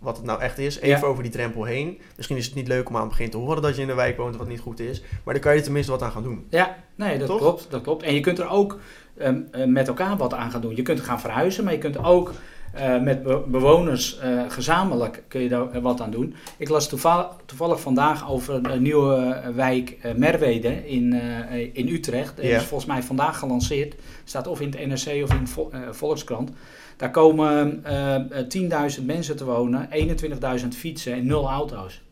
wat 0.00 0.16
het 0.16 0.26
nou 0.26 0.40
echt 0.40 0.58
is. 0.58 0.76
Even 0.78 0.88
Ja. 1.00 1.06
over 1.06 1.22
die 1.22 1.32
drempel 1.32 1.64
heen. 1.64 1.98
Misschien 2.16 2.36
is 2.36 2.46
het 2.46 2.54
niet 2.54 2.68
leuk 2.68 2.88
om 2.88 2.94
aan 2.94 3.00
het 3.00 3.10
begin 3.10 3.30
te 3.30 3.36
horen 3.36 3.62
dat 3.62 3.76
je 3.76 3.80
in 3.82 3.88
de 3.88 3.94
wijk 3.94 4.16
woont 4.16 4.36
wat 4.36 4.48
niet 4.48 4.60
goed 4.60 4.80
is. 4.80 5.02
Maar 5.24 5.34
dan 5.34 5.42
kan 5.42 5.52
je 5.52 5.58
er 5.58 5.64
tenminste 5.64 5.90
wat 5.92 6.02
aan 6.02 6.10
gaan 6.12 6.22
doen. 6.22 6.46
ja, 6.50 6.76
nee, 6.94 7.18
dat 7.18 7.26
Toch? 7.28 7.38
klopt, 7.38 7.66
dat 7.70 7.82
klopt. 7.82 8.02
En 8.02 8.14
je 8.14 8.20
kunt 8.20 8.38
er 8.38 8.48
ook 8.48 8.78
ehm, 9.18 9.40
eh, 9.52 9.66
met 9.66 9.88
elkaar 9.88 10.16
wat 10.16 10.34
aan 10.34 10.50
gaan 10.50 10.60
doen. 10.60 10.76
Je 10.76 10.82
kunt 10.82 11.00
gaan 11.00 11.20
verhuizen, 11.20 11.64
maar 11.64 11.72
je 11.72 11.78
kunt 11.78 12.04
ook 12.04 12.32
eh, 12.74 13.00
met 13.00 13.22
be- 13.22 13.42
bewoners 13.46 14.18
eh, 14.18 14.42
gezamenlijk 14.48 15.22
kun 15.28 15.40
je 15.40 15.48
daar 15.48 15.80
wat 15.80 16.00
aan 16.00 16.10
doen. 16.10 16.34
Ik 16.56 16.68
las 16.68 16.88
toevallig, 16.88 17.80
vandaag 17.80 18.30
over 18.30 18.70
een 18.70 18.82
nieuwe 18.82 19.42
wijk 19.54 19.96
eh, 20.02 20.14
Merwede 20.14 20.88
in, 20.88 21.12
in 21.72 21.88
Utrecht. 21.88 22.38
Is 22.38 22.62
volgens 22.62 22.90
mij 22.90 23.02
vandaag 23.02 23.38
gelanceerd. 23.38 23.94
Staat 24.24 24.46
of 24.46 24.60
in 24.60 24.70
het 24.76 24.86
NRC 24.86 25.22
of 25.22 25.32
in 25.34 25.46
eh, 25.72 25.80
Volkskrant. 25.90 26.50
Daar 27.00 27.10
komen 27.10 27.80
eh, 27.84 28.14
eh, 28.14 28.92
10.000 28.98 29.04
mensen 29.06 29.36
te 29.36 29.44
wonen, 29.44 29.88
21.000 30.62 30.68
fietsen 30.76 31.12
en 31.12 31.26
nul 31.26 31.48
auto's. 31.48 32.02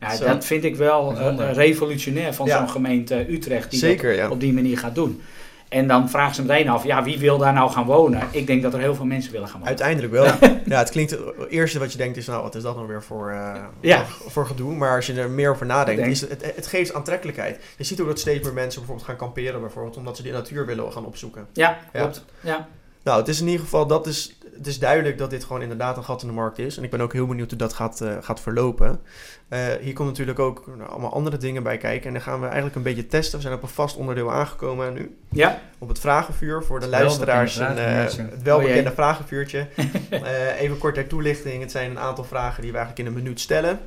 Ja, 0.00 0.14
Zo. 0.16 0.24
dat 0.26 0.44
vind 0.44 0.64
ik 0.64 0.76
wel 0.76 1.16
eh, 1.18 1.52
revolutionair 1.52 2.34
van 2.34 2.46
Ja. 2.46 2.58
zo'n 2.58 2.68
gemeente 2.68 3.32
Utrecht 3.32 3.70
die 3.70 3.78
Zeker, 3.78 4.08
dat 4.08 4.18
ja. 4.18 4.30
op 4.30 4.40
die 4.40 4.52
manier 4.52 4.78
gaat 4.78 4.94
doen. 4.94 5.22
En 5.68 5.86
dan 5.88 6.10
vragen 6.10 6.34
ze 6.34 6.42
meteen 6.44 6.68
af, 6.68 6.84
ja, 6.84 7.02
wie 7.04 7.18
wil 7.18 7.38
daar 7.38 7.52
nou 7.52 7.70
gaan 7.70 7.84
wonen? 7.84 8.22
Ik 8.30 8.46
denk 8.46 8.62
dat 8.62 8.74
er 8.74 8.80
heel 8.80 8.94
veel 8.94 9.04
mensen 9.04 9.32
willen 9.32 9.48
gaan 9.48 9.60
wonen. 9.60 9.68
Uiteindelijk 9.78 10.12
wel. 10.12 10.24
Ja. 10.64 10.78
het 10.78 10.90
klinkt, 10.90 11.10
het 11.10 11.20
eerste 11.48 11.78
wat 11.78 11.92
je 11.92 11.98
denkt 11.98 12.16
is, 12.16 12.26
nou 12.26 12.42
wat 12.42 12.54
is 12.54 12.62
dat 12.62 12.74
nou 12.74 12.88
weer 12.88 13.02
voor, 13.02 13.30
eh, 13.30 13.54
Ja. 13.80 14.04
voor, 14.06 14.46
gedoe. 14.46 14.74
Maar 14.74 14.96
als 14.96 15.06
je 15.06 15.12
er 15.12 15.30
meer 15.30 15.50
over 15.50 15.66
nadenkt, 15.66 16.00
Denk. 16.00 16.12
is 16.12 16.20
het, 16.20 16.54
het, 16.56 16.66
geeft 16.66 16.94
aantrekkelijkheid. 16.94 17.58
Je 17.76 17.84
ziet 17.84 18.00
ook 18.00 18.06
dat 18.06 18.18
steeds 18.18 18.44
meer 18.44 18.52
mensen 18.54 18.78
bijvoorbeeld 18.80 19.08
gaan 19.08 19.16
kamperen 19.16 19.60
bijvoorbeeld, 19.60 19.96
omdat 19.96 20.16
ze 20.16 20.22
die 20.22 20.32
natuur 20.32 20.66
willen 20.66 20.92
gaan 20.92 21.04
opzoeken. 21.06 21.46
Ja, 21.52 21.78
Ja. 21.92 22.00
klopt. 22.00 22.24
Ja. 22.40 22.68
Nou, 23.04 23.18
het 23.18 23.28
is 23.28 23.40
in 23.40 23.46
ieder 23.46 23.60
geval, 23.60 23.86
dat 23.86 24.06
is, 24.06 24.36
het 24.56 24.66
is 24.66 24.78
duidelijk 24.78 25.18
dat 25.18 25.30
dit 25.30 25.44
gewoon 25.44 25.62
inderdaad 25.62 25.96
een 25.96 26.04
gat 26.04 26.22
in 26.22 26.28
de 26.28 26.34
markt 26.34 26.58
is. 26.58 26.76
En 26.76 26.84
ik 26.84 26.90
ben 26.90 27.00
ook 27.00 27.12
heel 27.12 27.26
benieuwd 27.26 27.50
hoe 27.50 27.58
dat 27.58 27.72
gaat, 27.72 28.00
eh, 28.00 28.16
gaat 28.20 28.40
verlopen. 28.40 29.00
Eh, 29.48 29.60
hier 29.80 29.92
komt 29.92 30.08
natuurlijk 30.08 30.38
ook 30.38 30.66
nou, 30.76 30.90
allemaal 30.90 31.12
andere 31.12 31.36
dingen 31.36 31.62
bij 31.62 31.76
kijken. 31.76 32.06
En 32.06 32.12
dan 32.12 32.22
gaan 32.22 32.40
we 32.40 32.46
eigenlijk 32.46 32.76
een 32.76 32.82
beetje 32.82 33.06
testen. 33.06 33.36
We 33.36 33.42
zijn 33.44 33.56
op 33.56 33.62
een 33.62 33.68
vast 33.68 33.96
onderdeel 33.96 34.32
aangekomen 34.32 34.92
nu. 34.94 35.16
ja, 35.28 35.60
Op 35.78 35.88
het 35.88 35.98
vragenvuur 35.98 36.62
voor 36.62 36.80
de 36.80 36.88
luisteraars. 36.88 37.56
welbekende 37.56 37.82
Een, 37.82 37.88
eh, 37.88 37.94
vragenvuurtje. 37.94 38.34
het 38.34 38.42
welbekende 38.42 38.88
Oh 38.90 38.94
vragenvuurtje. 38.94 39.66
Eh, 40.10 40.60
even 40.60 40.78
kort 40.78 40.94
ter 40.94 41.06
toelichting. 41.06 41.60
Het 41.62 41.70
zijn 41.70 41.90
een 41.90 41.98
aantal 41.98 42.24
vragen 42.24 42.62
die 42.62 42.70
we 42.70 42.76
eigenlijk 42.76 43.08
in 43.08 43.14
een 43.14 43.22
minuut 43.22 43.40
stellen. 43.40 43.80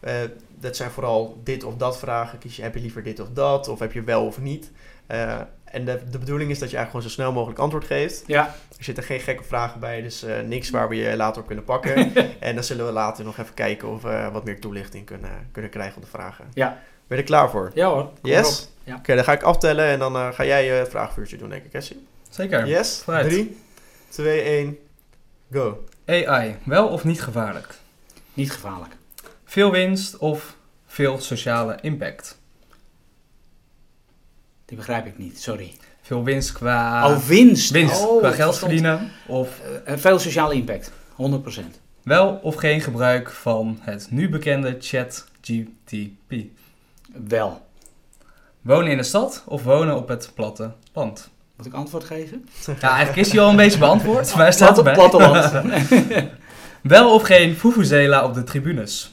Eh, 0.00 0.14
dat 0.58 0.76
zijn 0.76 0.90
vooral 0.90 1.40
dit 1.44 1.64
of 1.64 1.76
dat 1.76 1.98
vragen. 1.98 2.38
Kies 2.38 2.56
je, 2.56 2.62
heb 2.62 2.74
je 2.74 2.80
liever 2.80 3.02
dit 3.02 3.20
of 3.20 3.28
dat? 3.32 3.68
Of 3.68 3.78
heb 3.78 3.92
je 3.92 4.02
wel 4.02 4.26
of 4.26 4.40
niet? 4.40 4.70
Eh, 5.70 5.78
en 5.78 5.84
de, 5.84 6.00
de 6.10 6.18
bedoeling 6.18 6.50
is 6.50 6.58
dat 6.58 6.70
je 6.70 6.76
eigenlijk 6.76 6.90
gewoon 6.90 7.02
zo 7.02 7.22
snel 7.22 7.32
mogelijk 7.32 7.58
antwoord 7.58 7.84
geeft. 7.84 8.22
ja, 8.26 8.46
Er 8.78 8.84
zitten 8.84 9.04
geen 9.04 9.20
gekke 9.20 9.44
vragen 9.44 9.80
bij, 9.80 10.02
dus 10.02 10.22
eh, 10.22 10.40
niks 10.40 10.70
waar 10.70 10.88
we 10.88 10.94
je 10.94 11.16
later 11.16 11.40
op 11.40 11.46
kunnen 11.46 11.64
pakken. 11.64 12.14
en 12.40 12.54
dan 12.54 12.64
zullen 12.64 12.86
we 12.86 12.92
later 12.92 13.24
nog 13.24 13.38
even 13.38 13.54
kijken 13.54 13.88
of 13.88 14.02
we 14.02 14.28
wat 14.32 14.44
meer 14.44 14.60
toelichting 14.60 15.06
kunnen, 15.06 15.48
kunnen 15.52 15.70
krijgen 15.70 15.96
op 15.96 16.02
de 16.02 16.08
vragen. 16.08 16.44
Ja. 16.54 16.68
Ben 17.06 17.18
je 17.18 17.24
er 17.24 17.28
klaar 17.30 17.50
voor? 17.50 17.70
ja 17.74 17.88
hoor. 17.88 18.10
kom 18.22 18.30
Yes? 18.30 18.68
Ja. 18.84 18.96
Oké, 18.96 19.14
dan 19.14 19.24
ga 19.24 19.32
ik 19.32 19.42
aftellen 19.42 19.86
en 19.86 19.98
dan 19.98 20.16
eh, 20.16 20.28
ga 20.32 20.44
jij 20.44 20.64
je 20.64 20.86
vraagvuurtje 20.88 21.36
doen, 21.36 21.48
denk 21.48 21.64
ik, 21.64 21.70
Cassie. 21.70 22.06
Zeker. 22.28 22.66
Yes? 22.66 23.00
vooruit. 23.04 23.28
3, 23.28 23.58
2, 24.08 24.42
1, 24.42 24.78
go. 25.52 25.84
AI, 26.06 26.56
wel 26.64 26.88
of 26.88 27.04
niet 27.04 27.22
gevaarlijk? 27.22 27.74
Niet 28.34 28.52
gevaarlijk. 28.52 28.96
Veel 29.44 29.70
winst 29.70 30.18
of 30.18 30.56
veel 30.86 31.18
sociale 31.18 31.78
impact? 31.80 32.39
Die 34.70 34.78
begrijp 34.78 35.06
ik 35.06 35.18
niet, 35.18 35.40
sorry. 35.40 35.72
Veel 36.02 36.24
winst 36.24 36.52
qua, 36.52 37.08
oh, 37.10 37.18
winst. 37.18 37.70
winst, 37.70 38.06
Oh, 38.06 38.18
qua 38.18 38.30
geld 38.30 38.58
verdienen? 38.58 39.10
Of 39.26 39.48
Eh, 39.84 39.96
veel 39.96 40.18
sociale 40.18 40.54
impact, 40.54 40.92
100%. 41.16 41.80
wel 42.02 42.38
of 42.42 42.54
geen 42.54 42.80
gebruik 42.80 43.30
van 43.30 43.78
het 43.80 44.06
nu 44.10 44.28
bekende 44.28 44.76
ChatGTP? 44.80 46.34
Wel. 47.28 47.66
Wonen 48.60 48.90
in 48.90 48.96
de 48.96 49.02
stad 49.02 49.42
of 49.46 49.62
wonen 49.62 49.96
op 49.96 50.08
het 50.08 50.30
platteland? 50.34 51.30
Moet 51.56 51.66
ik 51.66 51.72
antwoord 51.72 52.04
geven? 52.04 52.48
Ja, 52.66 52.88
eigenlijk 52.88 53.16
is 53.16 53.30
die 53.30 53.40
al 53.40 53.50
een 53.50 53.56
beetje 53.56 53.78
beantwoord. 53.78 54.32
Waar 54.36 54.52
staat 54.52 54.76
het 54.76 54.84
bij? 54.84 54.94
Platteland. 54.94 55.52
Wel 56.82 57.14
of 57.14 57.22
geen 57.22 57.54
Fufuzela 57.56 58.24
op 58.24 58.34
de 58.34 58.44
tribunes? 58.44 59.10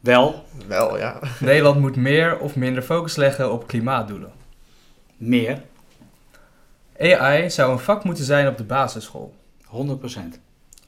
Wel. 0.00 0.44
Wel, 0.66 0.98
ja. 0.98 1.18
Nederland 1.40 1.80
moet 1.80 1.96
meer 1.96 2.38
of 2.38 2.56
minder 2.56 2.82
focus 2.82 3.16
leggen 3.16 3.52
op 3.52 3.66
klimaatdoelen. 3.66 4.30
Meer. 5.20 5.62
AI 6.98 7.50
zou 7.50 7.72
een 7.72 7.78
vak 7.78 8.04
moeten 8.04 8.24
zijn 8.24 8.48
op 8.48 8.56
de 8.56 8.64
basisschool. 8.64 9.34
100%. 9.64 9.68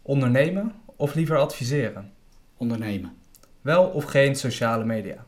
Ondernemen 0.03 0.75
of 0.97 1.15
liever 1.15 1.39
adviseren? 1.39 2.13
Ondernemen. 2.57 3.17
Wel 3.61 3.85
of 3.85 4.05
geen 4.05 4.37
sociale 4.37 4.85
media? 4.85 5.25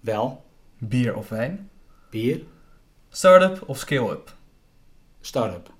Wel. 0.00 0.44
Bier 0.78 1.16
of 1.16 1.28
wijn? 1.28 1.70
Bier. 2.10 2.40
Startup 3.08 3.68
of 3.68 3.78
scale-up? 3.78 4.34
Start-up. 5.20 5.70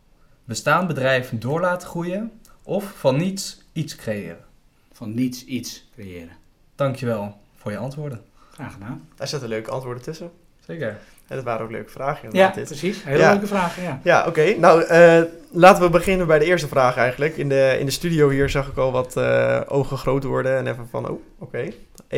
Bestaand 0.44 0.86
bedrijf 0.86 1.32
door 1.34 1.60
laten 1.60 1.88
groeien 1.88 2.40
of 2.62 2.98
van 2.98 3.16
niets 3.16 3.62
iets 3.72 3.96
creëren? 3.96 4.44
Van 4.92 5.14
niets 5.14 5.44
iets 5.44 5.88
creëren. 5.92 6.36
Dankjewel 6.74 7.40
voor 7.54 7.70
je 7.70 7.78
antwoorden. 7.78 8.24
Graag 8.50 8.72
gedaan. 8.72 9.08
Daar 9.14 9.28
zitten 9.28 9.48
leuke 9.48 9.70
antwoorden 9.70 10.02
tussen. 10.02 10.30
Zeker. 10.66 11.00
Dat 11.28 11.42
waren 11.44 11.64
ook 11.64 11.70
leuke 11.70 11.90
vragen 11.90 12.28
Ja, 12.32 12.50
dit. 12.50 12.64
precies. 12.64 13.04
Hele 13.04 13.18
Ja. 13.18 13.30
leuke 13.30 13.46
vragen, 13.46 13.82
ja. 13.82 14.00
Ja, 14.02 14.26
oké. 14.26 14.54
Nou, 14.58 14.82
eh, 14.82 15.22
laten 15.52 15.82
we 15.82 15.90
beginnen 15.90 16.26
bij 16.26 16.38
de 16.38 16.44
eerste 16.44 16.68
vraag 16.68 16.96
eigenlijk. 16.96 17.36
In 17.36 17.48
de, 17.48 17.76
in 17.78 17.86
de 17.86 17.92
studio 17.92 18.28
hier 18.28 18.50
zag 18.50 18.68
ik 18.68 18.76
al 18.76 18.92
wat 18.92 19.16
eh, 19.16 19.60
ogen 19.68 19.98
groot 19.98 20.24
worden 20.24 20.56
en 20.56 20.66
even 20.66 20.86
van, 20.90 21.08
oh, 21.10 21.20
oké. 21.38 21.68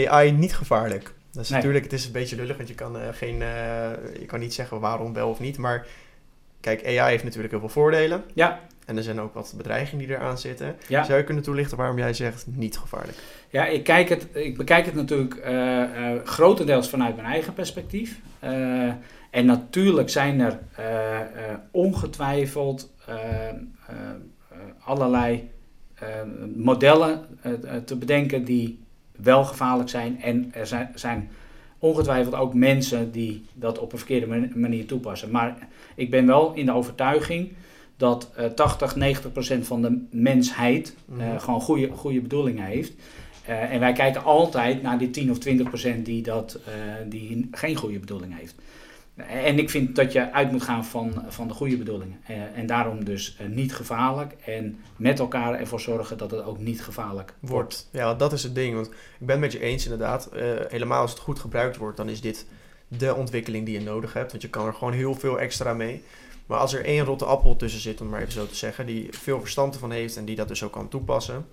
AI 0.06 0.32
niet 0.32 0.54
gevaarlijk. 0.56 1.12
Dat 1.32 1.42
is 1.42 1.48
Nee. 1.48 1.58
natuurlijk, 1.58 1.84
het 1.84 1.92
is 1.94 2.06
een 2.06 2.12
beetje 2.12 2.36
lullig, 2.36 2.56
want 2.56 2.68
je 2.68 2.74
kan, 2.74 2.98
eh, 2.98 3.02
geen, 3.12 3.38
je 4.18 4.24
kan 4.26 4.40
niet 4.40 4.54
zeggen 4.54 4.80
waarom 4.80 5.12
wel 5.14 5.28
of 5.28 5.40
niet. 5.40 5.58
Maar 5.58 5.86
kijk, 6.60 6.84
AI 6.86 7.10
heeft 7.10 7.24
natuurlijk 7.24 7.50
heel 7.52 7.60
veel 7.60 7.68
voordelen. 7.82 8.24
Ja. 8.34 8.60
En 8.88 8.96
er 8.96 9.02
zijn 9.02 9.20
ook 9.20 9.34
wat 9.34 9.54
bedreigingen 9.56 10.06
die 10.06 10.16
eraan 10.16 10.38
zitten. 10.38 10.76
Ja. 10.86 11.04
Zou 11.04 11.18
je 11.18 11.24
kunnen 11.24 11.42
toelichten 11.42 11.76
waarom 11.76 11.98
jij 11.98 12.12
zegt 12.12 12.46
niet 12.46 12.78
gevaarlijk? 12.78 13.18
Ja, 13.50 13.66
ik, 13.66 13.84
kijk 13.84 14.08
het, 14.08 14.28
ik 14.32 14.56
bekijk 14.56 14.86
het 14.86 14.94
natuurlijk 14.94 15.34
eh, 15.34 15.82
eh, 15.82 16.24
grotendeels 16.24 16.88
vanuit 16.88 17.16
mijn 17.16 17.28
eigen 17.28 17.52
perspectief. 17.52 18.20
Eh, 18.38 18.92
en 19.30 19.46
natuurlijk 19.46 20.10
zijn 20.10 20.40
er 20.40 20.58
ongetwijfeld 21.70 22.92
allerlei 24.84 25.50
modellen 26.56 27.26
te 27.84 27.96
bedenken 27.96 28.44
die 28.44 28.84
wel 29.16 29.44
gevaarlijk 29.44 29.88
zijn. 29.88 30.22
En 30.22 30.50
er 30.52 30.66
zijn, 30.66 30.90
zijn 30.94 31.30
ongetwijfeld 31.78 32.34
ook 32.34 32.54
mensen 32.54 33.12
die 33.12 33.44
dat 33.54 33.78
op 33.78 33.92
een 33.92 33.98
verkeerde 33.98 34.26
man- 34.26 34.52
manier 34.54 34.86
toepassen. 34.86 35.30
Maar 35.30 35.56
ik 35.94 36.10
ben 36.10 36.26
wel 36.26 36.52
in 36.54 36.66
de 36.66 36.72
overtuiging 36.72 37.52
dat 37.98 38.30
eh 38.36 38.44
80, 38.46 38.96
90 38.96 39.32
procent 39.32 39.66
van 39.66 39.82
de 39.82 40.06
mensheid 40.10 40.94
eh, 41.10 41.16
Mhm. 41.16 41.38
gewoon 41.38 41.60
goede, 41.60 41.90
goede 41.90 42.20
bedoelingen 42.20 42.64
heeft. 42.64 42.92
Eh, 43.44 43.72
en 43.72 43.80
wij 43.80 43.92
kijken 43.92 44.24
altijd 44.24 44.82
naar 44.82 44.98
die 44.98 45.10
10 45.10 45.30
of 45.30 45.38
20 45.38 45.68
procent 45.68 46.04
die, 46.06 46.22
dat, 46.22 46.58
eh, 46.66 46.72
die 47.08 47.48
geen 47.52 47.76
goede 47.76 47.98
bedoeling 47.98 48.38
heeft. 48.38 48.54
En 49.28 49.58
ik 49.58 49.70
vind 49.70 49.96
dat 49.96 50.12
je 50.12 50.32
uit 50.32 50.50
moet 50.52 50.62
gaan 50.62 50.84
van, 50.84 51.24
van 51.28 51.48
de 51.48 51.54
goede 51.54 51.76
bedoelingen. 51.76 52.16
Eh, 52.26 52.36
en 52.54 52.66
daarom 52.66 53.04
dus 53.04 53.36
eh, 53.38 53.46
niet 53.46 53.74
gevaarlijk. 53.74 54.32
En 54.46 54.78
met 54.96 55.18
elkaar 55.18 55.54
ervoor 55.54 55.80
zorgen 55.80 56.18
dat 56.18 56.30
het 56.30 56.44
ook 56.44 56.58
niet 56.58 56.82
gevaarlijk 56.82 57.34
wordt. 57.40 57.88
Ja, 57.92 58.14
dat 58.14 58.32
is 58.32 58.42
het 58.42 58.54
ding. 58.54 58.74
Want 58.74 58.86
ik 58.86 58.92
ben 59.18 59.30
het 59.30 59.40
met 59.40 59.52
je 59.52 59.60
eens 59.60 59.84
inderdaad. 59.84 60.26
Eh, 60.26 60.42
helemaal 60.68 61.00
als 61.00 61.10
het 61.10 61.20
goed 61.20 61.38
gebruikt 61.38 61.76
wordt, 61.76 61.96
dan 61.96 62.08
is 62.08 62.20
dit 62.20 62.46
de 62.88 63.14
ontwikkeling 63.14 63.64
die 63.66 63.78
je 63.78 63.84
nodig 63.84 64.12
hebt. 64.12 64.30
Want 64.30 64.42
je 64.42 64.50
kan 64.50 64.66
er 64.66 64.74
gewoon 64.74 64.92
heel 64.92 65.14
veel 65.14 65.40
extra 65.40 65.74
mee. 65.74 66.02
Maar 66.48 66.58
als 66.58 66.74
er 66.74 66.84
één 66.84 67.04
rotte 67.04 67.24
appel 67.24 67.56
tussen 67.56 67.80
zit, 67.80 68.00
om 68.00 68.08
maar 68.08 68.20
even 68.20 68.32
zo 68.32 68.46
te 68.46 68.54
zeggen, 68.54 68.86
die 68.86 69.08
veel 69.10 69.40
verstand 69.40 69.74
ervan 69.74 69.90
heeft 69.90 70.16
en 70.16 70.24
die 70.24 70.36
dat 70.36 70.48
dus 70.48 70.62
ook 70.62 70.72
kan 70.72 70.88
toepassen. 70.88 71.46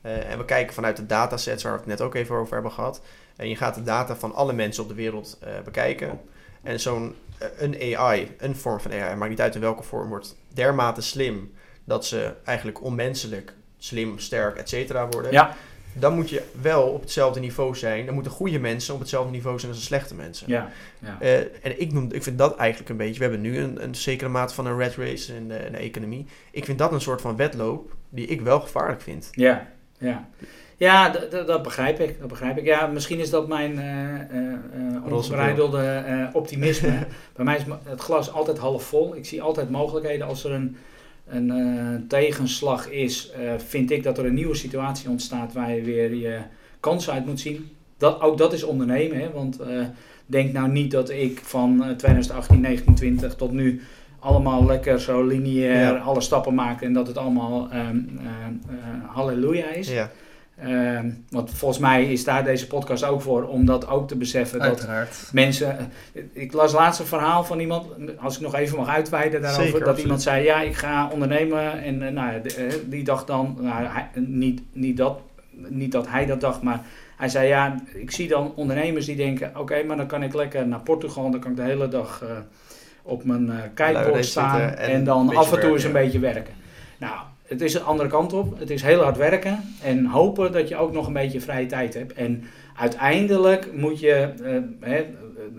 eh, 0.00 0.30
en 0.30 0.38
we 0.38 0.44
kijken 0.44 0.74
vanuit 0.74 0.96
de 0.96 1.06
datasets 1.06 1.62
waar 1.62 1.72
we 1.72 1.78
het 1.78 1.86
net 1.86 2.00
ook 2.00 2.14
even 2.14 2.36
over 2.36 2.54
hebben 2.54 2.72
gehad. 2.72 3.00
En 3.36 3.48
je 3.48 3.56
gaat 3.56 3.74
de 3.74 3.82
data 3.82 4.16
van 4.16 4.34
alle 4.34 4.52
mensen 4.52 4.82
op 4.82 4.88
de 4.88 4.94
wereld 4.94 5.38
eh, 5.40 5.52
bekijken. 5.64 6.20
En 6.62 6.80
zo'n 6.80 7.14
eh, 7.38 7.48
een 7.58 7.96
AI, 7.96 8.34
een 8.38 8.56
vorm 8.56 8.80
van 8.80 8.92
AI, 8.92 9.16
maakt 9.16 9.30
niet 9.30 9.40
uit 9.40 9.54
in 9.54 9.60
welke 9.60 9.82
vorm, 9.82 10.08
wordt 10.08 10.36
dermate 10.48 11.00
slim 11.00 11.52
dat 11.84 12.06
ze 12.06 12.34
eigenlijk 12.44 12.82
onmenselijk 12.82 13.54
slim, 13.78 14.18
sterk, 14.18 14.56
et 14.56 14.68
cetera 14.68 15.08
worden. 15.08 15.32
Ja, 15.32 15.56
Dan 15.92 16.14
moet 16.14 16.30
je 16.30 16.42
wel 16.60 16.82
op 16.82 17.00
hetzelfde 17.00 17.40
niveau 17.40 17.76
zijn. 17.76 18.04
Dan 18.04 18.14
moeten 18.14 18.32
goede 18.32 18.58
mensen 18.58 18.94
op 18.94 19.00
hetzelfde 19.00 19.30
niveau 19.30 19.58
zijn 19.58 19.70
als 19.72 19.80
de 19.80 19.86
slechte 19.86 20.14
mensen. 20.14 20.48
ja, 20.48 20.70
ja. 20.98 21.16
Eh, 21.20 21.38
en 21.38 21.80
ik, 21.80 21.92
noem, 21.92 22.12
ik 22.12 22.22
vind 22.22 22.38
dat 22.38 22.56
eigenlijk 22.56 22.90
een 22.90 22.96
beetje. 22.96 23.18
We 23.18 23.22
hebben 23.24 23.40
nu 23.40 23.58
een, 23.58 23.82
een 23.82 23.94
zekere 23.94 24.30
mate 24.30 24.54
van 24.54 24.66
een 24.66 24.76
red 24.76 24.94
race 24.96 25.34
in 25.36 25.48
de, 25.48 25.56
in 25.56 25.72
de 25.72 25.78
economie. 25.78 26.26
Ik 26.50 26.64
vind 26.64 26.78
dat 26.78 26.92
een 26.92 27.00
soort 27.00 27.20
van 27.20 27.36
wedloop 27.36 27.96
die 28.08 28.26
ik 28.26 28.40
wel 28.40 28.60
gevaarlijk 28.60 29.00
vind. 29.00 29.28
Ja, 29.32 29.66
ja. 29.98 30.28
Ja, 30.76 31.08
dat 31.30 31.62
begrijp 31.62 32.00
ik. 32.00 32.18
Dat 32.18 32.28
begrijp 32.28 32.58
ik. 32.58 32.64
Ja, 32.64 32.86
misschien 32.86 33.18
is 33.18 33.30
dat 33.30 33.48
mijn 33.48 33.80
ongebreidelde 35.10 35.82
eh, 36.06 36.28
optimisme. 36.32 37.06
Bij 37.36 37.44
mij 37.44 37.56
is 37.56 37.62
het 37.84 38.00
glas 38.00 38.32
altijd 38.32 38.58
half 38.58 38.84
vol. 38.84 39.16
Ik 39.16 39.26
zie 39.26 39.42
altijd 39.42 39.70
mogelijkheden. 39.70 40.26
Als 40.26 40.44
er 40.44 40.52
een, 40.52 40.76
een 41.26 41.50
eh, 41.50 42.08
tegenslag 42.08 42.90
is, 42.90 43.30
eh, 43.30 43.40
vind 43.66 43.90
ik 43.90 44.02
dat 44.02 44.18
er 44.18 44.24
een 44.26 44.34
nieuwe 44.34 44.54
situatie 44.54 45.08
ontstaat 45.10 45.52
waar 45.52 45.74
je 45.74 45.82
weer 45.82 46.14
je 46.14 46.38
kansen 46.80 47.12
uit 47.12 47.26
moet 47.26 47.40
zien. 47.40 47.68
Dat, 47.98 48.20
ook 48.20 48.38
dat 48.38 48.52
is 48.52 48.62
ondernemen. 48.62 49.20
Hè? 49.20 49.30
Want 49.30 49.60
eh, 49.60 49.84
denk 50.26 50.52
nou 50.52 50.68
niet 50.68 50.90
dat 50.90 51.10
ik 51.10 51.40
van 51.42 51.84
eh, 51.84 51.90
2018, 51.90 52.60
19, 52.60 52.94
20 52.94 53.34
tot 53.36 53.52
nu 53.52 53.80
allemaal 54.18 54.66
lekker 54.66 55.00
zo 55.00 55.22
lineair 55.26 55.92
Ja. 55.94 55.98
alle 55.98 56.20
stappen 56.20 56.54
maak 56.54 56.82
en 56.82 56.92
dat 56.92 57.06
het 57.06 57.18
allemaal 57.18 57.68
eh, 57.70 57.86
halleluja 59.06 59.70
is. 59.70 59.88
Ja, 59.90 60.10
Ehm, 60.58 61.10
want 61.30 61.50
volgens 61.50 61.80
mij 61.80 62.04
is 62.12 62.24
daar 62.24 62.44
deze 62.44 62.66
podcast 62.66 63.04
ook 63.04 63.22
voor, 63.22 63.44
om 63.48 63.64
dat 63.66 63.88
ook 63.88 64.08
te 64.08 64.16
beseffen. 64.16 64.58
Dat 64.58 64.68
Uiteraard. 64.68 65.28
mensen. 65.32 65.78
eh, 65.78 66.22
Ik 66.32 66.52
las 66.52 66.72
laatst 66.72 67.00
een 67.00 67.06
verhaal 67.06 67.44
van 67.44 67.60
iemand, 67.60 67.86
als 68.18 68.34
ik 68.36 68.40
nog 68.42 68.54
even 68.54 68.76
mag 68.78 68.88
uitweiden 68.88 69.40
daarover. 69.40 69.64
Zeker, 69.64 69.78
dat 69.78 69.88
absoluut. 69.88 70.04
iemand 70.04 70.22
zei: 70.22 70.44
Ja, 70.44 70.60
ik 70.60 70.74
ga 70.74 71.08
ondernemen. 71.12 71.82
En 71.82 72.02
eh, 72.06 72.12
nou, 72.12 72.32
ja, 72.32 72.40
eh, 72.42 72.72
die 72.86 73.04
dacht 73.04 73.26
dan, 73.26 73.56
nou, 73.60 73.84
hij- 73.86 74.08
niet, 74.14 74.62
niet, 74.72 74.96
dat, 74.96 75.20
niet 75.68 75.92
dat 75.92 76.08
hij 76.08 76.26
dat 76.26 76.40
dacht, 76.40 76.62
maar 76.62 76.80
hij 77.16 77.28
zei: 77.28 77.48
Ja, 77.48 77.74
ik 77.94 78.10
zie 78.10 78.28
dan 78.28 78.52
ondernemers 78.56 79.06
die 79.06 79.16
denken: 79.16 79.52
Oké, 79.56 79.82
maar 79.82 79.96
dan 79.96 80.06
kan 80.06 80.22
ik 80.22 80.34
lekker 80.34 80.66
naar 80.66 80.80
Portugal. 80.80 81.30
Dan 81.30 81.40
kan 81.40 81.50
ik 81.50 81.56
de 81.56 81.62
hele 81.62 81.88
dag 81.88 82.24
op 83.02 83.24
mijn 83.24 83.46
Luiheid 83.76 84.24
staan. 84.26 84.60
en 84.60 84.76
En, 84.76 85.04
dan 85.04 85.36
af 85.36 85.52
en 85.52 85.60
toe 85.60 85.70
eens 85.72 85.84
een 85.84 85.92
beetje 85.92 86.18
werken. 86.18 86.54
Nou, 86.98 87.14
het 87.52 87.60
is 87.60 87.72
de 87.72 87.80
andere 87.80 88.08
kant 88.08 88.32
op. 88.32 88.58
Het 88.58 88.70
is 88.70 88.82
heel 88.82 89.02
hard 89.02 89.16
werken 89.16 89.60
en 89.82 90.06
hopen 90.06 90.52
dat 90.52 90.68
je 90.68 90.76
ook 90.76 90.92
nog 90.92 91.06
een 91.06 91.12
beetje 91.12 91.40
vrije 91.40 91.66
tijd 91.66 91.94
hebt. 91.94 92.12
En 92.12 92.44
uiteindelijk 92.76 93.72
moet 93.74 94.00
je, 94.00 94.12
eh, 94.12 94.52
hè, 94.80 94.96
eh, 94.96 95.06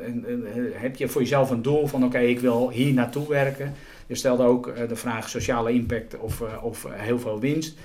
eh, 0.08 0.74
heb 0.74 0.96
je 0.96 1.08
voor 1.08 1.22
jezelf 1.22 1.50
een 1.50 1.62
doel 1.62 1.88
van 1.88 2.04
oké, 2.04 2.20
ik 2.20 2.40
wil 2.40 2.70
hier 2.70 2.94
naartoe 2.94 3.28
werken. 3.28 3.74
Je 4.08 4.16
stelde 4.16 4.44
ook 4.44 4.88
de 4.88 4.96
vraag 4.96 5.30
sociale 5.30 5.72
impact 5.72 6.18
of, 6.18 6.42
of 6.62 6.88
heel 6.92 7.20
veel 7.20 7.40
winst. 7.40 7.78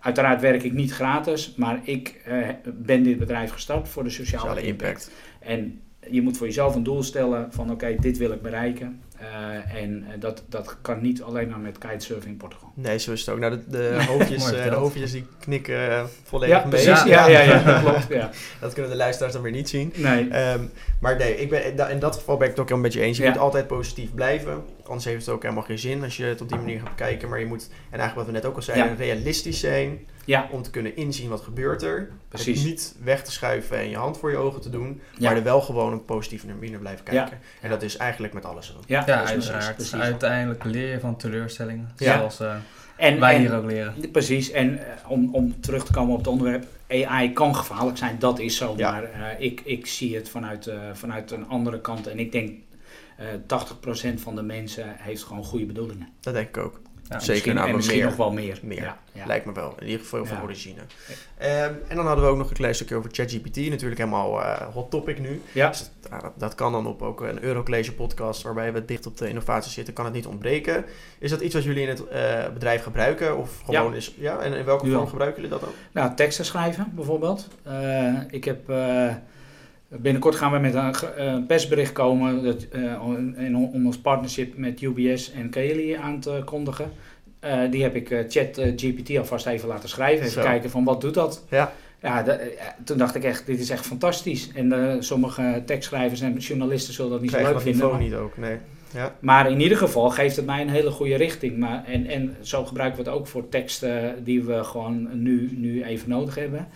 Uiteraard 0.00 0.40
werk 0.40 0.62
ik 0.62 0.72
niet 0.72 0.92
gratis, 0.92 1.54
maar 1.56 1.80
ik 1.82 2.22
ben 2.74 3.02
dit 3.02 3.18
bedrijf 3.18 3.50
gestart 3.50 3.88
voor 3.88 4.04
de 4.04 4.10
sociale, 4.10 4.42
sociale 4.42 4.66
impact. 4.66 4.90
impact. 4.90 5.10
En 5.38 5.80
je 6.10 6.22
moet 6.22 6.36
voor 6.36 6.46
jezelf 6.46 6.74
een 6.74 6.82
doel 6.82 7.02
stellen 7.02 7.52
van 7.52 7.70
oké, 7.70 7.96
dit 8.00 8.18
wil 8.18 8.32
ik 8.32 8.42
bereiken. 8.42 9.00
Eh, 9.32 9.82
en 9.82 10.04
eh, 10.08 10.20
dat, 10.20 10.42
dat 10.48 10.76
kan 10.80 11.02
niet 11.02 11.22
alleen 11.22 11.48
maar 11.48 11.58
met 11.58 11.78
kitesurfen 11.78 12.30
in 12.30 12.36
Portugal. 12.36 12.72
Nee, 12.74 12.98
zo 12.98 13.12
is 13.12 13.20
het 13.20 13.28
ook. 13.28 13.38
Nou, 13.38 13.52
de, 13.52 13.64
de, 13.68 14.04
hoofdjes, 14.08 14.52
eh, 14.52 14.64
de 14.64 14.74
hoofdjes 14.74 15.12
die 15.12 15.26
knikken 15.40 16.08
volledig 16.22 16.56
Ja, 16.56 16.60
mee. 16.60 16.68
precies. 16.68 17.02
Ja. 17.02 17.28
Ja, 17.28 17.28
ja, 17.28 17.40
ja, 17.40 17.62
dat 17.62 17.80
klopt. 17.80 18.06
Ja. 18.08 18.30
Dat 18.60 18.72
kunnen 18.72 18.90
de 18.90 18.96
luisteraars 18.96 19.32
dan 19.34 19.42
weer 19.42 19.52
niet 19.52 19.68
zien. 19.68 19.92
Nee. 19.96 20.28
Ehm, 20.28 20.60
maar 21.00 21.16
nee, 21.16 21.36
ik 21.36 21.50
ben, 21.50 21.90
in 21.90 21.98
dat 21.98 22.14
geval 22.14 22.36
ben 22.36 22.44
ik 22.48 22.50
het 22.52 22.60
ook 22.60 22.68
helemaal 22.68 22.90
met 22.90 22.98
je 22.98 23.04
eens. 23.06 23.16
Je 23.16 23.22
Ja. 23.22 23.28
moet 23.30 23.38
altijd 23.38 23.66
positief 23.66 24.14
blijven. 24.14 24.64
Anders 24.84 25.04
heeft 25.04 25.26
het 25.26 25.34
ook 25.34 25.42
helemaal 25.42 25.62
geen 25.64 25.78
zin 25.78 26.02
als 26.02 26.16
je 26.16 26.24
het 26.24 26.40
op 26.40 26.48
die 26.48 26.58
manier 26.58 26.78
gaat 26.80 26.88
bekijken. 26.88 27.28
Maar 27.28 27.38
je 27.38 27.46
moet, 27.46 27.68
en 27.70 27.98
eigenlijk 27.98 28.14
wat 28.14 28.26
we 28.26 28.32
net 28.32 28.44
ook 28.44 28.56
al 28.56 28.62
zeiden, 28.62 28.90
Ja. 28.90 28.94
realistisch 28.96 29.60
zijn. 29.60 30.06
Ja, 30.24 30.48
Om 30.50 30.62
te 30.62 30.70
kunnen 30.70 30.96
inzien 30.96 31.28
wat 31.28 31.40
gebeurt 31.40 31.82
er. 31.82 32.08
Precies. 32.28 32.58
Het 32.58 32.66
niet 32.68 32.94
weg 33.02 33.22
te 33.24 33.32
schuiven 33.32 33.78
en 33.78 33.88
je 33.90 33.96
hand 33.96 34.18
voor 34.18 34.30
je 34.30 34.36
ogen 34.36 34.60
te 34.60 34.70
doen. 34.70 35.00
Ja. 35.18 35.28
Maar 35.28 35.36
er 35.38 35.42
wel 35.44 35.60
gewoon 35.60 35.94
op 35.94 36.06
positieve 36.06 36.46
manier 36.46 36.70
naar 36.70 36.80
blijven 36.80 37.04
kijken. 37.04 37.38
En 37.60 37.70
dat 37.70 37.82
is 37.82 37.96
eigenlijk 37.96 38.32
met 38.32 38.44
alles 38.44 38.66
zo. 38.66 38.72
ja, 38.86 39.02
Ja, 39.06 39.24
uiteraard. 39.24 39.74
precies. 39.74 39.94
Uiteindelijk 39.94 40.64
leer 40.64 40.90
je 40.90 41.00
van 41.00 41.16
teleurstellingen. 41.16 41.90
Ja. 41.96 42.16
Zoals 42.18 42.40
eh, 42.40 42.54
En, 42.96 43.20
wij 43.20 43.34
en- 43.34 43.40
hier 43.40 43.54
ook 43.56 43.64
leren. 43.64 44.10
Precies, 44.12 44.50
en 44.50 44.78
eh, 44.78 45.10
om, 45.10 45.34
om 45.34 45.60
terug 45.60 45.84
te 45.84 45.92
komen 45.92 46.12
op 46.12 46.18
het 46.18 46.26
onderwerp, 46.26 46.64
AI 46.88 47.32
kan 47.32 47.56
gevaarlijk 47.56 47.98
zijn, 47.98 48.16
dat 48.18 48.38
is 48.38 48.56
zo. 48.56 48.74
Ja. 48.76 48.90
Maar 48.90 49.02
eh, 49.02 49.44
ik, 49.44 49.60
ik 49.64 49.86
zie 49.86 50.14
het 50.16 50.28
vanuit, 50.28 50.66
eh, 50.66 50.78
vanuit 50.92 51.30
een 51.30 51.48
andere 51.48 51.80
kant 51.80 52.06
en 52.06 52.18
ik 52.18 52.32
denk 52.32 52.52
eh 53.16 53.26
80% 53.46 54.20
van 54.20 54.34
de 54.34 54.42
mensen 54.42 54.84
heeft 54.98 55.22
gewoon 55.22 55.44
goede 55.44 55.66
bedoelingen. 55.66 56.08
Dat 56.20 56.34
denk 56.34 56.48
ik 56.48 56.56
ook. 56.56 56.80
Ja, 57.08 57.18
Zeker, 57.18 57.32
Misschien, 57.32 57.54
nou, 57.54 57.68
en 57.68 57.74
misschien 57.74 57.96
meer. 57.98 58.06
nog 58.06 58.16
wel 58.16 58.32
meer. 58.32 58.58
Meer. 58.62 58.82
Ja, 58.82 58.98
ja. 59.12 59.26
Lijkt 59.26 59.46
me 59.46 59.52
wel. 59.52 59.74
In 59.78 59.86
ieder 59.86 60.00
geval 60.00 60.26
van 60.26 60.42
origine. 60.42 60.80
Ehm, 61.38 61.72
en 61.88 61.96
dan 61.96 62.06
hadden 62.06 62.24
we 62.24 62.30
ook 62.30 62.36
nog 62.36 62.48
een 62.48 62.56
klein 62.56 62.74
stukje 62.74 62.94
over 62.94 63.10
ChatGPT. 63.12 63.56
Natuurlijk 63.56 64.00
helemaal 64.00 64.42
eh, 64.42 64.60
hot 64.72 64.90
topic 64.90 65.18
nu. 65.18 65.42
Ja. 65.52 65.68
Dus 65.68 65.90
dat, 66.00 66.20
dat, 66.20 66.32
dat 66.36 66.54
kan 66.54 66.72
dan 66.72 66.86
op 66.86 67.02
ook 67.02 67.20
een 67.20 67.42
Eurocollege 67.42 67.92
podcast 67.92 68.42
waarbij 68.42 68.72
we 68.72 68.84
dicht 68.84 69.06
op 69.06 69.16
de 69.16 69.28
innovatie 69.28 69.72
zitten, 69.72 69.94
kan 69.94 70.04
het 70.04 70.14
niet 70.14 70.26
ontbreken. 70.26 70.84
Is 71.18 71.30
dat 71.30 71.40
iets 71.40 71.54
wat 71.54 71.64
jullie 71.64 71.82
in 71.82 71.88
het 71.88 72.08
eh, 72.08 72.52
bedrijf 72.52 72.82
gebruiken? 72.82 73.36
Of 73.38 73.60
gewoon 73.64 73.94
is, 73.94 74.14
ja, 74.18 74.38
en 74.38 74.52
in 74.52 74.64
welke 74.64 74.90
vorm 74.90 75.08
gebruiken 75.08 75.42
jullie 75.42 75.58
dat 75.58 75.68
ook? 75.68 75.74
Nou, 75.92 76.14
teksten 76.14 76.44
schrijven 76.44 76.92
bijvoorbeeld. 76.94 77.48
Eh, 77.62 78.14
ik 78.30 78.44
heb, 78.44 78.68
binnenkort 79.88 80.34
gaan 80.34 80.52
we 80.52 80.58
met 80.58 80.74
een 81.16 81.46
persbericht 81.46 81.92
komen 81.92 82.42
dat, 82.44 82.66
eh, 82.68 83.02
om- 83.06 83.84
ons 83.86 83.98
partnership 83.98 84.56
met 84.56 84.80
UBS 84.80 85.32
en 85.32 85.50
Kelly 85.50 85.96
aan 85.96 86.20
te 86.20 86.42
kondigen. 86.44 86.90
Eh, 87.40 87.58
die 87.70 87.82
heb 87.82 87.94
ik 87.94 88.10
eh, 88.10 88.24
chat 88.28 88.60
GPT 88.76 89.16
alvast 89.18 89.46
even 89.46 89.68
laten 89.68 89.88
schrijven. 89.88 90.20
Even 90.26 90.42
Zo. 90.42 90.48
kijken 90.48 90.70
van 90.70 90.84
wat 90.84 91.00
doet 91.00 91.14
dat. 91.14 91.44
Ja. 91.50 91.72
Ja, 92.02 92.22
de- 92.22 92.56
toen 92.84 92.98
dacht 92.98 93.14
ik 93.14 93.24
echt, 93.24 93.46
dit 93.46 93.60
is 93.60 93.70
echt 93.70 93.86
fantastisch. 93.86 94.50
En 94.54 94.96
sommige 95.04 95.62
tekstschrijvers 95.66 96.20
en 96.20 96.36
journalisten 96.36 96.94
zullen 96.94 97.10
dat 97.10 97.20
niet 97.20 97.30
zo 97.30 97.36
leuk 97.42 97.60
vinden. 97.60 97.90
maar- 97.90 97.98
niet 98.00 98.14
ook? 98.14 98.36
Nee. 98.36 98.56
Ja. 98.94 99.14
maar 99.20 99.50
in 99.50 99.60
ieder 99.60 99.78
geval 99.78 100.10
geeft 100.10 100.36
het 100.36 100.46
mij 100.46 100.60
een 100.60 100.68
hele 100.68 100.90
goede 100.90 101.14
richting. 101.16 101.56
Maar, 101.58 101.84
en, 101.84 102.06
en 102.06 102.36
zo 102.40 102.64
gebruiken 102.64 103.04
we 103.04 103.10
het 103.10 103.18
ook 103.18 103.26
voor 103.26 103.48
teksten 103.48 104.24
die 104.24 104.42
we 104.44 104.64
gewoon 104.64 105.22
nu, 105.22 105.50
nu 105.56 105.82
even 105.84 106.08
nodig 106.08 106.34
hebben. 106.34 106.68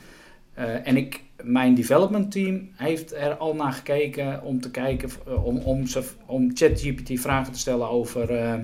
En 0.85 0.96
ik, 0.96 1.20
mijn 1.42 1.74
development 1.74 2.33
team 2.33 2.68
heeft 2.76 3.14
er 3.14 3.35
al 3.35 3.55
naar 3.55 3.72
gekeken 3.72 4.42
om 4.42 4.61
te 4.61 4.70
kijken, 4.70 5.11
eh, 5.26 5.44
om, 5.44 5.57
om, 5.59 5.85
om 6.26 6.50
ChatGPT 6.55 7.20
vragen 7.20 7.53
te 7.53 7.59
stellen 7.59 7.88
over, 7.88 8.31
eh, 8.31 8.55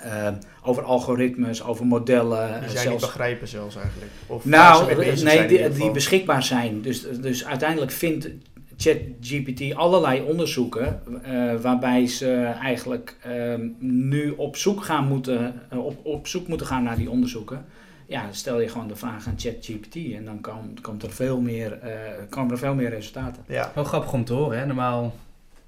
eh, 0.00 0.34
over 0.62 0.82
algoritmes, 0.82 1.62
over 1.62 1.86
modellen. 1.86 2.46
Die 2.46 2.54
eh, 2.54 2.60
zij 2.60 2.68
niet 2.68 2.78
zelfs 2.78 3.04
begrijpen 3.04 3.48
zelfs 3.48 3.76
eigenlijk. 3.76 4.10
Of 4.26 4.44
nou, 4.44 5.04
nee, 5.22 5.46
die, 5.46 5.68
die 5.68 5.90
beschikbaar 5.90 6.42
zijn. 6.42 6.82
Dus, 6.82 7.06
dus 7.20 7.44
uiteindelijk 7.44 7.92
vindt 7.92 8.28
ChatGPT 8.76 9.74
allerlei 9.74 10.22
onderzoeken 10.22 11.00
uh, 11.26 11.54
waarbij 11.60 12.06
ze 12.06 12.32
eigenlijk 12.62 13.16
ehm, 13.22 13.68
nu 13.78 14.30
op 14.30 14.56
zoek, 14.56 14.84
gaan 14.84 15.06
moeten, 15.06 15.62
op, 15.70 15.98
op 16.02 16.26
zoek 16.26 16.48
moeten 16.48 16.66
gaan 16.66 16.82
naar 16.82 16.96
die 16.96 17.10
onderzoeken. 17.10 17.64
Ja, 18.06 18.32
stel 18.32 18.60
je 18.60 18.68
gewoon 18.68 18.88
de 18.88 18.96
vraag 18.96 19.26
aan 19.26 19.34
ChatGPT 19.36 19.94
en 19.94 20.24
dan 20.24 20.40
kan, 20.40 20.78
komt 20.82 21.02
er 21.02 21.12
veel 21.12 21.40
meer, 21.40 21.78
uh, 21.84 21.90
komen 22.28 22.52
er 22.52 22.58
veel 22.58 22.74
meer 22.74 22.90
resultaten. 22.90 23.44
Ja. 23.46 23.70
Wel 23.74 23.84
grappig 23.84 24.12
om 24.12 24.24
te 24.24 24.32
horen. 24.32 24.58
Hè? 24.58 24.66
Normaal, 24.66 25.14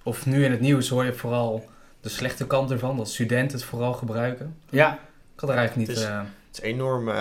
of 0.02 0.26
nu 0.26 0.44
in 0.44 0.50
het 0.50 0.60
nieuws 0.60 0.88
hoor 0.88 1.04
je 1.04 1.12
vooral 1.12 1.68
de 2.00 2.08
slechte 2.08 2.46
kant 2.46 2.70
ervan, 2.70 2.96
dat 2.96 3.08
studenten 3.08 3.58
het 3.58 3.66
vooral 3.66 3.92
gebruiken. 3.92 4.56
Ja. 4.70 4.92
Ik 5.34 5.40
had 5.40 5.50
er 5.50 5.56
eigenlijk 5.56 5.88
niet... 5.88 5.98
Het 6.48 6.56
is 6.56 6.62
enorm, 6.62 7.08
uh, 7.08 7.14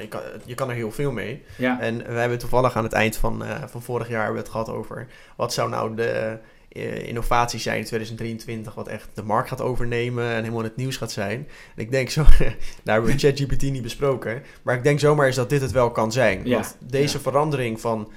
je, 0.00 0.06
kan, 0.08 0.20
je 0.44 0.54
kan 0.54 0.68
er 0.68 0.74
heel 0.74 0.90
veel 0.90 1.12
mee. 1.12 1.44
Ja. 1.58 1.80
En 1.80 1.98
we 1.98 2.18
hebben 2.18 2.38
toevallig 2.38 2.76
aan 2.76 2.82
het 2.82 2.92
eind 2.92 3.16
van, 3.16 3.42
uh, 3.42 3.62
van 3.66 3.82
vorig 3.82 4.08
jaar 4.08 4.34
het 4.34 4.48
gehad 4.48 4.68
over 4.68 5.06
wat 5.36 5.52
zou 5.52 5.70
nou 5.70 5.94
de 5.94 6.38
uh, 6.76 7.08
innovatie 7.08 7.60
zijn 7.60 7.78
in 7.78 7.84
2023, 7.84 8.74
wat 8.74 8.88
echt 8.88 9.08
de 9.14 9.22
markt 9.22 9.48
gaat 9.48 9.60
overnemen 9.60 10.24
en 10.24 10.36
helemaal 10.36 10.58
in 10.58 10.66
het 10.66 10.76
nieuws 10.76 10.96
gaat 10.96 11.12
zijn. 11.12 11.48
En 11.76 11.82
ik 11.82 11.90
denk 11.90 12.10
zo, 12.10 12.24
daar 12.84 12.94
hebben 12.94 13.12
we 13.12 13.18
ChatGPT 13.18 13.62
niet 13.62 13.82
besproken, 13.82 14.42
maar 14.62 14.74
ik 14.74 14.82
denk 14.82 15.00
zomaar 15.00 15.26
eens 15.26 15.36
dat 15.36 15.50
dit 15.50 15.60
het 15.60 15.72
wel 15.72 15.90
kan 15.90 16.12
zijn. 16.12 16.40
Ja. 16.44 16.54
Want 16.54 16.76
deze 16.80 17.16
ja. 17.16 17.22
verandering 17.22 17.80
van 17.80 18.12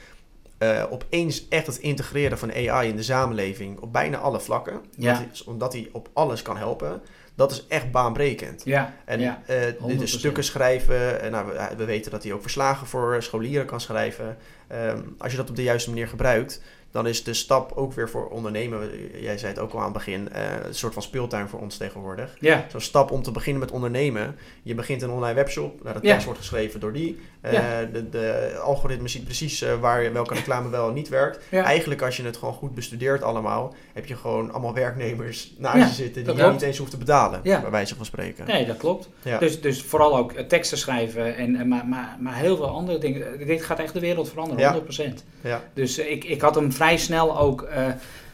opeens 0.90 1.48
echt 1.48 1.68
het 1.68 1.78
integreren 1.78 2.38
van 2.38 2.54
AI 2.54 2.90
in 2.90 2.96
de 2.96 3.04
samenleving 3.04 3.80
op 3.80 3.94
bijna 3.94 4.18
alle 4.18 4.40
vlakken, 4.40 4.82
ja. 4.96 5.26
omdat 5.46 5.74
hij 5.74 5.90
op 5.92 6.10
alles 6.14 6.42
kan 6.42 6.58
helpen 6.58 7.02
dat 7.40 7.52
is 7.52 7.66
echt 7.68 7.92
baanbrekend. 7.92 8.62
Ja, 8.66 8.94
en 9.06 9.20
ja, 9.20 9.42
uh, 9.50 9.88
dit 9.88 10.02
is 10.02 10.12
stukken 10.12 10.44
schrijven. 10.44 11.26
Uh, 11.26 11.32
nou, 11.32 11.48
we, 11.48 11.76
we, 11.78 11.86
weten 11.86 12.12
dat 12.12 12.24
hij 12.24 12.34
ook 12.34 12.42
verslagen 12.42 12.88
voor 12.88 13.24
scholieren 13.24 13.66
kan 13.66 13.82
schrijven. 13.82 14.38
Um, 14.72 15.16
als 15.18 15.32
je 15.32 15.38
dat 15.38 15.50
op 15.50 15.56
de 15.56 15.64
juiste 15.64 15.90
manier 15.90 16.08
gebruikt, 16.08 16.62
dan 16.92 17.08
is 17.08 17.24
de 17.24 17.34
stap 17.34 17.72
ook 17.76 17.94
weer 17.94 18.10
voor 18.10 18.28
ondernemen. 18.28 18.90
Jij 19.22 19.38
zei 19.38 19.52
het 19.52 19.62
ook 19.62 19.72
al 19.72 19.78
aan 19.78 19.84
het 19.84 19.94
begin, 19.94 20.30
uh, 20.36 20.66
een 20.66 20.76
soort 20.76 20.94
van 20.94 21.02
speeltuin 21.02 21.50
voor 21.50 21.60
ons 21.60 21.78
tegenwoordig. 21.78 22.36
Ja. 22.40 22.66
Zo'n 22.72 22.82
stap 22.82 23.12
om 23.12 23.22
te 23.22 23.32
beginnen 23.32 23.62
met 23.62 23.72
ondernemen. 23.72 24.36
Je 24.64 24.76
begint 24.76 25.02
een 25.02 25.10
online 25.10 25.34
webshop, 25.34 25.84
nou, 25.84 25.96
de 25.96 26.02
tekst 26.02 26.26
wordt 26.26 26.40
geschreven 26.40 26.80
door 26.80 26.94
die. 26.94 27.20
Uh, 27.42 27.54
ja. 27.54 27.84
de, 27.84 28.10
de 28.10 28.60
algoritme 28.64 29.08
ziet 29.08 29.24
precies 29.24 29.64
uh, 29.64 29.80
waar 29.80 30.14
welke 30.14 30.34
reclame 30.34 30.70
wel 30.70 30.88
en 30.88 30.94
niet 30.94 31.10
werkt. 31.10 31.40
Eigenlijk 31.52 32.02
als 32.02 32.18
je 32.18 32.24
het 32.24 32.38
gewoon 32.38 32.54
goed 32.54 32.76
bestudeert 32.76 33.24
allemaal, 33.24 33.74
heb 33.94 34.06
je 34.06 34.16
gewoon 34.16 34.52
allemaal 34.52 34.74
werknemers 34.74 35.54
naast 35.58 35.88
je 35.88 36.04
zitten 36.04 36.24
die 36.24 36.36
je 36.36 36.52
niet 36.52 36.62
eens 36.62 36.78
hoeft 36.78 36.92
te 36.92 36.98
betalen, 36.98 37.42
bij 37.42 37.70
wijze 37.70 37.96
van 37.96 38.06
spreken. 38.06 38.46
Nee, 38.46 38.66
dat 38.66 38.78
klopt. 38.78 39.10
Dus, 39.40 39.62
dus 39.62 39.82
vooral 39.82 40.18
ook 40.18 40.32
teksten 40.32 40.78
schrijven, 40.78 41.36
en, 41.36 41.68
maar, 41.68 41.86
maar, 41.88 42.18
maar 42.20 42.36
heel 42.36 42.56
veel 42.56 42.70
andere 42.70 42.98
dingen. 42.98 43.46
Dit 43.46 43.64
gaat 43.64 43.80
echt 43.80 43.94
de 43.94 44.00
wereld 44.00 44.30
veranderen, 44.30 44.84
100%. 45.12 45.14
Ja. 45.42 45.64
Dus 45.74 45.98
ik, 45.98 46.24
ik 46.24 46.42
had 46.42 46.56
hem 46.56 46.72
vrij 46.80 46.98
snel 46.98 47.40
ook 47.40 47.62
uh, 47.62 47.88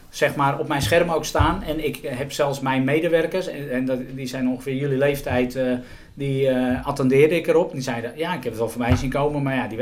zeg 0.08 0.34
maar 0.36 0.58
op 0.58 0.68
mijn 0.68 0.82
scherm 0.82 1.10
ook 1.10 1.24
staan. 1.24 1.62
En 1.62 1.84
ik 1.84 1.98
heb 2.02 2.32
zelfs 2.32 2.60
mijn 2.60 2.84
medewerkers, 2.84 3.46
en, 3.46 3.70
en 3.70 3.84
dat, 3.84 3.98
die 4.14 4.26
zijn 4.26 4.48
ongeveer 4.48 4.74
jullie 4.74 4.98
leeftijd, 4.98 5.56
uh, 5.56 5.72
die 6.14 6.48
uh, 6.48 6.86
attendeerde 6.86 7.34
ik 7.34 7.46
erop. 7.46 7.72
Die 7.72 7.80
zeiden, 7.80 8.12
ja, 8.16 8.28
ik 8.34 8.42
heb 8.42 8.52
het 8.52 8.58
wel 8.58 8.68
voorbij 8.68 8.96
zien 8.96 9.10
komen, 9.10 9.42
maar 9.42 9.54
ja, 9.54 9.66
die, 9.66 9.78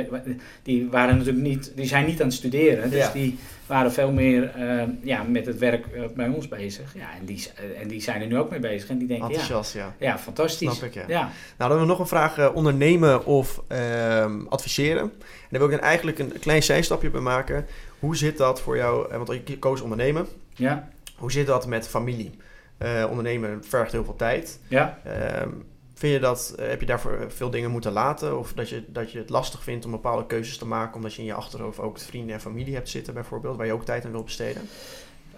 die 0.62 0.88
waren 0.90 1.16
natuurlijk 1.16 1.46
niet, 1.46 1.72
die 1.76 1.86
zijn 1.86 2.06
niet 2.06 2.20
aan 2.20 2.26
het 2.26 2.36
studeren. 2.36 2.90
Dus 2.90 3.06
ja. 3.06 3.12
die 3.12 3.38
waren 3.66 3.92
veel 3.92 4.12
meer 4.12 4.52
uh, 4.58 4.82
ja, 5.02 5.22
met 5.22 5.46
het 5.46 5.58
werk 5.58 6.14
bij 6.14 6.28
ons 6.28 6.48
bezig. 6.48 6.94
Ja, 6.94 7.08
en, 7.20 7.24
die, 7.24 7.48
en 7.80 7.88
die 7.88 8.00
zijn 8.00 8.20
er 8.20 8.26
nu 8.26 8.38
ook 8.38 8.50
mee 8.50 8.60
bezig. 8.60 8.88
En 8.88 8.98
die 8.98 9.08
denken, 9.08 9.26
Enthousiast, 9.26 9.74
ja. 9.74 9.94
Ja, 9.98 10.18
fantastisch. 10.18 10.76
Snap 10.76 10.88
ik, 10.88 10.94
ja. 10.94 11.04
ja. 11.06 11.20
Nou, 11.20 11.30
dan 11.56 11.68
hebben 11.68 11.86
we 11.86 11.92
nog 11.92 11.98
een 11.98 12.06
vraag. 12.06 12.52
ondernemen 12.52 13.26
of 13.26 13.62
ehm, 13.68 14.46
adviseren? 14.48 15.02
En 15.02 15.50
daar 15.50 15.60
wil 15.60 15.68
ik 15.68 15.80
dan 15.80 15.88
eigenlijk 15.88 16.18
een 16.18 16.32
klein 16.40 16.62
zijstapje 16.62 17.10
bij 17.10 17.20
maken. 17.20 17.66
Hoe 18.04 18.16
zit 18.16 18.36
dat 18.36 18.60
voor 18.60 18.76
jou? 18.76 19.16
Want 19.16 19.40
je 19.44 19.58
koos 19.58 19.80
ondernemen. 19.80 20.26
Ja. 20.54 20.88
Hoe 21.16 21.32
zit 21.32 21.46
dat 21.46 21.66
met 21.66 21.88
familie? 21.88 22.30
ondernemen 23.10 23.64
vergt 23.64 23.92
heel 23.92 24.04
veel 24.04 24.16
tijd. 24.16 24.60
Ja. 24.68 24.98
Ehm, 25.04 25.50
Vind 25.94 26.12
je 26.12 26.20
dat, 26.20 26.54
heb 26.60 26.80
je 26.80 26.86
daarvoor 26.86 27.24
veel 27.28 27.50
dingen 27.50 27.70
moeten 27.70 27.92
laten? 27.92 28.38
Of 28.38 28.52
dat 28.52 28.68
je, 28.68 28.82
dat 28.86 29.12
je 29.12 29.18
het 29.18 29.30
lastig 29.30 29.62
vindt 29.62 29.84
om 29.84 29.90
bepaalde 29.90 30.26
keuzes 30.26 30.58
te 30.58 30.66
maken, 30.66 30.96
omdat 30.96 31.14
je 31.14 31.20
in 31.20 31.26
je 31.26 31.34
achterhoofd 31.34 31.78
ook 31.78 31.98
vrienden 31.98 32.34
en 32.34 32.40
familie 32.40 32.74
hebt 32.74 32.88
zitten, 32.88 33.14
bijvoorbeeld, 33.14 33.56
waar 33.56 33.66
je 33.66 33.72
ook 33.72 33.84
tijd 33.84 34.04
aan 34.04 34.10
wilt 34.10 34.24
besteden? 34.24 34.62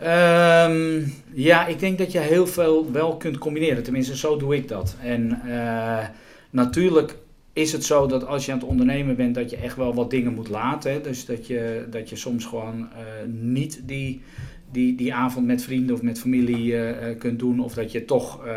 Um, 0.02 1.14
ja, 1.32 1.66
ik 1.66 1.78
denk 1.78 1.98
dat 1.98 2.12
je 2.12 2.18
heel 2.18 2.46
veel 2.46 2.92
wel 2.92 3.16
kunt 3.16 3.38
combineren. 3.38 3.82
Tenminste, 3.82 4.16
zo 4.16 4.36
doe 4.36 4.56
ik 4.56 4.68
dat. 4.68 4.96
En 5.02 5.42
uh, 5.46 6.04
natuurlijk 6.50 7.16
is 7.56 7.72
het 7.72 7.84
zo 7.84 8.06
dat 8.06 8.26
als 8.26 8.46
je 8.46 8.52
aan 8.52 8.58
het 8.58 8.66
ondernemen 8.66 9.16
bent, 9.16 9.34
dat 9.34 9.50
je 9.50 9.56
echt 9.56 9.76
wel 9.76 9.94
wat 9.94 10.10
dingen 10.10 10.34
moet 10.34 10.48
laten. 10.48 10.92
Hè? 10.92 11.00
Dus 11.00 11.24
dat 11.24 11.46
je, 11.46 11.86
dat 11.90 12.08
je 12.08 12.16
soms 12.16 12.44
gewoon 12.44 12.78
uh, 12.78 12.86
niet 13.32 13.80
die 13.84 14.22
die, 14.70 14.94
die 14.94 15.14
avond 15.14 15.46
met 15.46 15.62
vrienden 15.62 15.94
of 15.94 16.02
met 16.02 16.20
familie 16.20 16.72
uh, 16.72 17.18
kunt 17.18 17.38
doen. 17.38 17.60
Of 17.60 17.74
dat 17.74 17.92
je 17.92 18.04
toch 18.04 18.44
uh, 18.44 18.52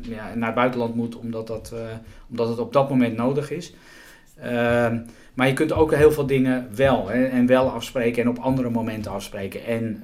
ja, 0.00 0.34
naar 0.34 0.46
het 0.46 0.54
buitenland 0.54 0.94
moet 0.94 1.16
omdat, 1.16 1.46
dat, 1.46 1.74
omdat 2.30 2.48
het 2.48 2.58
op 2.58 2.72
dat 2.72 2.88
moment 2.88 3.16
nodig 3.16 3.50
is. 3.50 3.74
Ehm, 4.40 4.98
maar 5.34 5.46
je 5.46 5.52
kunt 5.52 5.72
ook 5.72 5.94
heel 5.94 6.12
veel 6.12 6.26
dingen 6.26 6.68
wel 6.74 7.08
hè, 7.08 7.24
en 7.24 7.46
wel 7.46 7.70
afspreken 7.70 8.22
en 8.22 8.28
op 8.28 8.38
andere 8.38 8.70
momenten 8.70 9.12
afspreken. 9.12 9.64
En 9.64 10.02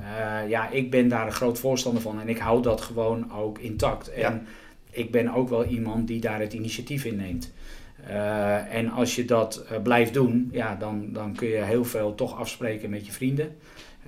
ja, 0.49 0.70
ik 0.70 0.90
ben 0.90 1.09
daar 1.09 1.26
een 1.26 1.32
groot 1.32 1.59
voorstander 1.59 2.03
van 2.03 2.20
en 2.20 2.28
ik 2.28 2.38
hou 2.38 2.62
dat 2.62 2.80
gewoon 2.80 3.32
ook 3.32 3.59
intact. 3.59 4.09
En 4.11 4.47
ik 4.90 5.11
ben 5.11 5.34
ook 5.34 5.49
wel 5.49 5.64
iemand 5.64 6.07
die 6.07 6.20
daar 6.20 6.40
het 6.40 6.53
initiatief 6.53 7.05
in 7.05 7.16
neemt. 7.16 7.53
Uh, 8.09 8.74
en 8.74 8.90
als 8.90 9.14
je 9.14 9.24
dat 9.24 9.64
uh, 9.72 9.82
blijft 9.82 10.14
doen, 10.14 10.48
ja, 10.52 10.74
dan, 10.74 11.09
dan 11.12 11.34
kun 11.34 11.48
je 11.48 11.62
heel 11.62 11.84
veel 11.84 12.14
toch 12.14 12.38
afspreken 12.38 12.90
met 12.90 13.07
je 13.07 13.12
vrienden. 13.12 13.57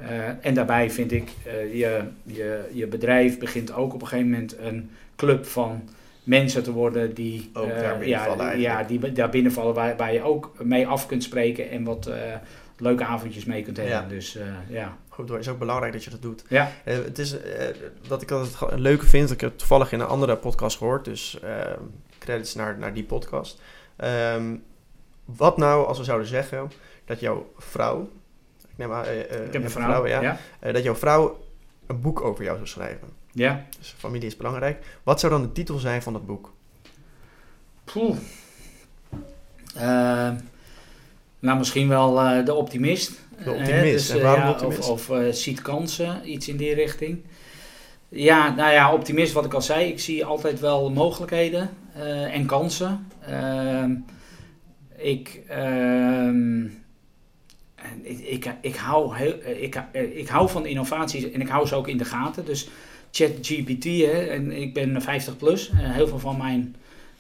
Uh, 0.01 0.07
en 0.41 0.55
daarbij 0.55 0.91
vind 0.91 1.13
ik, 1.13 1.31
je, 1.73 2.01
je, 2.23 2.69
je 2.73 2.87
bedrijf 2.87 3.39
begint 3.39 3.73
ook 3.73 3.95
op 3.95 4.01
een 4.01 4.07
gegeven 4.07 4.31
moment 4.31 4.59
een 4.59 4.91
club 5.17 5.47
van 5.47 5.89
mensen 6.23 6.63
te 6.63 6.73
worden 6.73 7.15
die, 7.15 7.51
ook 7.53 7.69
daar 7.69 8.07
ja, 8.07 8.53
ja, 8.53 8.83
die 8.83 9.13
daar 9.13 9.31
binnenvallen, 9.31 9.75
waar, 9.75 9.97
waar 9.97 10.13
je 10.13 10.23
ook 10.23 10.53
mee 10.63 10.87
af 10.87 11.07
kunt 11.07 11.23
spreken 11.23 11.71
en 11.71 11.85
wat 11.85 12.11
leuke 12.79 13.05
avondjes 13.05 13.45
mee 13.45 13.63
kunt 13.63 13.77
hebben. 13.77 13.97
Ja. 13.97 14.09
Dus 14.09 14.39
ja. 14.69 14.97
Goed, 15.09 15.29
het 15.29 15.41
is 15.41 15.49
ook 15.49 15.59
belangrijk 15.59 15.93
dat 15.93 16.05
je 16.05 16.11
dat 16.11 16.23
doet. 16.23 16.45
Ja. 16.49 16.71
het 16.85 17.19
is 17.19 17.37
dat 18.09 18.23
ik 18.23 18.29
dat 18.29 18.59
het 18.59 18.79
leuke 18.79 19.07
vind, 19.07 19.31
ik 19.31 19.41
heb 19.41 19.51
het 19.51 19.59
toevallig 19.59 19.93
in 19.93 20.01
een 20.01 20.07
andere 20.07 20.37
podcast 20.37 20.77
gehoord, 20.77 21.05
dus 21.05 21.39
credits 22.19 22.55
naar, 22.55 22.79
naar 22.79 22.95
die 22.95 23.05
podcast. 23.05 23.61
Um, 24.05 24.65
wat 25.25 25.57
nou 25.57 25.87
als 25.87 25.99
we 25.99 26.05
zouden 26.05 26.29
zeggen 26.29 26.73
dat 27.05 27.21
jouw 27.21 27.53
vrouw, 27.59 28.09
ik 28.69 28.77
neem 28.77 28.93
aan, 28.93 29.05
uh, 29.05 29.21
ik 29.21 29.53
heb 29.53 29.65
een 29.65 29.71
vrouw, 29.71 29.85
vrouw 29.85 30.07
ja, 30.07 30.21
ja. 30.23 30.39
Uh, 30.65 30.73
dat 30.73 30.83
jouw 30.83 30.95
vrouw 30.95 31.45
een 31.87 32.01
boek 32.01 32.21
over 32.21 32.45
jou 32.45 32.57
zou 32.57 32.69
schrijven. 32.69 33.09
Ja. 33.33 33.67
Dus 33.79 33.95
familie 33.99 34.27
is 34.27 34.37
belangrijk. 34.37 34.85
Wat 35.03 35.21
zou 35.21 35.33
dan 35.33 35.43
de 35.43 35.53
titel 35.53 35.79
zijn 35.79 36.03
van 36.03 36.13
dat 36.13 36.27
boek? 36.27 36.53
Poeh. 37.85 38.17
Uh, 39.77 40.31
nou, 41.39 41.59
misschien 41.59 41.89
wel 41.89 42.15
De 42.45 42.55
Optimist. 42.55 43.13
De 43.45 43.51
Optimist. 43.51 44.09
Dus, 44.09 44.09
en 44.09 44.23
waarom 44.23 44.43
ja, 44.43 44.51
Optimist? 44.51 44.89
Of, 44.89 45.11
of 45.11 45.35
ziet 45.35 45.63
kansen, 45.63 46.31
iets 46.31 46.49
in 46.49 46.57
die 46.57 46.75
richting. 46.75 47.23
Ja, 48.09 48.55
nou 48.55 48.73
ja, 48.73 48.93
optimist 48.93 49.33
wat 49.33 49.45
ik 49.45 49.55
al 49.55 49.63
zei. 49.63 49.89
Ik 49.89 50.01
zie 50.01 50.25
altijd 50.25 50.61
wel 50.61 50.91
mogelijkheden 50.91 51.71
en 52.33 52.47
kansen. 52.47 53.07
Uh, 53.31 53.85
ik, 54.97 55.43
uh, 55.51 56.65
ik, 58.03 58.19
ik, 58.19 58.55
ik, 58.61 58.77
hou 58.77 59.17
heel, 59.17 59.35
ik, 59.61 59.83
ik 59.93 60.29
hou 60.29 60.51
van 60.51 60.67
innovaties 60.67 61.31
en 61.31 61.41
ik 61.41 61.49
hou 61.49 61.67
ze 61.67 61.75
ook 61.75 61.89
in 61.89 61.99
de 61.99 62.05
gaten. 62.05 62.45
Dus 62.45 62.69
ChatGPT, 63.11 63.87
en 64.29 64.53
ik 64.53 64.75
ben 64.75 65.03
50 65.03 65.37
plus. 65.37 65.71
heel 65.75 66.09
veel 66.09 66.19
van 66.19 66.37
mijn 66.37 66.77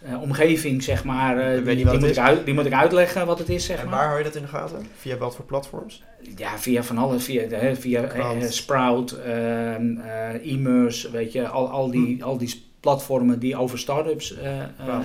uh, 0.08 0.22
omgeving, 0.22 0.82
zeg 0.82 1.04
maar, 1.04 1.36
uh, 1.36 1.64
die, 1.64 1.74
die, 1.74 1.98
moet 1.98 2.10
ik 2.10 2.18
uit, 2.18 2.44
die 2.44 2.54
moet 2.54 2.66
ik 2.66 2.72
uitleggen 2.72 3.26
wat 3.26 3.38
het 3.38 3.48
is, 3.48 3.64
zeg 3.64 3.78
en 3.78 3.84
maar. 3.84 3.94
waar 3.94 4.06
hou 4.06 4.18
je 4.18 4.24
dat 4.24 4.34
in 4.34 4.42
de 4.42 4.48
gaten? 4.48 4.86
Via 4.96 5.16
wat 5.16 5.34
voor 5.34 5.44
platforms? 5.44 6.02
Ja, 6.36 6.58
via 6.58 6.82
van 6.82 6.98
alles, 6.98 7.24
via, 7.24 7.74
via 7.74 8.16
uh, 8.16 8.42
Sprout, 8.48 9.12
ehm, 9.12 9.96
e-mers, 10.42 11.10
weet 11.10 11.32
je, 11.32 11.48
al, 11.48 11.68
al, 11.68 11.90
die, 11.90 12.16
hm. 12.16 12.22
al 12.22 12.38
die 12.38 12.65
platformen 12.86 13.38
die 13.38 13.56
over 13.56 13.78
startups 13.78 14.34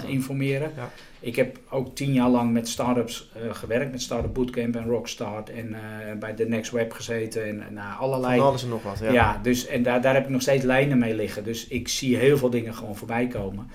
informeren. 0.05 0.71
Ja. 0.75 0.89
Ik 1.19 1.35
heb 1.35 1.59
ook 1.69 1.95
tien 1.95 2.13
jaar 2.13 2.29
lang 2.29 2.51
met 2.51 2.67
startups 2.67 3.31
gewerkt, 3.51 3.91
met 3.91 4.01
Startup 4.01 4.33
Bootcamp 4.33 4.75
en 4.75 4.85
Rockstart 4.85 5.49
en 5.49 5.75
bij 6.19 6.33
The 6.33 6.43
Next 6.43 6.71
Web 6.71 6.91
gezeten 6.91 7.43
en 7.43 7.73
nou, 7.73 7.99
allerlei. 7.99 8.37
Van 8.37 8.47
alles 8.47 8.63
en 8.63 8.69
nog 8.69 8.83
wat, 8.83 8.99
ja. 8.99 9.11
ja 9.11 9.39
dus, 9.43 9.67
en 9.67 9.83
daar, 9.83 10.01
daar 10.01 10.13
heb 10.13 10.23
ik 10.23 10.29
nog 10.29 10.41
steeds 10.41 10.63
lijnen 10.63 10.97
mee 10.97 11.15
liggen. 11.15 11.43
Dus 11.43 11.67
ik 11.67 11.87
zie 11.87 12.17
heel 12.17 12.37
veel 12.37 12.49
dingen 12.49 12.73
gewoon 12.75 12.95
voorbij 12.95 13.27
komen 13.27 13.69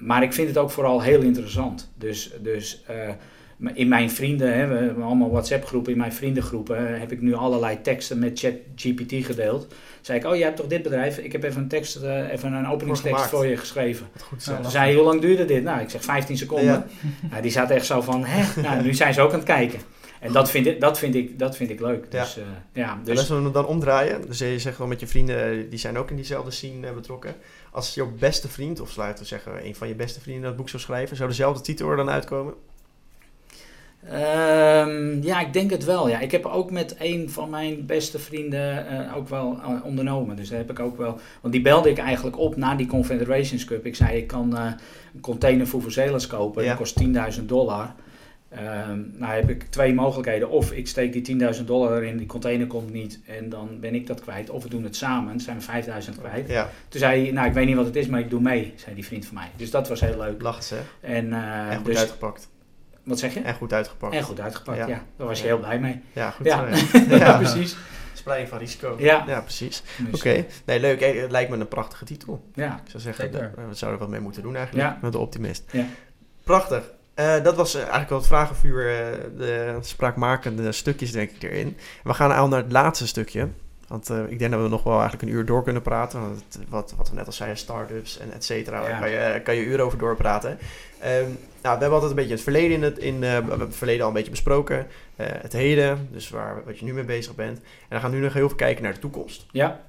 maar 0.00 0.22
ik 0.22 0.32
vind 0.32 0.48
het 0.48 0.58
ook 0.58 0.70
vooral 0.70 1.02
heel 1.02 1.20
interessant. 1.20 1.90
Dus, 1.94 2.30
dus 2.42 2.84
uh, 2.90 3.08
in 3.74 3.88
mijn 3.88 4.10
vrienden, 4.10 4.54
hè, 4.54 4.66
we 4.66 4.74
hebben 4.74 5.04
allemaal 5.04 5.30
WhatsApp-groepen, 5.30 5.92
in 5.92 5.98
mijn 5.98 6.12
vriendengroepen 6.12 7.00
heb 7.00 7.12
ik 7.12 7.20
nu 7.20 7.34
allerlei 7.34 7.80
teksten 7.80 8.18
met 8.18 8.38
ChatGPT 8.38 9.26
gedeeld. 9.26 9.74
Zei 10.00 10.18
ik, 10.18 10.26
oh, 10.26 10.36
je 10.36 10.42
hebt 10.42 10.56
toch 10.56 10.66
dit 10.66 10.82
bedrijf? 10.82 11.18
Ik 11.18 11.32
heb 11.32 11.42
even 11.42 11.62
een 11.62 11.68
tekst, 11.68 12.02
uh, 12.02 12.32
even 12.32 12.52
een 12.52 12.68
openingstekst 12.68 13.26
voor 13.26 13.46
je 13.46 13.56
geschreven. 13.56 14.06
Goed 14.22 14.42
zo. 14.42 14.52
Nou, 14.52 14.70
zei 14.70 14.94
hoe 14.94 15.04
lang 15.04 15.20
duurde 15.20 15.44
dit? 15.44 15.62
Nou, 15.62 15.80
ik 15.80 15.90
zeg 15.90 16.04
15 16.04 16.36
seconden. 16.36 16.66
Ja. 16.66 16.86
Nou, 17.30 17.42
die 17.42 17.50
zaten 17.50 17.76
echt 17.76 17.86
zo 17.86 18.00
van, 18.00 18.24
hè? 18.24 18.62
Nou, 18.62 18.82
nu 18.82 18.94
zijn 18.94 19.14
ze 19.14 19.20
ook 19.20 19.32
aan 19.32 19.38
het 19.38 19.44
kijken. 19.44 19.80
En 20.20 20.32
dat 20.32 20.50
vind 20.50 20.66
ik, 20.66 20.80
dat 20.80 20.98
vind 20.98 21.14
ik, 21.14 21.38
dat 21.38 21.56
vind 21.56 21.70
ik 21.70 21.80
leuk. 21.80 22.06
Ja. 22.10 22.22
Dus, 22.22 22.36
eh, 22.36 22.44
ja, 22.72 22.92
En 22.92 23.04
dus 23.04 23.18
als 23.18 23.28
we 23.28 23.34
hem 23.34 23.52
dan 23.52 23.66
omdraaien, 23.66 24.26
dus 24.26 24.38
je 24.38 24.58
zegt 24.58 24.78
wel 24.78 24.86
met 24.86 25.00
je 25.00 25.06
vrienden, 25.06 25.50
eh, 25.50 25.70
die 25.70 25.78
zijn 25.78 25.98
ook 25.98 26.10
in 26.10 26.16
diezelfde 26.16 26.50
scene 26.50 26.86
eh, 26.86 26.94
betrokken. 26.94 27.34
Als 27.70 27.94
jouw 27.94 28.12
beste 28.18 28.48
vriend, 28.48 28.80
of 28.80 28.96
laten 28.96 29.18
we 29.18 29.28
zeggen 29.28 29.66
een 29.66 29.74
van 29.74 29.88
je 29.88 29.94
beste 29.94 30.20
vrienden 30.20 30.42
dat 30.42 30.56
boek 30.56 30.68
zou 30.68 30.82
schrijven, 30.82 31.16
zou 31.16 31.28
dezelfde 31.28 31.62
titel 31.62 31.90
er 31.90 31.96
dan 31.96 32.10
uitkomen? 32.10 32.54
Ehm, 34.08 35.22
ja, 35.22 35.40
ik 35.40 35.52
denk 35.52 35.70
het 35.70 35.84
wel. 35.84 36.08
Ja. 36.08 36.20
Ik 36.20 36.30
heb 36.30 36.46
ook 36.46 36.70
met 36.70 36.96
een 36.98 37.30
van 37.30 37.50
mijn 37.50 37.86
beste 37.86 38.18
vrienden 38.18 38.86
eh, 38.86 39.16
ook 39.16 39.28
wel 39.28 39.58
eh, 39.62 39.84
ondernomen. 39.84 40.36
Dus 40.36 40.48
daar 40.48 40.58
heb 40.58 40.70
ik 40.70 40.80
ook 40.80 40.96
wel. 40.96 41.18
Want 41.40 41.52
die 41.52 41.62
belde 41.62 41.90
ik 41.90 41.98
eigenlijk 41.98 42.38
op 42.38 42.56
na 42.56 42.74
die 42.74 42.86
Confederations 42.86 43.64
Cup. 43.64 43.86
Ik 43.86 43.96
zei: 43.96 44.16
ik 44.16 44.26
kan 44.26 44.56
eh, 44.56 44.64
een 45.14 45.20
container 45.20 45.66
voor 45.66 45.82
Verzelens 45.82 46.26
kopen. 46.26 46.62
Ja. 46.62 46.68
Dat 46.68 46.78
kost 46.78 47.02
10.000 47.38 47.44
dollar. 47.46 47.94
Ehm, 48.48 49.00
nou 49.12 49.32
heb 49.32 49.50
ik 49.50 49.62
twee 49.62 49.94
mogelijkheden. 49.94 50.50
Of 50.50 50.72
ik 50.72 50.88
steek 50.88 51.12
die 51.12 51.22
10.000 51.56 51.64
dollar 51.64 51.96
erin, 51.96 52.16
die 52.16 52.26
container 52.26 52.66
komt 52.66 52.92
niet 52.92 53.20
en 53.26 53.48
dan 53.48 53.68
ben 53.80 53.94
ik 53.94 54.06
dat 54.06 54.20
kwijt. 54.20 54.50
Of 54.50 54.62
we 54.62 54.68
doen 54.68 54.84
het 54.84 54.96
samen, 54.96 55.28
dan 55.28 55.40
zijn 55.40 55.84
we 55.84 56.02
5.000 56.12 56.18
kwijt. 56.18 56.48
Ja, 56.48 56.70
Toen 56.88 57.00
zei 57.00 57.22
hij, 57.22 57.32
nou 57.32 57.48
ik 57.48 57.52
weet 57.52 57.66
niet 57.66 57.76
wat 57.76 57.86
het 57.86 57.96
is, 57.96 58.06
maar 58.06 58.20
ik 58.20 58.30
doe 58.30 58.40
mee, 58.40 58.72
zei 58.76 58.94
die 58.94 59.04
vriend 59.04 59.26
van 59.26 59.34
mij. 59.34 59.48
Dus 59.56 59.70
dat 59.70 59.88
was 59.88 60.00
heel 60.00 60.18
leuk. 60.18 60.42
lachen 60.42 60.64
ze. 60.64 60.76
En, 61.00 61.32
eh, 61.32 61.70
En 61.70 61.76
goed 61.76 61.86
dus, 61.86 61.98
uitgepakt. 61.98 62.48
Wat 63.04 63.18
zeg 63.18 63.34
je? 63.34 63.40
En 63.40 63.54
goed 63.54 63.72
uitgepakt. 63.72 64.14
En 64.14 64.22
goed 64.22 64.40
uitgepakt, 64.40 64.78
Ja. 64.78 64.86
ja. 64.86 65.02
Daar 65.16 65.26
was 65.26 65.40
je 65.40 65.46
heel 65.46 65.58
blij 65.58 65.78
mee. 65.78 66.02
Ja, 66.12 66.30
goed 66.30 66.46
Ja. 66.46 66.74
zo. 66.76 66.98
Ja, 67.08 67.16
Ja, 67.16 67.36
precies. 67.36 67.76
Spreiding 68.12 68.48
van 68.50 68.58
risico. 68.58 68.96
Ja. 68.98 69.24
ja 69.26 69.40
precies. 69.40 69.82
Dus, 70.10 70.20
Oké, 70.20 70.44
nee, 70.64 70.80
leuk. 70.80 71.00
Eh, 71.00 71.20
Het 71.20 71.30
lijkt 71.30 71.50
me 71.50 71.56
een 71.56 71.68
prachtige 71.68 72.04
titel. 72.04 72.44
Ja, 72.54 72.80
Ik 72.84 72.90
zou 72.90 73.02
zeggen, 73.02 73.24
Zeker. 73.32 73.52
eh, 73.56 73.64
we 73.68 73.74
zouden 73.74 74.00
er 74.00 74.06
wat 74.06 74.08
mee 74.08 74.20
moeten 74.20 74.42
doen 74.42 74.56
eigenlijk, 74.56 74.88
Ja. 74.88 74.98
met 75.02 75.12
de 75.12 75.18
optimist. 75.18 75.64
Ja. 75.72 75.84
Prachtig. 76.44 76.82
Eh, 77.14 77.42
dat 77.42 77.56
was 77.56 77.74
eh, 77.74 77.80
eigenlijk 77.80 78.08
wel 78.10 78.18
het 78.18 78.26
vragenvuur, 78.26 78.88
eh, 78.88 79.18
de 79.36 79.76
spraakmakende 79.80 80.72
stukjes 80.72 81.12
denk 81.12 81.30
ik 81.30 81.42
erin. 81.42 81.76
We 82.04 82.14
gaan 82.14 82.32
al 82.36 82.48
naar 82.48 82.62
het 82.62 82.72
laatste 82.72 83.06
stukje. 83.06 83.48
Want 83.90 84.10
eh, 84.10 84.18
ik 84.28 84.38
denk 84.38 84.50
dat 84.50 84.62
we 84.62 84.68
nog 84.68 84.82
wel 84.82 85.00
eigenlijk 85.00 85.22
een 85.22 85.36
uur 85.36 85.44
door 85.44 85.62
kunnen 85.62 85.82
praten. 85.82 86.20
Want 86.20 86.44
het- 86.48 86.68
wat, 86.68 86.94
wat 86.96 87.08
we 87.10 87.14
net 87.14 87.26
al 87.26 87.32
zeiden, 87.32 87.58
start-ups 87.58 88.18
en 88.18 88.32
et 88.32 88.44
cetera, 88.44 88.80
Ja. 88.82 88.88
daar 88.88 89.00
kan 89.00 89.10
je, 89.10 89.40
kan 89.44 89.54
je 89.54 89.64
uren 89.64 89.84
over 89.84 89.98
doorpraten. 89.98 90.58
Ehm, 90.98 91.12
nou, 91.22 91.28
we 91.62 91.68
hebben 91.68 91.90
altijd 91.90 92.10
een 92.10 92.16
beetje 92.16 92.32
het 92.32 92.42
verleden 92.42 92.70
in 92.76 92.82
het, 92.82 92.98
in, 92.98 93.14
eh, 93.14 93.20
we 93.20 93.26
hebben 93.28 93.60
het 93.60 93.76
verleden 93.76 94.02
al 94.02 94.08
een 94.08 94.14
beetje 94.14 94.30
besproken. 94.30 94.86
Eh, 95.16 95.26
het 95.30 95.52
heden, 95.52 96.08
dus 96.12 96.30
waar, 96.30 96.64
wat 96.64 96.78
je 96.78 96.84
nu 96.84 96.92
mee 96.94 97.04
bezig 97.04 97.34
bent. 97.34 97.58
En 97.58 97.64
dan 97.88 98.00
gaan 98.00 98.10
we 98.10 98.16
nu 98.16 98.22
nog 98.22 98.32
heel 98.32 98.48
veel 98.48 98.56
kijken 98.56 98.82
naar 98.82 98.92
de 98.94 98.98
toekomst. 98.98 99.46
ja, 99.52 99.80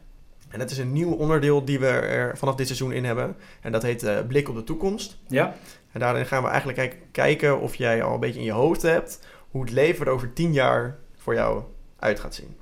En 0.49 0.59
dat 0.59 0.69
is 0.71 0.77
een 0.77 0.93
nieuw 0.93 1.11
onderdeel 1.11 1.65
die 1.65 1.79
we 1.79 1.87
er 1.87 2.37
vanaf 2.37 2.55
dit 2.55 2.65
seizoen 2.67 2.91
in 2.91 3.05
hebben. 3.05 3.35
En 3.61 3.71
dat 3.71 3.81
heet 3.83 4.27
Blik 4.27 4.49
op 4.49 4.55
de 4.55 4.63
Toekomst. 4.63 5.17
ja. 5.27 5.55
En 5.91 5.99
daarin 5.99 6.25
gaan 6.25 6.43
we 6.43 6.47
eigenlijk 6.49 6.77
kijk- 6.77 6.97
kijken 7.11 7.59
of 7.59 7.75
jij 7.75 8.03
al 8.03 8.13
een 8.13 8.19
beetje 8.19 8.39
in 8.39 8.45
je 8.45 8.51
hoofd 8.51 8.81
hebt 8.81 9.19
hoe 9.49 9.61
het 9.61 9.71
leven 9.71 10.05
er 10.05 10.11
over 10.11 10.33
tien 10.33 10.53
jaar 10.53 10.97
voor 11.17 11.33
jou 11.33 11.63
uit 11.99 12.19
gaat 12.19 12.35
zien. 12.35 12.55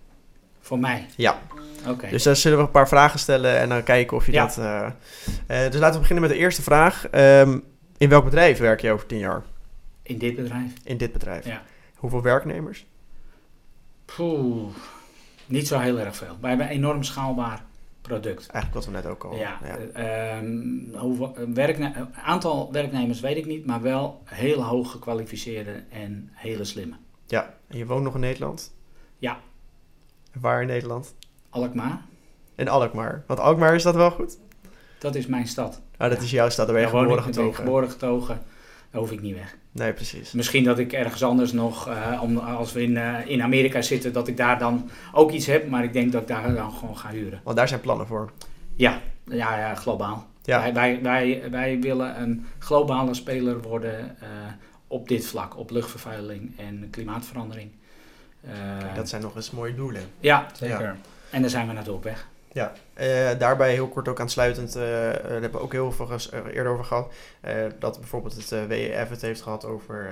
Voor 0.69 0.79
mij. 0.79 1.05
Ja, 1.15 1.39
Oké. 1.87 2.09
dus 2.09 2.23
daar 2.23 2.35
zullen 2.35 2.57
we 2.57 2.63
een 2.63 2.71
paar 2.71 2.87
vragen 2.87 3.19
stellen 3.19 3.57
en 3.59 3.69
dan 3.69 3.83
kijken 3.83 4.17
of 4.17 4.25
je 4.25 4.31
Ja. 4.31 4.45
dat... 4.45 4.57
eh, 4.57 4.85
eh, 4.85 5.71
dus 5.71 5.79
laten 5.79 5.93
we 5.93 5.99
beginnen 5.99 6.21
met 6.27 6.31
de 6.33 6.37
eerste 6.39 6.61
vraag. 6.61 7.07
Ehm, 7.07 7.59
in 7.97 8.09
welk 8.09 8.23
bedrijf 8.23 8.57
werk 8.57 8.81
je 8.81 8.91
over 8.91 9.05
tien 9.05 9.17
jaar? 9.17 9.43
In 10.01 10.17
dit 10.17 10.35
bedrijf. 10.35 10.73
In 10.83 10.97
dit 10.97 11.11
bedrijf. 11.11 11.45
Ja. 11.45 11.61
Hoeveel 11.95 12.21
werknemers? 12.21 12.85
Poeh, 14.05 14.69
niet 15.45 15.67
zo 15.67 15.79
heel 15.79 15.99
erg 15.99 16.15
veel. 16.15 16.37
Wij 16.41 16.49
hebben 16.49 16.67
een 16.67 16.73
enorm 16.73 17.03
schaalbaar 17.03 17.63
product. 18.01 18.47
Eigenlijk 18.49 18.73
wat 18.73 18.85
we 18.85 18.91
net 18.91 19.05
ook 19.05 19.23
al... 19.23 19.35
Ja, 19.35 19.59
ja. 19.63 19.77
eh, 19.93 20.37
ehm, 20.37 20.97
hoeveel, 20.97 21.35
eh, 21.35 21.43
werkne- 21.53 21.91
eh, 21.95 22.27
aantal 22.27 22.71
werknemers 22.71 23.19
weet 23.19 23.37
ik 23.37 23.45
niet, 23.45 23.65
maar 23.65 23.81
wel 23.81 24.21
heel 24.25 24.63
hoog 24.63 24.91
gekwalificeerde 24.91 25.83
en 25.91 26.29
hele 26.33 26.63
slimme. 26.63 26.95
Ja. 27.25 27.53
En 27.67 27.77
je 27.77 27.85
woont 27.85 28.03
nog 28.03 28.13
in 28.13 28.19
Nederland? 28.19 28.73
Ja. 29.17 29.39
Waar 30.41 30.61
in 30.61 30.67
Nederland? 30.67 31.13
Alkmaar, 31.49 32.01
In 32.55 32.67
Alkmaar. 32.69 33.23
Want 33.27 33.39
Alkmaar 33.39 33.75
is 33.75 33.83
dat 33.83 33.95
wel 33.95 34.11
goed? 34.11 34.37
dat 34.99 35.15
is 35.15 35.25
mijn 35.27 35.47
stad. 35.47 35.81
Ah, 35.97 36.09
dat 36.09 36.17
Ja. 36.17 36.23
is 36.23 36.31
jouw 36.31 36.49
stad, 36.49 36.65
daar 36.65 36.75
ben 36.75 36.83
je 36.83 36.89
geboren 36.89 37.09
ik, 37.09 37.15
daar 37.15 37.23
ben 37.25 37.33
ik 37.33 37.39
getogen. 37.39 37.63
geboren 37.63 37.89
getogen, 37.89 38.41
daar 38.91 39.01
hoef 39.01 39.11
ik 39.11 39.21
niet 39.21 39.35
weg. 39.35 39.57
Nee, 39.71 39.93
precies. 39.93 40.31
Misschien 40.31 40.63
dat 40.63 40.79
ik 40.79 40.93
ergens 40.93 41.23
anders 41.23 41.51
nog, 41.51 41.87
eh, 41.87 42.19
om, 42.23 42.37
als 42.37 42.71
we 42.73 42.81
in, 42.81 42.97
eh, 42.97 43.15
in 43.27 43.41
Amerika 43.41 43.81
zitten, 43.81 44.13
dat 44.13 44.27
ik 44.27 44.37
daar 44.37 44.59
dan 44.59 44.89
ook 45.13 45.31
iets 45.31 45.45
heb, 45.45 45.69
maar 45.69 45.83
ik 45.83 45.93
denk 45.93 46.11
dat 46.11 46.21
ik 46.21 46.27
daar 46.27 46.53
dan 46.55 46.71
gewoon 46.71 46.97
ga 46.97 47.09
huren. 47.09 47.41
Want 47.43 47.57
daar 47.57 47.67
zijn 47.67 47.79
plannen 47.81 48.07
voor. 48.07 48.31
Ja, 48.75 49.01
ja, 49.25 49.57
ja 49.57 49.75
globaal. 49.75 50.27
Ja. 50.43 50.59
Wij, 50.61 50.73
wij, 50.73 50.99
wij, 51.01 51.51
wij 51.51 51.79
willen 51.79 52.21
een 52.21 52.45
globale 52.59 53.13
speler 53.13 53.61
worden 53.61 53.99
eh, 54.21 54.27
op 54.87 55.07
dit 55.07 55.27
vlak, 55.27 55.57
op 55.57 55.69
luchtvervuiling 55.71 56.59
en 56.59 56.87
klimaatverandering. 56.91 57.71
Eh, 58.41 58.51
Dat 58.95 59.09
zijn 59.09 59.21
nog 59.21 59.35
eens 59.35 59.51
mooie 59.51 59.75
doelen. 59.75 60.01
Ja, 60.19 60.47
Zeker. 60.53 60.95
en 61.29 61.41
daar 61.41 61.49
zijn 61.49 61.67
we 61.67 61.73
naartoe 61.73 61.93
op 61.95 62.03
weg. 62.03 62.27
Ja, 62.51 62.73
eh, 62.93 63.29
daarbij 63.37 63.71
heel 63.73 63.87
kort 63.87 64.07
ook 64.07 64.19
aansluitend, 64.19 64.75
eh, 64.75 64.81
daar 64.83 65.21
hebben 65.31 65.51
we 65.51 65.59
ook 65.59 65.71
heel 65.71 65.91
veel 65.91 66.05
ges- 66.05 66.31
eerder 66.31 66.67
over 66.71 66.85
gehad, 66.85 67.13
eh, 67.41 67.55
dat 67.79 67.99
bijvoorbeeld 67.99 68.33
het 68.35 68.51
eh, 68.51 68.63
WEF 68.65 69.09
het 69.09 69.21
heeft 69.21 69.41
gehad 69.41 69.65
over 69.65 70.09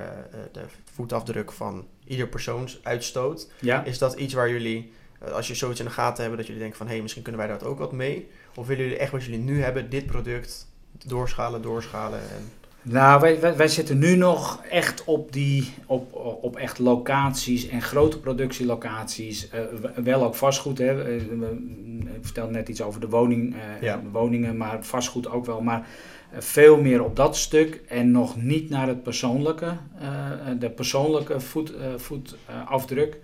de 0.51 0.61
voetafdruk 0.93 1.51
van 1.51 1.88
ieder 2.05 2.28
persoonsuitstoot. 2.28 3.47
Ja. 3.59 3.84
Is 3.84 3.97
dat 3.97 4.13
iets 4.13 4.34
waar 4.34 4.49
jullie, 4.49 4.93
als 5.32 5.47
je 5.47 5.55
zoiets 5.55 5.80
in 5.80 5.86
de 5.86 5.91
gaten 5.91 6.19
hebben, 6.19 6.38
dat 6.38 6.45
jullie 6.47 6.61
denken 6.61 6.78
van 6.78 6.88
hé, 6.88 6.93
hey, 6.93 7.01
misschien 7.01 7.23
kunnen 7.23 7.41
wij 7.41 7.49
daar 7.57 7.67
ook 7.67 7.78
wat 7.80 7.91
mee? 7.91 8.30
Of 8.55 8.67
willen 8.67 8.84
jullie 8.84 8.99
echt 8.99 9.11
wat 9.11 9.23
jullie 9.23 9.39
nu 9.39 9.61
hebben, 9.63 9.89
dit 9.89 10.05
product, 10.05 10.67
doorschalen, 11.05 11.61
doorschalen? 11.61 12.19
En, 12.19 12.51
Nou, 12.89 13.21
wij, 13.21 13.39
wij, 13.39 13.55
wij 13.55 13.67
zitten 13.67 13.97
nu 13.97 14.15
nog 14.15 14.63
echt 14.69 15.03
op, 15.03 15.33
die, 15.33 15.73
op, 15.85 16.13
op 16.41 16.55
echt 16.55 16.79
locaties 16.79 17.67
en 17.67 17.81
grote 17.81 18.19
productielocaties. 18.19 19.49
Eh, 19.49 19.59
wel 20.03 20.23
ook 20.23 20.35
vastgoed. 20.35 20.77
Hè. 20.77 21.03
Eh, 21.03 21.15
Ik 22.15 22.23
vertelde 22.25 22.51
net 22.53 22.69
iets 22.69 22.81
over 22.81 22.99
de 23.01 23.09
woning, 23.09 23.55
eh, 23.55 23.81
Ja. 23.81 24.01
woningen, 24.11 24.57
maar 24.57 24.77
vastgoed 24.81 25.29
ook 25.29 25.45
wel. 25.45 25.61
Maar 25.61 25.88
veel 26.38 26.81
meer 26.81 27.03
op 27.03 27.15
dat 27.15 27.38
stuk 27.38 27.81
en 27.88 28.11
nog 28.11 28.41
niet 28.41 28.69
naar 28.69 28.88
het 28.88 29.03
persoonlijke, 29.03 29.73
de 30.59 30.69
persoonlijke 30.69 31.39
voet, 31.39 31.73
voetafdruk. 31.97 33.19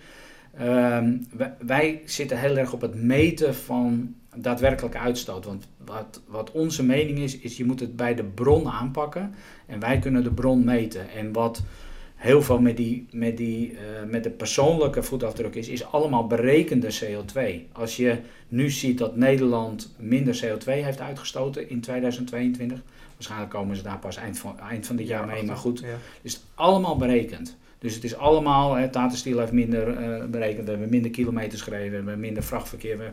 Ehm, 0.58 1.18
wij, 1.38 1.54
wij 1.60 2.02
zitten 2.06 2.40
heel 2.40 2.58
erg 2.58 2.74
op 2.74 2.82
het 2.82 2.96
meten 2.96 3.56
van 3.56 4.16
daadwerkelijke 4.36 4.98
uitstoot. 4.98 5.46
Want 5.46 5.68
wat, 5.86 6.22
wat 6.28 6.52
onze 6.52 6.84
mening 6.84 7.20
is, 7.20 7.38
is 7.38 7.58
je 7.58 7.66
moet 7.66 7.80
het 7.80 7.96
bij 7.96 8.16
de 8.16 8.24
bron 8.24 8.68
aanpakken. 8.70 9.34
En 9.66 9.80
wij 9.80 10.00
kunnen 10.00 10.24
de 10.24 10.32
bron 10.32 10.64
meten. 10.64 11.10
En 11.10 11.32
wat 11.32 11.64
heel 12.16 12.42
veel 12.42 12.60
met, 12.60 12.78
die, 12.78 13.08
met, 13.12 13.38
die, 13.38 13.72
eh, 13.72 14.10
met 14.10 14.24
de 14.24 14.30
persoonlijke 14.30 15.04
voetafdruk 15.04 15.56
is, 15.56 15.68
is 15.68 15.86
allemaal 15.86 16.28
berekende 16.28 16.88
CO2. 16.94 17.42
Als 17.72 17.96
je 17.98 18.18
nu 18.48 18.70
ziet 18.70 18.98
dat 18.98 19.16
Nederland 19.16 19.96
minder 19.98 20.44
CO2 20.46 20.64
heeft 20.66 21.02
uitgestoten 21.02 21.70
in 21.70 21.82
2022, 21.82 22.82
waarschijnlijk 23.14 23.52
komen 23.52 23.76
ze 23.76 23.84
daar 23.84 24.00
pas 24.00 24.18
eind 24.18 24.40
van, 24.40 24.60
eind 24.60 24.86
van 24.88 24.96
dit 24.96 25.08
jaar 25.08 25.28
mee, 25.28 25.44
maar 25.44 25.58
goed, 25.58 25.80
Ja. 25.80 25.88
is 26.22 26.34
het 26.34 26.44
allemaal 26.56 26.98
berekend. 26.98 27.58
Dus 27.80 27.96
het 27.96 28.04
is 28.04 28.16
allemaal, 28.16 28.76
hè, 28.76 28.90
Tata 28.90 29.16
Steel 29.16 29.40
heeft 29.40 29.52
minder 29.52 29.98
eh, 29.98 30.26
berekend, 30.26 30.64
we 30.66 30.72
hebben 30.72 30.90
minder 30.90 31.12
kilometers 31.12 31.62
gereden, 31.62 31.90
we 31.90 31.96
hebben 31.96 32.20
minder 32.20 32.44
vrachtverkeer, 32.44 32.98
we, 32.98 33.10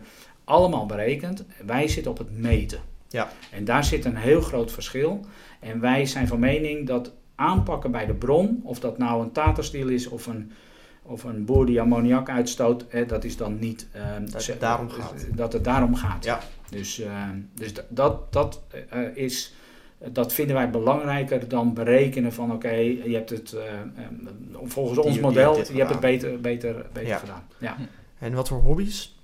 allemaal 0.51 0.87
berekend. 0.87 1.45
Wij 1.67 1.89
zitten 1.89 2.11
op 2.11 2.19
het 2.19 2.39
meten. 2.39 2.81
Ja. 3.09 3.29
En 3.51 3.65
daar 3.65 3.85
zit 3.85 4.05
een 4.05 4.17
heel 4.17 4.41
groot 4.41 4.73
verschil. 4.73 5.21
En 5.61 5.81
wij 5.81 6.07
zijn 6.07 6.29
van 6.29 6.39
mening 6.39 6.87
dat 6.87 7.13
aanpakken 7.35 7.91
bij 7.91 8.07
de 8.07 8.15
bron, 8.15 8.61
of 8.65 8.81
dat 8.81 8.99
nou 8.99 9.23
een 9.23 9.33
Tata 9.33 9.63
Steel 9.63 9.89
is 9.89 10.09
of 10.09 10.27
een, 10.27 10.53
of 11.03 11.25
een 11.25 11.45
boer 11.45 11.67
die 11.67 11.81
ammoniak 11.81 12.29
uitstoot, 12.29 12.85
hè, 12.89 13.07
dat 13.07 13.25
is 13.25 13.37
dan 13.37 13.59
niet... 13.59 13.89
ehm, 13.93 14.31
Dat 14.31 14.47
het 14.47 14.61
daarom 14.61 14.89
gaat. 14.91 15.27
Dat 15.35 15.53
het 15.53 15.65
daarom 15.65 15.95
gaat. 15.95 16.25
Ja. 16.25 16.41
Dus, 16.71 17.01
ehm, 17.01 17.39
dus 17.55 17.73
dat, 17.89 18.33
dat 18.33 18.63
eh, 18.91 19.01
is... 19.15 19.55
Dat 20.13 20.33
vinden 20.33 20.57
wij 20.57 20.71
belangrijker 20.71 21.49
dan 21.49 21.75
berekenen 21.75 22.33
van 22.33 22.53
oké, 22.53 22.71
je 22.75 23.11
hebt 23.15 23.31
het 23.31 23.53
eh, 23.53 23.63
volgens 24.65 24.99
ons 24.99 25.13
die 25.13 25.23
model, 25.23 25.57
je 25.57 25.79
hebt 25.79 25.91
het 25.91 26.01
beter, 26.01 26.41
beter, 26.41 26.87
beter 26.93 27.09
Ja. 27.09 27.19
gedaan. 27.19 27.43
Ja. 27.59 27.77
En 28.19 28.35
wat 28.35 28.49
voor 28.49 28.61
hobby's? 28.61 29.20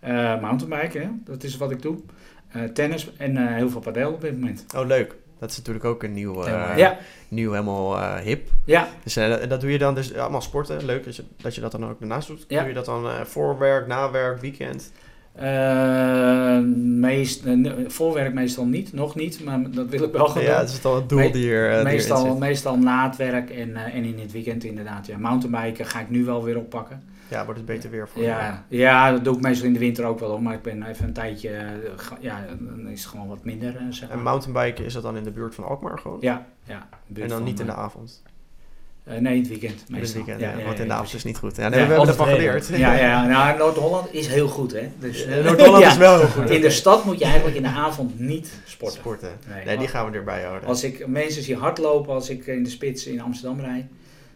Eh 0.00 0.40
mountainbiken, 0.40 1.00
hè? 1.00 1.08
dat 1.24 1.42
is 1.42 1.56
wat 1.56 1.70
ik 1.70 1.82
doe. 1.82 1.96
Eh, 2.48 2.62
tennis 2.62 3.12
en 3.16 3.36
eh, 3.36 3.54
heel 3.54 3.70
veel 3.70 3.80
padel 3.80 4.12
op 4.12 4.20
dit 4.20 4.32
moment. 4.40 4.64
Oh, 4.76 4.86
leuk. 4.86 5.14
Dat 5.38 5.50
is 5.50 5.56
natuurlijk 5.56 5.84
ook 5.84 6.02
een 6.02 6.12
nieuw, 6.12 6.46
Ja. 6.76 6.98
nieuw 7.28 7.50
helemaal 7.52 8.18
hip. 8.18 8.48
ja, 8.64 8.88
Dus 9.02 9.14
dat- 9.14 9.60
doe 9.60 9.72
je 9.72 9.78
dan 9.78 9.94
dus 9.94 10.14
allemaal 10.14 10.40
sporten. 10.42 10.84
Leuk 10.84 11.04
dat 11.04 11.16
je 11.16 11.24
dat, 11.36 11.54
je 11.54 11.60
dat 11.60 11.72
dan 11.72 11.86
ook 11.88 11.98
daarnaast 12.00 12.28
doet. 12.28 12.44
Ja. 12.48 12.58
Doe 12.58 12.68
je 12.68 12.74
dat 12.74 12.84
dan 12.84 13.06
eh 13.06 13.20
voor 13.24 13.58
werk, 13.58 13.86
na 13.86 14.10
werk, 14.10 14.40
weekend? 14.40 14.92
Meest, 17.00 17.42
voorwerk 17.86 18.34
meestal 18.34 18.64
niet, 18.66 18.92
nog 18.92 19.14
niet, 19.14 19.44
maar 19.44 19.70
dat 19.70 19.88
wil 19.88 20.02
ik 20.02 20.12
wel 20.12 20.26
gaan 20.28 20.42
ja, 20.42 20.48
doen. 20.48 20.58
dat 20.60 20.68
is 20.68 20.80
dan 20.80 20.94
het 20.94 21.08
doel 21.08 21.18
Me- 21.18 21.30
die 21.30 21.50
er, 21.52 21.64
eh, 21.64 21.70
die 21.70 21.78
erin 21.80 21.92
meestal, 21.92 22.36
meestal 22.36 22.78
na 22.78 23.06
het 23.08 23.16
werk 23.16 23.50
en, 23.50 23.76
en 23.76 24.04
in 24.04 24.18
het 24.18 24.32
weekend 24.32 24.64
inderdaad. 24.64 25.06
Ja. 25.06 25.18
Mountainbiken 25.18 25.86
ga 25.86 26.00
ik 26.00 26.10
nu 26.10 26.24
wel 26.24 26.44
weer 26.44 26.56
oppakken. 26.58 27.02
Ja, 27.30 27.44
wordt 27.44 27.60
het 27.60 27.68
beter 27.68 27.90
weer 27.90 28.08
voor 28.08 28.22
je. 28.22 28.28
Ja, 28.28 28.64
ja, 28.68 29.10
dat 29.12 29.24
doe 29.24 29.36
ik 29.36 29.40
meestal 29.42 29.66
in 29.66 29.72
de 29.72 29.78
winter 29.78 30.04
ook 30.04 30.18
wel, 30.18 30.38
maar 30.38 30.54
ik 30.54 30.62
ben 30.62 30.82
even 30.82 31.06
een 31.06 31.12
tijdje, 31.12 31.48
eh, 31.48 31.66
ja, 32.20 32.44
dan 32.58 32.88
is 32.88 33.00
het 33.02 33.10
gewoon 33.10 33.28
wat 33.28 33.44
minder. 33.44 33.76
eh, 33.76 33.82
zeg 33.90 34.08
En 34.08 34.14
maar. 34.14 34.24
mountainbiken, 34.24 34.84
is 34.84 34.92
dat 34.92 35.02
dan 35.02 35.16
in 35.16 35.24
de 35.24 35.30
buurt 35.30 35.54
van 35.54 35.64
Alkmaar 35.64 35.98
gewoon? 35.98 36.18
Ja, 36.20 36.46
ja. 36.64 36.88
en 37.14 37.28
dan 37.28 37.42
niet 37.44 37.60
in 37.60 37.66
de 37.66 37.72
eh, 37.72 37.78
avond? 37.78 38.22
Uh, 39.08 39.16
nee, 39.18 39.34
in 39.34 39.40
het 39.40 39.48
weekend. 39.48 39.84
In 39.88 39.94
het 39.94 40.12
weekend, 40.12 40.40
ja, 40.40 40.56
ja, 40.58 40.64
want 40.64 40.78
in 40.78 40.86
de 40.86 40.92
avond 40.92 41.14
is 41.14 41.24
niet 41.24 41.36
goed. 41.38 41.56
Ja, 41.56 41.68
nee, 41.68 41.80
we 41.80 41.86
hebben 41.86 42.08
ervan 42.08 42.26
geleerd. 42.28 42.66
Ja, 42.68 42.94
ja 42.94 43.26
nou, 43.26 43.58
Noord-Holland 43.58 44.14
is 44.14 44.26
heel 44.26 44.48
goed, 44.48 44.72
hè. 44.72 44.90
Dus, 44.98 45.26
Noord-Holland 45.26 45.84
is 45.84 45.96
wel 45.96 46.18
heel 46.18 46.28
goed. 46.36 46.50
In 46.50 46.60
de 46.60 46.70
stad 46.70 47.04
moet 47.04 47.18
je 47.18 47.24
eigenlijk 47.24 47.56
in 47.56 47.62
de 47.62 47.68
avond 47.68 48.18
niet 48.18 48.60
sporten. 48.64 48.98
Sporten. 48.98 49.30
Nee, 49.64 49.78
die 49.78 49.88
gaan 49.88 50.10
we 50.10 50.16
erbij 50.16 50.42
houden. 50.42 50.68
Als 50.68 50.84
ik 50.84 51.06
mensen 51.06 51.42
zie 51.42 51.56
hardlopen, 51.56 52.14
als 52.14 52.30
ik 52.30 52.46
in 52.46 52.62
de 52.62 52.70
spits 52.70 53.06
in 53.06 53.20
Amsterdam 53.20 53.60
rijd, 53.60 53.84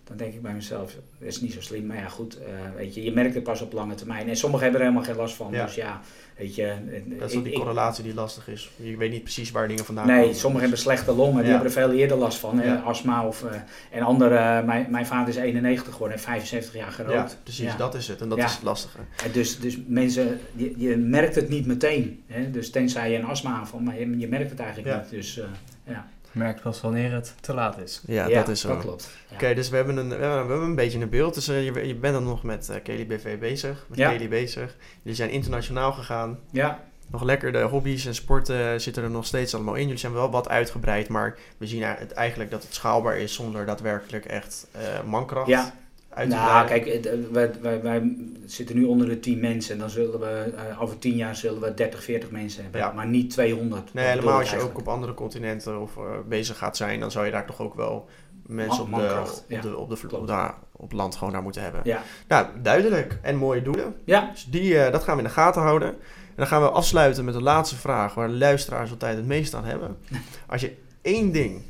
dan 0.04 0.16
denk 0.16 0.34
ik 0.34 0.42
bij 0.42 0.52
mezelf, 0.52 0.92
dat 1.18 1.28
is 1.28 1.40
niet 1.40 1.52
zo 1.52 1.60
slim. 1.60 1.86
Maar 1.86 1.96
ja, 1.96 2.08
goed, 2.08 2.38
uh, 2.38 2.44
weet 2.76 2.94
je, 2.94 3.02
je 3.02 3.12
merkt 3.12 3.34
het 3.34 3.42
pas 3.42 3.60
op 3.60 3.72
lange 3.72 3.94
termijn. 3.94 4.28
En 4.28 4.36
sommigen 4.36 4.62
hebben 4.62 4.80
er 4.80 4.86
helemaal 4.86 5.08
geen 5.08 5.20
last 5.20 5.34
van. 5.34 5.52
Dus 5.52 5.74
ja, 5.74 6.00
weet 6.36 6.54
je. 6.54 6.74
Dat 7.18 7.30
is 7.30 7.36
ook 7.36 7.44
die 7.44 7.52
correlatie 7.52 8.04
die 8.04 8.14
lastig 8.14 8.48
is. 8.48 8.70
Je 8.76 8.96
weet 8.96 9.10
niet 9.10 9.22
precies 9.22 9.50
waar 9.50 9.68
dingen 9.68 9.84
vandaan 9.84 10.06
nee, 10.06 10.14
komen. 10.14 10.30
Nee, 10.30 10.40
sommigen 10.40 10.62
hebben 10.62 10.84
slechte 10.84 11.12
longen. 11.12 11.42
Die 11.42 11.50
hebben 11.50 11.66
er 11.66 11.72
veel 11.72 11.92
eerder 11.92 12.16
last 12.16 12.38
van. 12.38 12.60
Ja. 12.62 12.76
Astma 12.76 13.26
of... 13.26 13.42
Uh, 13.42 13.50
en 13.90 14.02
anderen, 14.02 14.64
mijn, 14.64 14.86
mijn 14.90 15.06
vader 15.06 15.28
is 15.28 15.36
91 15.36 15.92
geworden 15.92 16.16
en 16.16 16.22
75 16.22 16.74
jaar 16.74 16.92
gerookt. 16.92 17.30
Ja, 17.30 17.38
precies, 17.42 17.76
dat 17.76 17.94
is 17.94 18.08
het. 18.08 18.20
En 18.20 18.28
dat 18.28 18.38
is 18.38 18.52
het 18.52 18.62
lastige. 18.62 18.98
En 19.24 19.32
dus, 19.32 19.58
dus 19.58 19.78
mensen, 19.86 20.40
je, 20.54 20.74
je 20.76 20.96
merkt 20.96 21.34
het 21.34 21.48
niet 21.48 21.66
meteen. 21.66 22.22
Hè? 22.26 22.50
Dus 22.50 22.70
tenzij 22.70 23.10
je 23.10 23.18
een 23.18 23.24
astma 23.24 23.50
aanval, 23.50 23.80
maar 23.80 23.98
je, 23.98 24.18
je 24.18 24.28
merkt 24.28 24.50
het 24.50 24.60
eigenlijk 24.60 24.96
niet. 24.96 25.10
Dus 25.10 25.38
uh, 25.38 25.44
ja 25.86 26.06
merkt 26.34 26.62
pas 26.62 26.80
wanneer 26.80 27.12
het 27.12 27.34
te 27.40 27.54
laat 27.54 27.78
is. 27.78 28.02
Ja, 28.06 28.28
dat 28.28 28.48
is 28.48 28.60
zo. 28.60 28.68
Dat 28.68 28.80
klopt. 28.80 29.10
Oké, 29.32 29.54
dus 29.54 29.68
we 29.68 29.76
hebben, 29.76 29.96
een, 29.96 30.08
we 30.08 30.24
hebben 30.24 30.60
een 30.60 30.74
beetje 30.74 31.00
een 31.00 31.08
beeld. 31.08 31.34
Dus 31.34 31.48
uh, 31.48 31.64
je, 31.64 31.86
je 31.86 31.94
bent 31.94 32.14
dan 32.14 32.24
nog 32.24 32.42
met 32.42 32.68
uh, 32.70 32.76
Kelly 32.82 33.06
BV 33.06 33.38
bezig, 33.38 33.84
met 33.88 33.98
ja. 33.98 34.10
Kelly 34.10 34.28
bezig. 34.28 34.76
Jullie 35.02 35.16
zijn 35.16 35.30
internationaal 35.30 35.92
gegaan. 35.92 36.38
Ja. 36.50 36.80
Nog 37.06 37.22
lekker 37.22 37.52
de 37.52 37.60
hobby's 37.62 38.06
en 38.06 38.14
sporten 38.14 38.80
zitten 38.80 39.02
er 39.02 39.10
nog 39.10 39.26
steeds 39.26 39.54
allemaal 39.54 39.74
in. 39.74 39.82
Jullie 39.82 39.98
zijn 39.98 40.12
wel 40.12 40.30
wat 40.30 40.48
uitgebreid, 40.48 41.08
maar 41.08 41.38
we 41.58 41.66
zien 41.66 41.82
eigenlijk 42.14 42.50
dat 42.50 42.62
het 42.62 42.74
schaalbaar 42.74 43.18
is 43.18 43.34
zonder 43.34 43.66
daadwerkelijk 43.66 44.24
echt 44.24 44.66
uh, 44.76 44.80
mankracht. 45.10 45.48
Ja, 45.48 45.74
nou, 46.22 46.66
kijk, 46.66 47.08
wij, 47.30 47.50
wij, 47.60 47.82
wij, 47.82 48.16
zitten 48.44 48.76
nu 48.76 48.84
onder 48.84 49.08
de 49.08 49.20
10 49.20 49.40
mensen. 49.40 49.72
En 49.74 49.80
dan 49.80 49.90
zullen 49.90 50.20
we 50.20 50.52
uh, 50.70 50.82
over 50.82 50.98
10 50.98 51.16
jaar 51.16 51.36
zullen 51.36 51.60
we 51.60 51.74
30, 51.74 52.04
40 52.04 52.30
mensen 52.30 52.62
hebben. 52.62 52.80
Ja. 52.80 52.92
Maar 52.92 53.06
niet 53.06 53.30
200. 53.30 53.94
Nee, 53.94 54.06
helemaal 54.06 54.38
als 54.38 54.50
je 54.50 54.58
ook 54.58 54.78
op 54.78 54.88
andere 54.88 55.14
continenten 55.14 55.80
of, 55.80 55.96
uh, 55.96 56.02
bezig 56.28 56.58
gaat 56.58 56.76
zijn, 56.76 57.00
dan 57.00 57.10
zou 57.10 57.24
je 57.24 57.30
daar 57.30 57.46
toch 57.46 57.60
ook 57.60 57.74
wel 57.74 58.08
mensen 58.46 58.82
op, 58.82 58.90
de, 58.90 58.94
op, 58.94 59.44
ja. 59.48 59.60
de, 59.60 59.76
op, 59.76 59.88
de, 59.88 60.16
op, 60.16 60.26
de, 60.26 60.50
op 60.72 60.92
land 60.92 61.16
gewoon 61.16 61.32
naar 61.32 61.42
moeten 61.42 61.62
hebben. 61.62 61.80
Ja. 61.84 62.02
Nou, 62.28 62.46
duidelijk. 62.62 63.18
En 63.22 63.36
mooie 63.36 63.62
doelen. 63.62 63.94
Ja. 64.04 64.28
Dus 64.32 64.44
die, 64.44 64.72
uh, 64.72 64.90
dat 64.90 65.02
gaan 65.02 65.16
we 65.16 65.22
in 65.22 65.28
de 65.28 65.34
gaten 65.34 65.62
houden. 65.62 65.88
En 65.88 66.40
dan 66.40 66.46
gaan 66.46 66.62
we 66.62 66.70
afsluiten 66.70 67.24
met 67.24 67.34
de 67.34 67.42
laatste 67.42 67.76
vraag, 67.76 68.14
waar 68.14 68.28
de 68.28 68.34
luisteraars 68.34 68.90
altijd 68.90 69.16
het 69.16 69.26
meest 69.26 69.54
aan 69.54 69.64
hebben. 69.64 69.96
Als 70.46 70.60
je 70.60 70.76
één 71.02 71.32
ding 71.32 71.62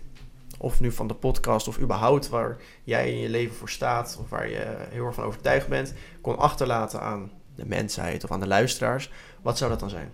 of 0.65 0.81
nu 0.81 0.93
van 0.93 1.07
de 1.07 1.15
podcast 1.15 1.69
of 1.69 1.79
überhaupt 1.79 2.29
waar 2.29 2.57
jij 2.85 3.13
in 3.13 3.19
je 3.19 3.29
leven 3.29 3.57
voor 3.57 3.71
staat 3.71 4.19
of 4.21 4.31
waar 4.31 4.49
je 4.49 4.77
heel 4.91 5.05
erg 5.05 5.15
van 5.15 5.25
overtuigd 5.25 5.69
bent, 5.69 5.95
kon 6.21 6.39
achterlaten 6.39 7.01
aan 7.01 7.31
de 7.55 7.67
mensheid 7.67 8.25
of 8.25 8.31
aan 8.31 8.41
de 8.41 8.47
luisteraars, 8.47 9.11
wat 9.43 9.59
zou 9.59 9.71
dat 9.71 9.81
dan 9.81 9.91
zijn? 9.91 10.11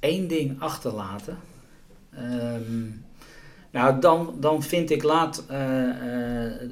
Eén 0.00 0.28
ding 0.28 0.60
achterlaten. 0.60 1.38
Um, 2.18 3.04
nou, 3.70 4.00
dan, 4.00 4.34
dan 4.40 4.62
vind 4.62 4.90
ik 4.90 5.02
laat, 5.02 5.44
uh, 5.50 5.58
uh, 5.58 6.62
uh, 6.62 6.68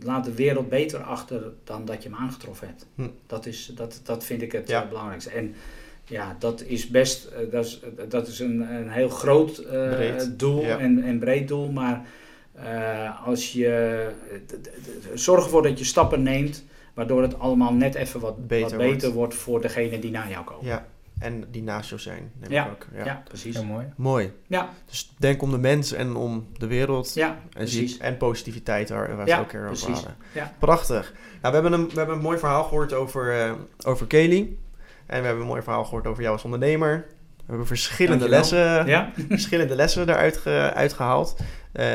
laat 0.00 0.24
de 0.24 0.34
wereld 0.34 0.68
beter 0.68 1.02
achter 1.02 1.52
dan 1.64 1.84
dat 1.84 2.02
je 2.02 2.08
hem 2.08 2.18
aangetroffen 2.18 2.66
hebt. 2.66 2.86
Hm. 2.94 3.08
Dat, 3.26 3.46
is, 3.46 3.72
dat, 3.74 4.00
dat 4.02 4.24
vind 4.24 4.42
ik 4.42 4.52
het 4.52 4.68
ja. 4.68 4.88
belangrijkste. 4.88 5.30
En 5.30 5.54
ja, 6.12 6.36
dat 6.38 6.62
is 6.62 6.88
best, 6.88 7.28
uh, 7.32 7.52
dat 7.52 7.64
is, 7.64 7.80
dat 8.08 8.26
is 8.26 8.38
een, 8.38 8.60
een 8.60 8.90
heel 8.90 9.08
groot 9.08 9.62
uh, 9.72 10.22
doel 10.30 10.60
ja. 10.60 10.78
en, 10.78 11.02
en 11.02 11.18
breed 11.18 11.48
doel. 11.48 11.72
Maar 11.72 12.06
uh, 12.56 13.26
als 13.26 13.52
je 13.52 14.08
zorg 15.14 15.44
ervoor 15.44 15.62
dat 15.62 15.78
je 15.78 15.84
stappen 15.84 16.22
neemt, 16.22 16.64
waardoor 16.94 17.22
het 17.22 17.38
allemaal 17.38 17.72
net 17.72 17.94
even 17.94 18.20
wat 18.20 18.46
beter, 18.46 18.68
wat 18.68 18.78
beter 18.78 18.90
wordt. 18.90 19.14
wordt. 19.14 19.34
voor 19.34 19.60
degene 19.60 19.98
die 19.98 20.10
na 20.10 20.28
jou 20.28 20.44
komen. 20.44 20.66
Ja, 20.66 20.86
en 21.18 21.44
die 21.50 21.62
naast 21.62 21.88
jou 21.88 22.00
zijn. 22.00 22.32
Neem 22.40 22.50
ja. 22.50 22.64
Ik 22.64 22.70
ook. 22.70 22.86
Ja. 22.94 23.04
ja, 23.04 23.22
precies. 23.28 23.56
Heel 23.56 23.64
mooi. 23.64 23.86
Mooi. 23.96 24.32
Ja. 24.46 24.68
Dus 24.86 25.12
denk 25.18 25.42
om 25.42 25.50
de 25.50 25.58
mens 25.58 25.92
en 25.92 26.16
om 26.16 26.46
de 26.58 26.66
wereld. 26.66 27.14
Ja, 27.14 27.28
en, 27.28 27.48
precies. 27.50 27.98
en 27.98 28.16
positiviteit 28.16 28.88
waar, 28.88 29.16
waar 29.16 29.26
ja, 29.26 29.36
ze 29.36 29.42
ook 29.42 29.48
keer 29.48 29.68
over 29.68 29.90
hadden. 29.90 30.16
Ja. 30.32 30.52
Prachtig. 30.58 31.12
Nou, 31.40 31.54
we, 31.54 31.60
hebben 31.60 31.72
een, 31.72 31.88
we 31.88 31.96
hebben 31.96 32.16
een 32.16 32.22
mooi 32.22 32.38
verhaal 32.38 32.64
gehoord 32.64 32.92
over, 32.92 33.46
uh, 33.46 33.52
over 33.86 34.06
Kelly. 34.06 34.56
En 35.06 35.20
we 35.20 35.26
hebben 35.26 35.42
een 35.42 35.50
mooi 35.50 35.62
verhaal 35.62 35.84
gehoord 35.84 36.06
over 36.06 36.22
jou 36.22 36.34
als 36.34 36.44
ondernemer. 36.44 37.06
We 37.36 37.44
hebben 37.46 37.66
verschillende 37.66 38.28
lessen, 38.28 38.86
ja? 38.86 39.12
verschillende 39.28 39.74
lessen 39.74 40.08
eruit 40.08 40.36
ge, 40.36 40.70
uitgehaald. 40.74 41.36
Uh, 41.72 41.86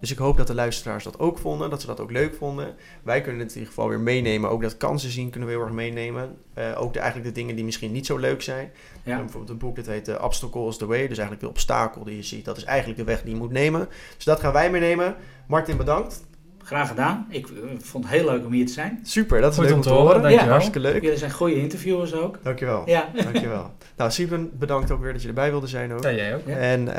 dus 0.00 0.10
ik 0.10 0.18
hoop 0.18 0.36
dat 0.36 0.46
de 0.46 0.54
luisteraars 0.54 1.04
dat 1.04 1.18
ook 1.18 1.38
vonden, 1.38 1.70
dat 1.70 1.80
ze 1.80 1.86
dat 1.86 2.00
ook 2.00 2.10
leuk 2.10 2.34
vonden. 2.34 2.74
Wij 3.02 3.20
kunnen 3.20 3.40
het 3.40 3.50
in 3.50 3.58
ieder 3.58 3.74
geval 3.74 3.88
weer 3.88 4.00
meenemen. 4.00 4.50
Ook 4.50 4.62
dat 4.62 4.76
kansen 4.76 5.10
zien 5.10 5.30
kunnen 5.30 5.48
we 5.48 5.54
heel 5.54 5.64
erg 5.64 5.74
meenemen. 5.74 6.36
Uh, 6.58 6.80
ook 6.80 6.92
de, 6.92 6.98
eigenlijk 6.98 7.34
de 7.34 7.40
dingen 7.40 7.54
die 7.54 7.64
misschien 7.64 7.92
niet 7.92 8.06
zo 8.06 8.16
leuk 8.16 8.42
zijn. 8.42 8.70
Ja. 9.02 9.18
bijvoorbeeld 9.18 9.50
een 9.50 9.58
boek 9.58 9.76
dat 9.76 9.86
heet 9.86 10.08
uh, 10.08 10.22
Obstacle 10.22 10.68
is 10.68 10.76
the 10.76 10.86
Way. 10.86 10.98
Dus 11.08 11.18
eigenlijk 11.18 11.40
de 11.40 11.48
obstakel 11.48 12.04
die 12.04 12.16
je 12.16 12.22
ziet, 12.22 12.44
dat 12.44 12.56
is 12.56 12.64
eigenlijk 12.64 12.98
de 12.98 13.04
weg 13.04 13.22
die 13.22 13.32
je 13.32 13.40
moet 13.40 13.50
nemen. 13.50 13.88
Dus 14.16 14.24
dat 14.24 14.40
gaan 14.40 14.52
wij 14.52 14.70
meenemen. 14.70 15.16
Martin, 15.46 15.76
bedankt. 15.76 16.26
Graag 16.68 16.88
gedaan. 16.88 17.26
Ik 17.28 17.48
uh, 17.48 17.58
vond 17.82 18.04
het 18.04 18.12
heel 18.12 18.24
leuk 18.24 18.44
om 18.46 18.52
hier 18.52 18.66
te 18.66 18.72
zijn. 18.72 19.00
Super, 19.02 19.40
dat 19.40 19.50
is 19.50 19.58
Goed 19.58 19.66
leuk 19.66 19.74
om 19.74 19.80
te 19.80 19.88
horen. 19.88 20.16
horen. 20.16 20.30
Ja, 20.30 20.48
hartstikke 20.48 20.80
leuk. 20.80 21.02
Jullie 21.02 21.18
zijn 21.18 21.30
goede 21.30 21.60
interviewers 21.60 22.14
ook. 22.14 22.38
Dankjewel. 22.42 22.82
Ja. 22.86 23.08
Dankjewel. 23.14 23.70
nou, 23.96 24.10
Sieben, 24.10 24.50
bedankt 24.58 24.90
ook 24.90 25.00
weer 25.00 25.12
dat 25.12 25.22
je 25.22 25.28
erbij 25.28 25.50
wilde 25.50 25.66
zijn 25.66 25.92
ook. 25.92 26.02
Ja, 26.02 26.12
jij 26.12 26.34
ook. 26.34 26.46
Ja. 26.46 26.56
En 26.56 26.80
uh, 26.80 26.94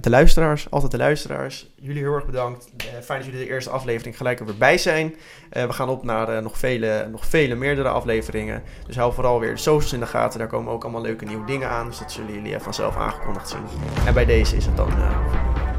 de 0.00 0.10
luisteraars, 0.10 0.70
altijd 0.70 0.92
de 0.92 0.98
luisteraars. 0.98 1.66
Jullie 1.74 2.02
heel 2.02 2.14
erg 2.14 2.26
bedankt. 2.26 2.68
Uh, 2.76 2.84
fijn 3.02 3.18
dat 3.20 3.28
jullie 3.30 3.46
de 3.46 3.52
eerste 3.52 3.70
aflevering 3.70 4.16
gelijk 4.16 4.40
er 4.40 4.46
weer 4.46 4.56
bij 4.56 4.78
zijn. 4.78 5.14
Uh, 5.52 5.66
we 5.66 5.72
gaan 5.72 5.88
op 5.88 6.04
naar 6.04 6.42
nog, 6.42 6.58
vele, 6.58 7.08
nog 7.10 7.26
vele 7.26 7.54
meerdere 7.54 7.88
afleveringen. 7.88 8.62
Dus 8.86 8.96
hou 8.96 9.12
vooral 9.12 9.40
weer 9.40 9.54
de 9.54 9.60
socials 9.60 9.92
in 9.92 10.00
de 10.00 10.06
gaten. 10.06 10.38
Daar 10.38 10.48
komen 10.48 10.72
ook 10.72 10.82
allemaal 10.82 11.02
leuke 11.02 11.24
nieuwe 11.24 11.46
dingen 11.46 11.68
aan. 11.68 11.86
Dus 11.86 11.98
dat 11.98 12.12
zullen 12.12 12.32
jullie 12.32 12.58
vanzelf 12.58 12.96
aangekondigd 12.96 13.48
zien. 13.48 13.64
En 14.06 14.14
bij 14.14 14.24
deze 14.24 14.56
is 14.56 14.66
het 14.66 14.76
dan 14.76 14.90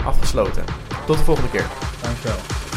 afgesloten. 0.05 0.63
Tot 1.05 1.17
de 1.17 1.23
volgende 1.23 1.49
keer. 1.49 1.65
Dankjewel. 2.01 2.76